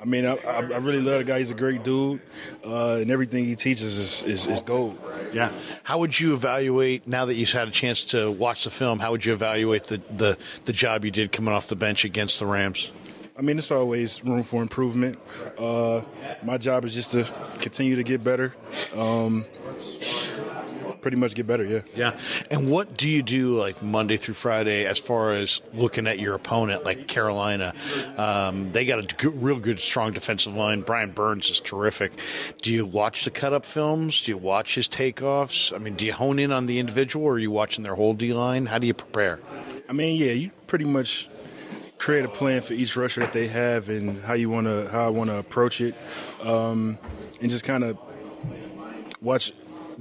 [0.00, 1.36] I mean, I, I I really love the guy.
[1.36, 2.22] He's a great dude,
[2.64, 4.98] uh, and everything he teaches is, is, is gold.
[5.34, 5.52] Yeah.
[5.82, 8.98] How would you evaluate now that you've had a chance to watch the film?
[8.98, 12.38] How would you evaluate the the, the job you did coming off the bench against
[12.38, 12.92] the Rams?
[13.38, 15.18] I mean, there's always room for improvement.
[15.58, 16.00] Uh,
[16.42, 18.54] my job is just to continue to get better.
[18.96, 19.44] Um,
[21.00, 21.80] pretty much get better, yeah.
[21.94, 22.18] Yeah.
[22.50, 26.34] And what do you do like Monday through Friday as far as looking at your
[26.34, 27.74] opponent, like Carolina?
[28.16, 30.82] Um, they got a good, real good, strong defensive line.
[30.82, 32.12] Brian Burns is terrific.
[32.62, 34.22] Do you watch the cut up films?
[34.22, 35.74] Do you watch his takeoffs?
[35.74, 38.14] I mean, do you hone in on the individual or are you watching their whole
[38.14, 38.66] D line?
[38.66, 39.40] How do you prepare?
[39.88, 41.28] I mean, yeah, you pretty much
[41.98, 45.06] create a plan for each rusher that they have and how you want to how
[45.06, 45.94] I want to approach it,
[46.42, 46.98] um,
[47.40, 47.98] and just kind of
[49.22, 49.52] watch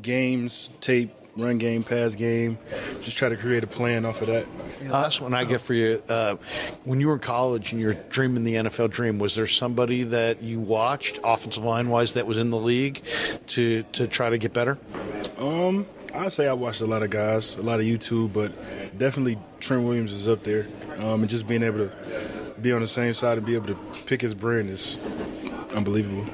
[0.01, 2.57] games, tape, run game, pass game.
[3.01, 4.45] Just try to create a plan off of that.
[4.81, 6.01] That's what I get for you.
[6.07, 6.35] Uh,
[6.83, 10.41] when you were in college and you're dreaming the NFL dream, was there somebody that
[10.41, 13.01] you watched, offensive line wise, that was in the league
[13.47, 14.77] to to try to get better?
[15.37, 18.51] Um, I'd say I watched a lot of guys, a lot of YouTube, but
[18.97, 20.67] definitely Trent Williams is up there.
[20.97, 23.75] Um, and just being able to be on the same side and be able to
[24.05, 24.97] pick his brain is
[25.73, 26.25] unbelievable.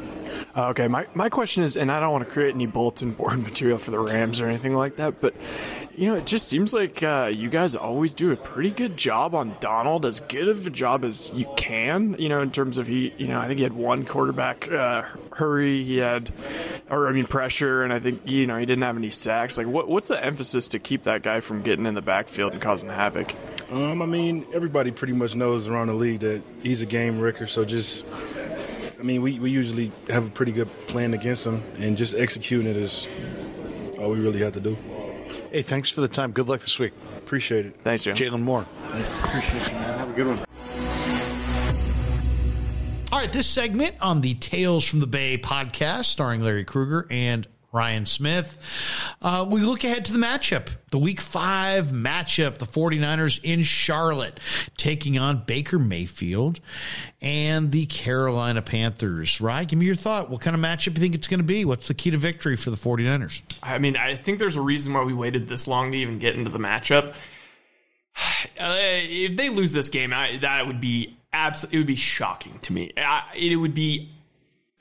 [0.55, 3.39] Uh, okay, my, my question is, and I don't want to create any bulletin board
[3.43, 5.33] material for the Rams or anything like that, but
[5.95, 9.35] you know, it just seems like uh, you guys always do a pretty good job
[9.35, 12.15] on Donald, as good of a job as you can.
[12.17, 15.03] You know, in terms of he, you know, I think he had one quarterback uh,
[15.33, 16.31] hurry, he had,
[16.89, 19.57] or I mean pressure, and I think you know he didn't have any sacks.
[19.57, 22.61] Like, what what's the emphasis to keep that guy from getting in the backfield and
[22.61, 23.35] causing havoc?
[23.69, 27.47] Um, I mean, everybody pretty much knows around the league that he's a game wrecker.
[27.47, 28.05] So just,
[29.01, 32.67] I mean, we, we usually have a pretty good plan against them, and just executing
[32.67, 33.07] it is
[33.97, 34.77] all we really have to do.
[35.51, 36.31] Hey, thanks for the time.
[36.31, 36.93] Good luck this week.
[37.17, 37.79] Appreciate it.
[37.83, 38.11] Thanks, Joe.
[38.11, 38.63] Jaylon Moore.
[39.23, 39.97] Appreciate you, man.
[39.97, 40.39] Have a good one.
[43.11, 47.47] All right, this segment on the Tales from the Bay podcast, starring Larry Krueger and
[47.71, 49.15] Ryan Smith.
[49.21, 54.39] Uh, we look ahead to the matchup, the week five matchup, the 49ers in Charlotte
[54.75, 56.59] taking on Baker Mayfield
[57.21, 59.39] and the Carolina Panthers.
[59.39, 59.65] Right?
[59.67, 60.29] Give me your thought.
[60.29, 61.63] What kind of matchup do you think it's going to be?
[61.63, 63.41] What's the key to victory for the 49ers?
[63.63, 66.35] I mean, I think there's a reason why we waited this long to even get
[66.35, 67.15] into the matchup.
[68.59, 72.59] Uh, if they lose this game, I, that would be absolutely, it would be shocking
[72.59, 72.91] to me.
[72.95, 74.09] I, it would be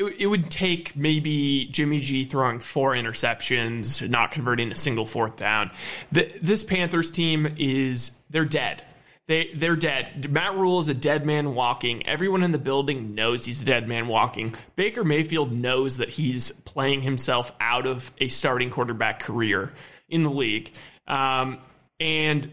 [0.08, 5.70] it, would take maybe Jimmy G throwing four interceptions, not converting a single fourth down.
[6.10, 8.84] The, this Panthers team is they're dead.
[9.26, 10.30] They they're dead.
[10.30, 12.06] Matt Rhule is a dead man walking.
[12.06, 14.54] Everyone in the building knows he's a dead man walking.
[14.74, 19.72] Baker Mayfield knows that he's playing himself out of a starting quarterback career
[20.08, 20.72] in the league.
[21.06, 21.58] Um,
[22.00, 22.50] and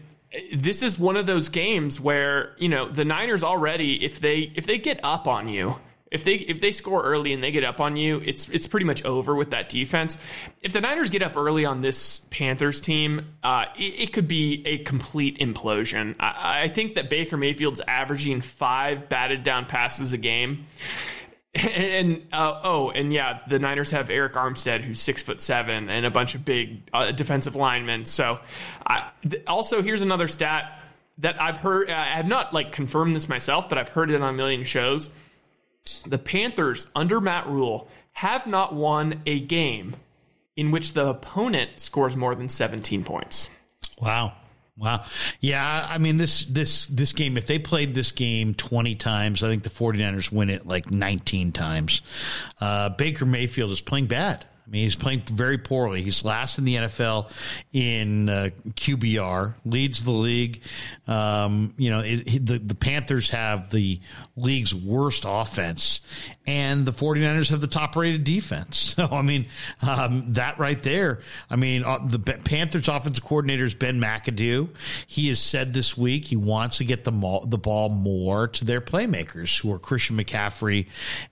[0.54, 4.66] this is one of those games where you know the Niners already if they if
[4.66, 5.80] they get up on you
[6.10, 8.86] if they if they score early and they get up on you, it's it's pretty
[8.86, 10.18] much over with that defense.
[10.62, 14.62] If the Niners get up early on this Panthers team, uh, it, it, could be
[14.66, 16.14] a complete implosion.
[16.18, 20.66] I, I, think that Baker Mayfield's averaging five batted down passes a game.
[21.54, 26.06] And, uh, oh, and yeah, the Niners have Arik Armstead, who's six foot seven, and
[26.06, 28.04] a bunch of big uh, defensive linemen.
[28.04, 28.38] So,
[29.28, 30.78] th- also here's another stat
[31.18, 31.90] that I've heard.
[31.90, 35.10] I have not like confirmed this myself, but I've heard it on a million shows
[36.06, 39.96] the Panthers under Matt Rhule have not won a game
[40.56, 43.48] in which the opponent scores more than 17 points.
[44.00, 44.34] Wow.
[44.76, 45.04] Wow.
[45.40, 49.48] Yeah, I mean this this this game if they played this game 20 times, I
[49.48, 52.02] think the 49ers win it like 19 times.
[52.60, 54.44] Uh, Baker Mayfield is playing bad.
[54.68, 56.02] I mean, he's playing very poorly.
[56.02, 57.32] He's last in the NFL
[57.72, 60.60] in uh, QBR, leads the league.
[61.06, 63.98] Um, you know, it, the, the Panthers have the
[64.36, 66.02] league's worst offense,
[66.46, 68.94] and the 49ers have the top rated defense.
[68.98, 69.46] So, I mean,
[69.86, 74.70] um, that right there, I mean, uh, the Panthers offensive coordinator is Ben McAdoo.
[75.06, 78.64] He has said this week he wants to get the, ball, the ball more to
[78.64, 80.86] their playmakers, who are Christian McCaffrey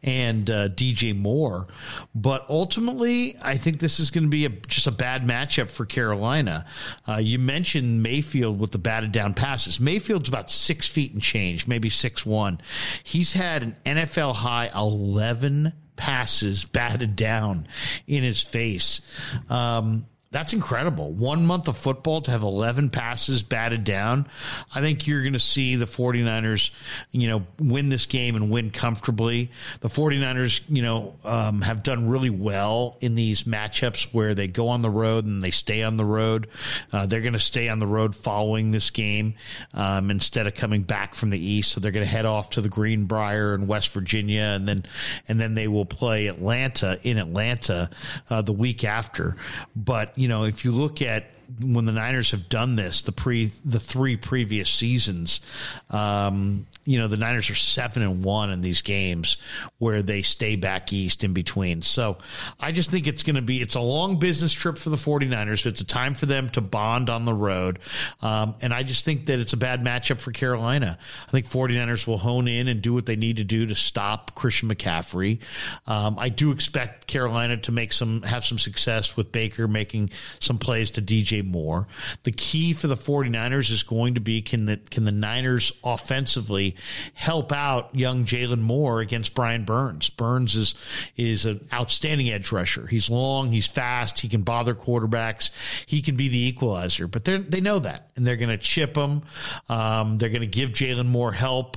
[0.05, 1.67] and uh, DJ Moore.
[2.15, 5.87] But ultimately, I think this is going to be a, just a bad matchup for
[5.87, 6.67] Carolina.
[7.07, 9.81] Uh, you mentioned Mayfield with the batted down passes.
[9.81, 12.61] Mayfield's about six feet and change, maybe six one.
[13.03, 17.67] He's had an NFL high eleven passes batted down
[18.07, 19.01] in his face.
[19.49, 20.07] Um,
[20.37, 21.13] that's incredible.
[21.13, 24.29] One month of football to have 11 passes batted down.
[24.75, 26.73] I think you're going to see the 49ers,
[27.11, 29.51] you know, win this game and win comfortably.
[29.81, 34.69] The 49ers, you know, um, have done really well in these matchups where they go
[34.69, 36.49] on the road and they stay on the road.
[36.93, 39.37] Uh, they're going to stay on the road following this game
[39.73, 41.73] um, instead of coming back from the east.
[41.73, 44.85] So they're going to head off to the Greenbrier in West Virginia and then,
[45.29, 47.89] and then they will play Atlanta in Atlanta
[48.29, 49.39] uh, the week after.
[49.75, 51.27] But, you you know, if you look at
[51.61, 55.41] when the Niners have done this, the pre the three previous seasons,
[55.91, 59.39] um, you know, the Niners are seven and one in these games
[59.79, 61.83] where they stay back east in between.
[61.83, 62.19] So
[62.61, 65.67] I just think it's going to be, it's a long business trip for the 49ers.
[65.67, 67.81] It's a time for them to bond on the road.
[68.23, 70.97] Um, and I just think that it's a bad matchup for Carolina.
[71.27, 74.37] I think 49ers will hone in and do what they need to do to stop
[74.37, 75.41] Christian McCaffrey.
[75.89, 80.59] Um, I do expect Carolina to make some, have some success with Baker making some
[80.59, 81.89] plays to DJ Moore.
[82.23, 86.76] The key for the 49ers is going to be can the, can the Niners offensively
[87.15, 90.11] help out young Jaylon Moore against Brian Burns.
[90.11, 90.75] Burns is
[91.17, 92.87] is an outstanding edge rusher.
[92.87, 95.51] He's long, he's fast, he can bother quarterbacks,
[95.87, 97.07] he can be the equalizer.
[97.07, 99.23] But they they know that, and they're going to chip him.
[99.69, 101.77] Um, they're going to give Jaylon Moore help.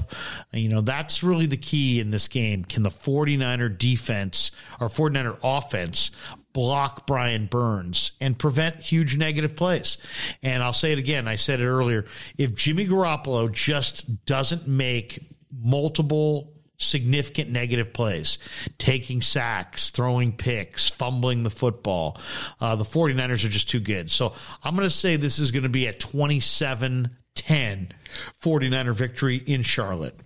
[0.52, 2.66] You know that's really the key in this game.
[2.66, 6.12] Can the 49er defense or 49er offense
[6.54, 9.98] block Brian Burns and prevent huge negative plays.
[10.44, 11.28] And I'll say it again.
[11.28, 12.06] I said it earlier.
[12.38, 15.20] If Jimmy Garoppolo just doesn't make
[15.52, 18.40] multiple significant negative plays,
[18.78, 22.18] taking sacks, throwing picks, fumbling the football.
[22.60, 24.10] Uh, the 49ers are just too good.
[24.10, 27.94] So I'm going to say this is going to be a 27 10
[28.42, 30.20] 49er victory in Charlotte.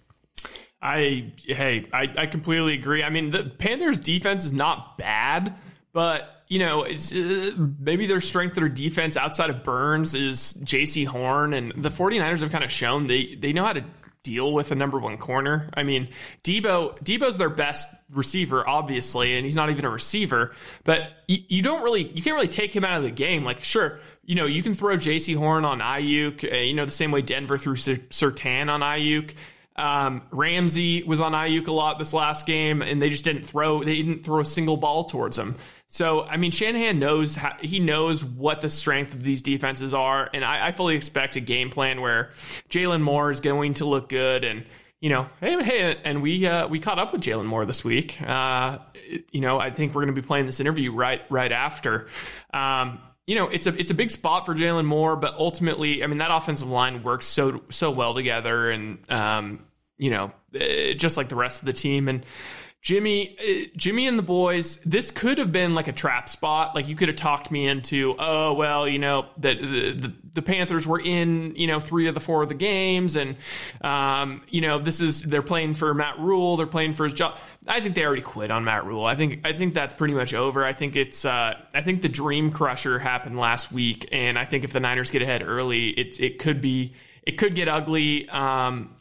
[0.81, 3.03] I hey, I, I completely agree.
[3.03, 5.55] I mean, the Panthers defense is not bad.
[5.93, 11.53] But you know, uh, maybe their strength their defense outside of Burns is Jaycee Horn,
[11.53, 13.85] and the 49ers have kind of shown they they know how to
[14.23, 15.69] deal with a number one corner.
[15.75, 16.09] I mean,
[16.43, 20.53] Deebo Deebo's their best receiver, obviously, and he's not even a receiver.
[20.83, 23.43] But you, you don't really you can't really take him out of the game.
[23.43, 26.91] Like, sure, you know, you can throw Jaycee Horn on Aiyuk, uh, you know, the
[26.91, 29.33] same way Denver threw Surtain on Aiyuk.
[29.75, 33.83] Um, Ramsey was on Aiyuk a lot this last game, and they just didn't throw.
[33.83, 35.55] They didn't throw a single ball towards him.
[35.87, 40.29] So I mean, Shanahan knows how, he knows what the strength of these defenses are,
[40.33, 42.31] and I, I fully expect a game plan where
[42.69, 44.65] Jaylon Moore is going to look good, and
[45.01, 48.21] you know, hey, hey, and we uh, we caught up with Jaylon Moore this week.
[48.21, 48.77] Uh,
[49.31, 52.07] you know, I think we're going to be playing this interview right right after.
[52.53, 56.07] Um, you know, it's a it's a big spot for Jaylon Moore, but ultimately, I
[56.07, 59.65] mean, that offensive line works so so well together, and um,
[59.97, 62.25] you know, eh, just like the rest of the team, and
[62.83, 66.75] Jimmy, uh, Jimmy and the boys, this could have been like a trap spot.
[66.75, 70.41] Like you could have talked me into, oh well, you know that the, the, the
[70.41, 73.37] Panthers were in, you know, three of the four of the games, and
[73.79, 77.37] um, you know this is they're playing for Matt Rhule, they're playing for his job.
[77.67, 79.05] I think they already quit on Matt Rhule.
[79.05, 80.65] I think I think that's pretty much over.
[80.65, 84.63] I think it's uh, I think the dream crusher happened last week, and I think
[84.63, 88.27] if the Niners get ahead early, it it could be it could get ugly.
[88.29, 88.95] Um,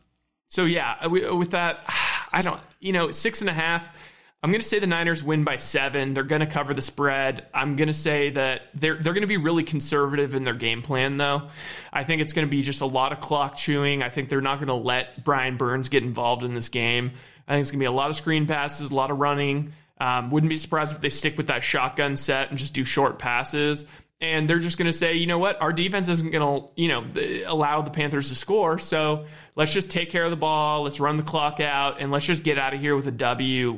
[0.48, 1.80] so yeah, with that,
[2.32, 3.96] I don't, you know, six and a half.
[4.44, 6.14] I'm going to say the Niners win by seven.
[6.14, 7.46] They're going to cover the spread.
[7.54, 10.82] I'm going to say that they're they're going to be really conservative in their game
[10.82, 11.48] plan, though.
[11.92, 14.02] I think it's going to be just a lot of clock chewing.
[14.02, 17.12] I think they're not going to let Brian Burns get involved in this game.
[17.46, 19.72] I think it's going to be a lot of screen passes, a lot of running.
[19.98, 23.18] Um, wouldn't be surprised if they stick with that shotgun set and just do short
[23.18, 23.86] passes
[24.22, 26.86] and they're just going to say, you know what, our defense isn't going to, you
[26.86, 27.04] know,
[27.44, 28.78] allow the Panthers to score.
[28.78, 30.84] So let's just take care of the ball.
[30.84, 33.72] Let's run the clock out, and let's just get out of here with a W.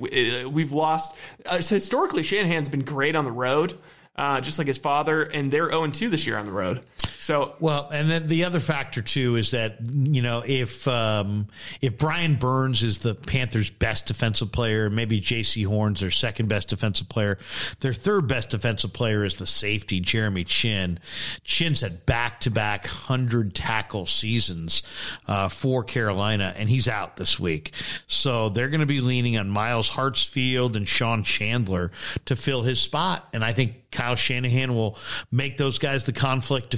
[0.47, 1.17] We've lost.
[1.47, 3.79] Uh, historically, Shanahan's been great on the road
[4.17, 6.85] uh, just like his father, and they're 0 2 this year on the road.
[7.25, 11.47] So well, and then the other factor too is that you know if um,
[11.81, 16.69] if Brian Burns is the Panthers' best defensive player, maybe Jaycee Horn's their second best
[16.69, 17.39] defensive player.
[17.81, 20.99] Their third best defensive player is the safety Jeremy Chinn.
[21.45, 24.83] Chinn's had back to back hundred tackle seasons
[25.27, 27.73] uh, for Carolina, and he's out this week.
[28.07, 31.91] So they're going to be leaning on Myles Hartsfield and Sean Chandler
[32.27, 34.99] to fill his spot, and I think Kyle Shanahan will
[35.31, 36.69] make those guys the conflict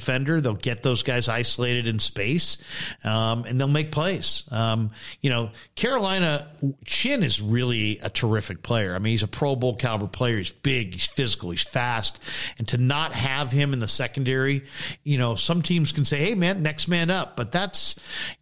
[0.40, 2.58] They'll get those guys isolated in space,
[3.04, 4.44] um, and they'll make plays.
[4.50, 4.90] Um,
[5.20, 6.48] you know, Carolina
[6.84, 8.94] Chinn is really a terrific player.
[8.94, 10.38] I mean, he's a Pro Bowl caliber player.
[10.38, 12.22] He's big, he's physical, he's fast,
[12.58, 14.64] and to not have him in the secondary,
[15.04, 17.94] you know, some teams can say, "Hey, man, next man up," but that's,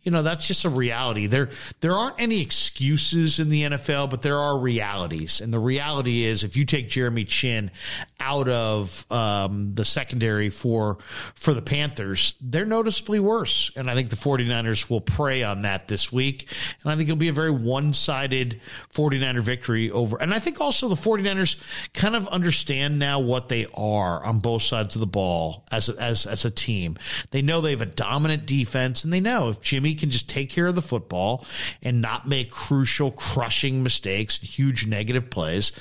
[0.03, 1.27] you know, that's just a reality.
[1.27, 1.51] There,
[1.81, 6.45] there aren't any excuses in the NFL, but there are realities, and the reality is,
[6.45, 7.71] if you take Jeremy Chinn
[8.21, 10.99] out of um, the secondary for
[11.35, 13.71] for the Panthers, they're noticeably worse.
[13.77, 16.49] And I think the 49ers will prey on that this week.
[16.83, 18.61] And I think it'll be a very one sided
[18.93, 20.21] 49er victory over.
[20.21, 21.57] And I think also the 49ers
[21.93, 26.01] kind of understand now what they are on both sides of the ball as a,
[26.01, 26.97] as, as a team.
[27.31, 30.51] They know they have a dominant defense and they know if Jimmy can just take
[30.51, 31.45] care of the football
[31.83, 35.73] and not make crucial, crushing mistakes, and huge negative plays,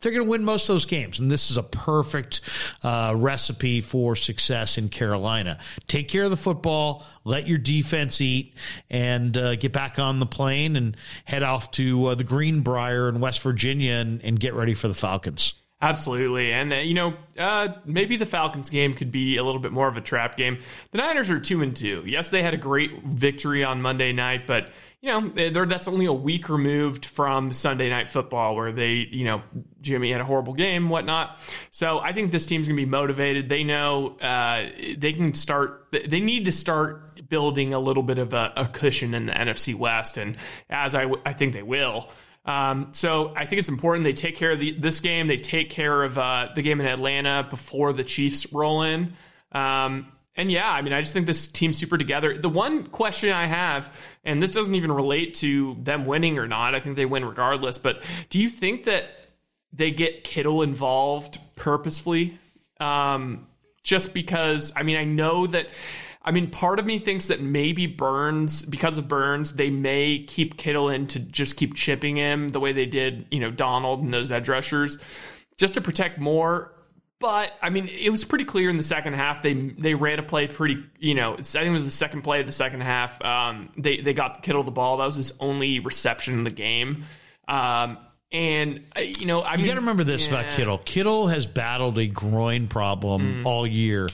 [0.00, 1.18] they're going to win most of those games.
[1.18, 2.40] And this is a perfect
[2.82, 5.58] uh, recipe for success in Carolina.
[5.86, 8.54] Take care of the football, let your defense eat,
[8.90, 13.20] and uh, get back on the plane and head off to uh, the Greenbrier in
[13.20, 15.54] West Virginia and, and get ready for the Falcons.
[15.80, 16.52] Absolutely.
[16.52, 19.86] And, uh, you know, uh, maybe the Falcons game could be a little bit more
[19.86, 20.58] of a trap game.
[20.90, 22.02] The Niners are 2 and 2.
[22.04, 26.12] Yes, they had a great victory on Monday night, but you know, that's only a
[26.12, 29.42] week removed from Sunday Night Football, where they, you know,
[29.80, 31.38] Jimmy had a horrible game, whatnot.
[31.70, 33.48] So I think this team's gonna be motivated.
[33.48, 34.66] They know uh,
[34.96, 35.86] they can start.
[35.92, 39.74] They need to start building a little bit of a, a cushion in the NFC
[39.74, 40.36] West, and
[40.68, 42.08] as I, I think they will.
[42.44, 45.28] Um, so I think it's important they take care of the, this game.
[45.28, 49.12] They take care of uh, the game in Atlanta before the Chiefs roll in.
[49.52, 52.38] Um, and yeah, I mean, I just think this team's super together.
[52.38, 53.92] The one question I have,
[54.24, 57.76] and this doesn't even relate to them winning or not, I think they win regardless,
[57.76, 59.04] but do you think that
[59.72, 62.38] they get Kittle involved purposefully?
[62.78, 63.48] Um,
[63.82, 65.68] just because, I mean, I know that.
[66.22, 70.58] I mean, part of me thinks that maybe Burns, because of Burns, they may keep
[70.58, 74.12] Kittle in to just keep chipping him the way they did, you know, Donald and
[74.12, 74.98] those edge rushers,
[75.56, 76.74] just to protect more.
[77.20, 79.42] But I mean, it was pretty clear in the second half.
[79.42, 81.34] They they ran a play pretty, you know.
[81.34, 83.20] I think it was the second play of the second half.
[83.24, 84.98] Um, they they got Kittle the ball.
[84.98, 87.04] That was his only reception in the game.
[87.48, 87.98] Um,
[88.30, 90.40] And you know, I you got to remember this yeah.
[90.40, 90.76] about Kittle.
[90.76, 93.46] Kittle has battled a groin problem mm.
[93.46, 94.06] all year,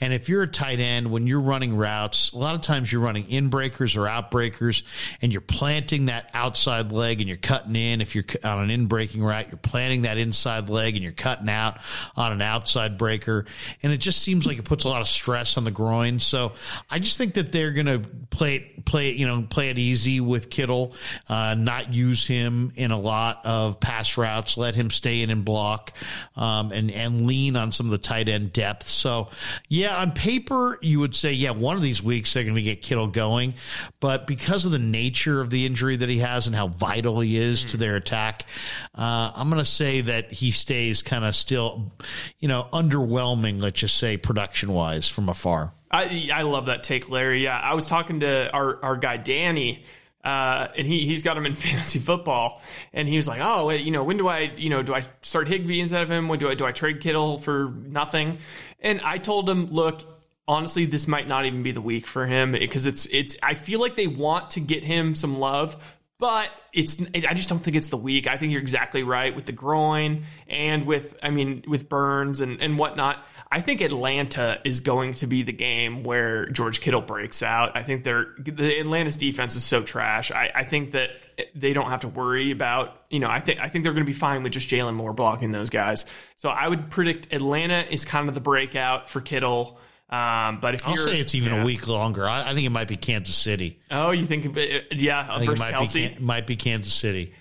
[0.00, 3.00] and if you're a tight end, when you're running routes, a lot of times you're
[3.00, 4.82] running in breakers or out breakers,
[5.22, 8.00] and you're planting that outside leg and you're cutting in.
[8.00, 11.48] If you're on an in breaking route, you're planting that inside leg and you're cutting
[11.48, 11.78] out
[12.16, 13.46] on an outside breaker,
[13.84, 16.18] and it just seems like it puts a lot of stress on the groin.
[16.18, 16.54] So
[16.90, 19.78] I just think that they're going to play it, play it, you know, play it
[19.78, 20.92] easy with Kittle,
[21.28, 25.30] uh, not use him in a lot of of pass routes, let him stay in
[25.30, 25.92] and block,
[26.36, 28.88] um, and and lean on some of the tight end depth.
[28.88, 29.28] So,
[29.68, 32.82] yeah, on paper you would say, yeah, one of these weeks they're going to get
[32.82, 33.54] Kittle going,
[34.00, 37.36] but because of the nature of the injury that he has and how vital he
[37.36, 37.70] is mm.
[37.70, 38.46] to their attack,
[38.94, 41.92] uh, I'm going to say that he stays kind of still,
[42.38, 43.60] you know, underwhelming.
[43.60, 45.72] Let's just say production wise from afar.
[45.90, 47.44] I I love that take, Larry.
[47.44, 49.84] Yeah, I was talking to our our guy Danny
[50.24, 52.60] uh, and he he's got him in fantasy football,
[52.92, 55.48] and he was like, "Oh, you know, when do I, you know, do I start
[55.48, 56.28] Higbee instead of him?
[56.28, 58.38] When do I do I trade Kittle for nothing?"
[58.80, 60.02] And I told him, "Look,
[60.46, 63.36] honestly, this might not even be the week for him because it's it's.
[63.42, 67.58] I feel like they want to get him some love, but it's I just don't
[67.58, 68.28] think it's the week.
[68.28, 72.60] I think you're exactly right with the groin and with I mean with Burns and
[72.60, 73.24] and whatnot.
[73.50, 77.76] I think Atlanta is going to be the game where George Kittle breaks out.
[77.76, 80.30] I think they're the Atlanta's defense is so trash.
[80.30, 81.10] I, I think that
[81.54, 83.30] they don't have to worry about you know.
[83.30, 85.70] I think I think they're going to be fine with just Jaylon Moore blocking those
[85.70, 86.04] guys.
[86.36, 89.78] So I would predict Atlanta is kind of the breakout for Kittle.
[90.10, 91.62] Um, but if I'll say it's even yeah.
[91.62, 93.78] a week longer, I, I, think it might be Kansas City.
[93.92, 94.44] Oh, you think?
[94.90, 96.18] Yeah, I think it might Kelce?
[96.18, 97.32] be might be Kansas City.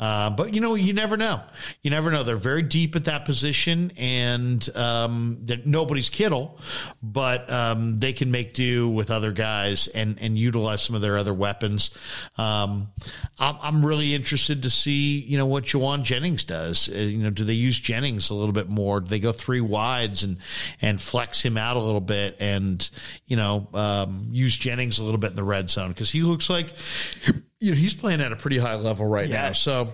[0.00, 1.42] Uh, but you know, you never know.
[1.82, 2.24] You never know.
[2.24, 6.58] They're very deep at that position, and um, nobody's Kittle,
[7.02, 11.18] but um, they can make do with other guys and and utilize some of their
[11.18, 11.90] other weapons.
[12.38, 12.88] Um,
[13.38, 16.88] I'm, really interested to see you know what Jauan Jennings does.
[16.88, 19.00] Uh, you know, do they use Jennings a little bit more?
[19.00, 20.38] Do they go three wides and
[20.80, 22.88] and flex him out a little bit, and
[23.26, 26.48] you know um, use Jennings a little bit in the red zone because he looks
[26.48, 26.72] like
[27.60, 29.66] you know, he's playing at a pretty high level right yes.
[29.66, 29.84] now.
[29.84, 29.92] So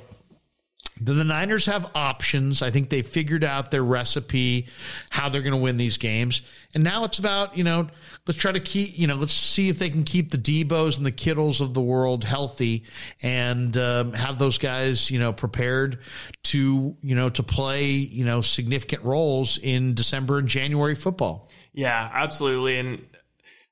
[1.01, 2.63] the, the Niners have options.
[2.63, 4.69] I think they figured out their recipe,
[5.11, 6.43] how they're going to win these games.
[6.75, 7.89] And now it's about, you know,
[8.27, 11.05] let's try to keep, you know, let's see if they can keep the Deebos and
[11.05, 12.85] the Kittles of the world healthy
[13.21, 15.99] and um, have those guys, you know, prepared
[16.45, 21.51] to, you know, to play, you know, significant roles in December and January football.
[21.73, 22.79] Yeah, absolutely.
[22.79, 23.07] And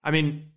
[0.02, 0.50] I mean,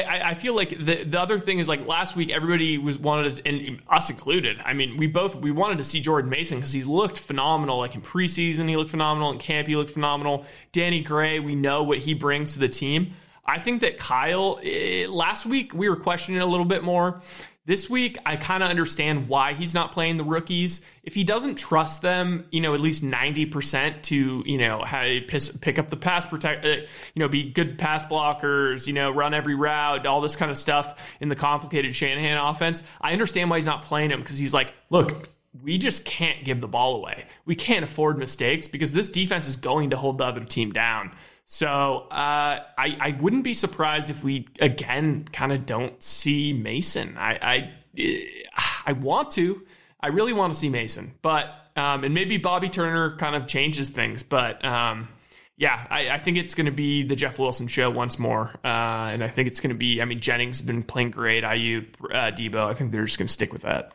[0.00, 3.36] I, I feel like the the other thing is like last week everybody was wanted
[3.36, 4.60] to, and us included.
[4.64, 7.78] I mean, we both we wanted to see Jordan Mason because he's looked phenomenal.
[7.78, 9.30] Like in preseason, he looked phenomenal.
[9.32, 10.44] In camp, he looked phenomenal.
[10.72, 13.14] Danny Gray, we know what he brings to the team.
[13.46, 17.20] I think that Kyle it, eh, last week we were questioning a little bit more.
[17.66, 20.82] This week, I kind of understand why he's not playing the rookies.
[21.02, 24.84] If he doesn't trust them, you know, at least 90% to, you know,
[25.62, 29.32] pick up the pass protect, uh, you know, be good pass blockers, you know, run
[29.32, 33.56] every route, all this kind of stuff in the complicated Shanahan offense, I understand why
[33.56, 35.30] he's not playing him because he's like, look,
[35.62, 37.24] we just can't give the ball away.
[37.46, 41.12] We can't afford mistakes because this defense is going to hold the other team down.
[41.46, 47.16] So uh, I I wouldn't be surprised if we again kind of don't see Mason.
[47.18, 48.54] I I
[48.86, 49.62] I want to.
[50.00, 53.90] I really want to see Mason, but um, and maybe Bobby Turner kind of changes
[53.90, 55.08] things, but um,
[55.56, 59.10] yeah, I, I, think it's going to be the Jeff Wilson show once more, uh,
[59.12, 60.02] and I think it's going to be.
[60.02, 61.44] I mean, Jennings has been playing great.
[61.44, 62.68] IU, uh, Deebo.
[62.68, 63.92] I think they're just going to stick with that.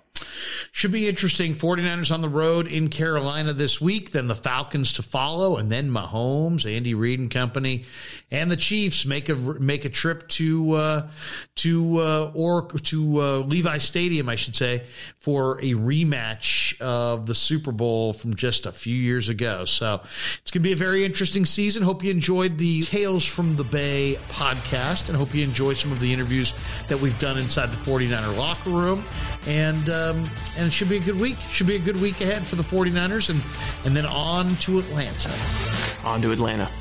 [0.71, 1.53] Should be interesting.
[1.53, 5.89] 49ers on the road in Carolina this week, then the Falcons to follow, and then
[5.89, 7.85] Mahomes, Andy Reid and company,
[8.31, 11.07] and the Chiefs make a make a trip to uh,
[11.55, 14.83] to uh, or to uh, Levi Stadium, I should say,
[15.19, 19.65] for a rematch of the Super Bowl from just a few years ago.
[19.65, 19.99] So
[20.41, 21.83] it's going to be a very interesting season.
[21.83, 25.99] Hope you enjoyed the Tales from the Bay podcast, and hope you enjoy some of
[25.99, 26.53] the interviews
[26.87, 29.03] that we've done inside the 49er locker room.
[29.45, 31.37] And um, and it should be a good week.
[31.51, 33.41] Should be a good week ahead for the 49ers, and
[33.85, 35.33] and then on to Atlanta.
[36.05, 36.71] On to Atlanta.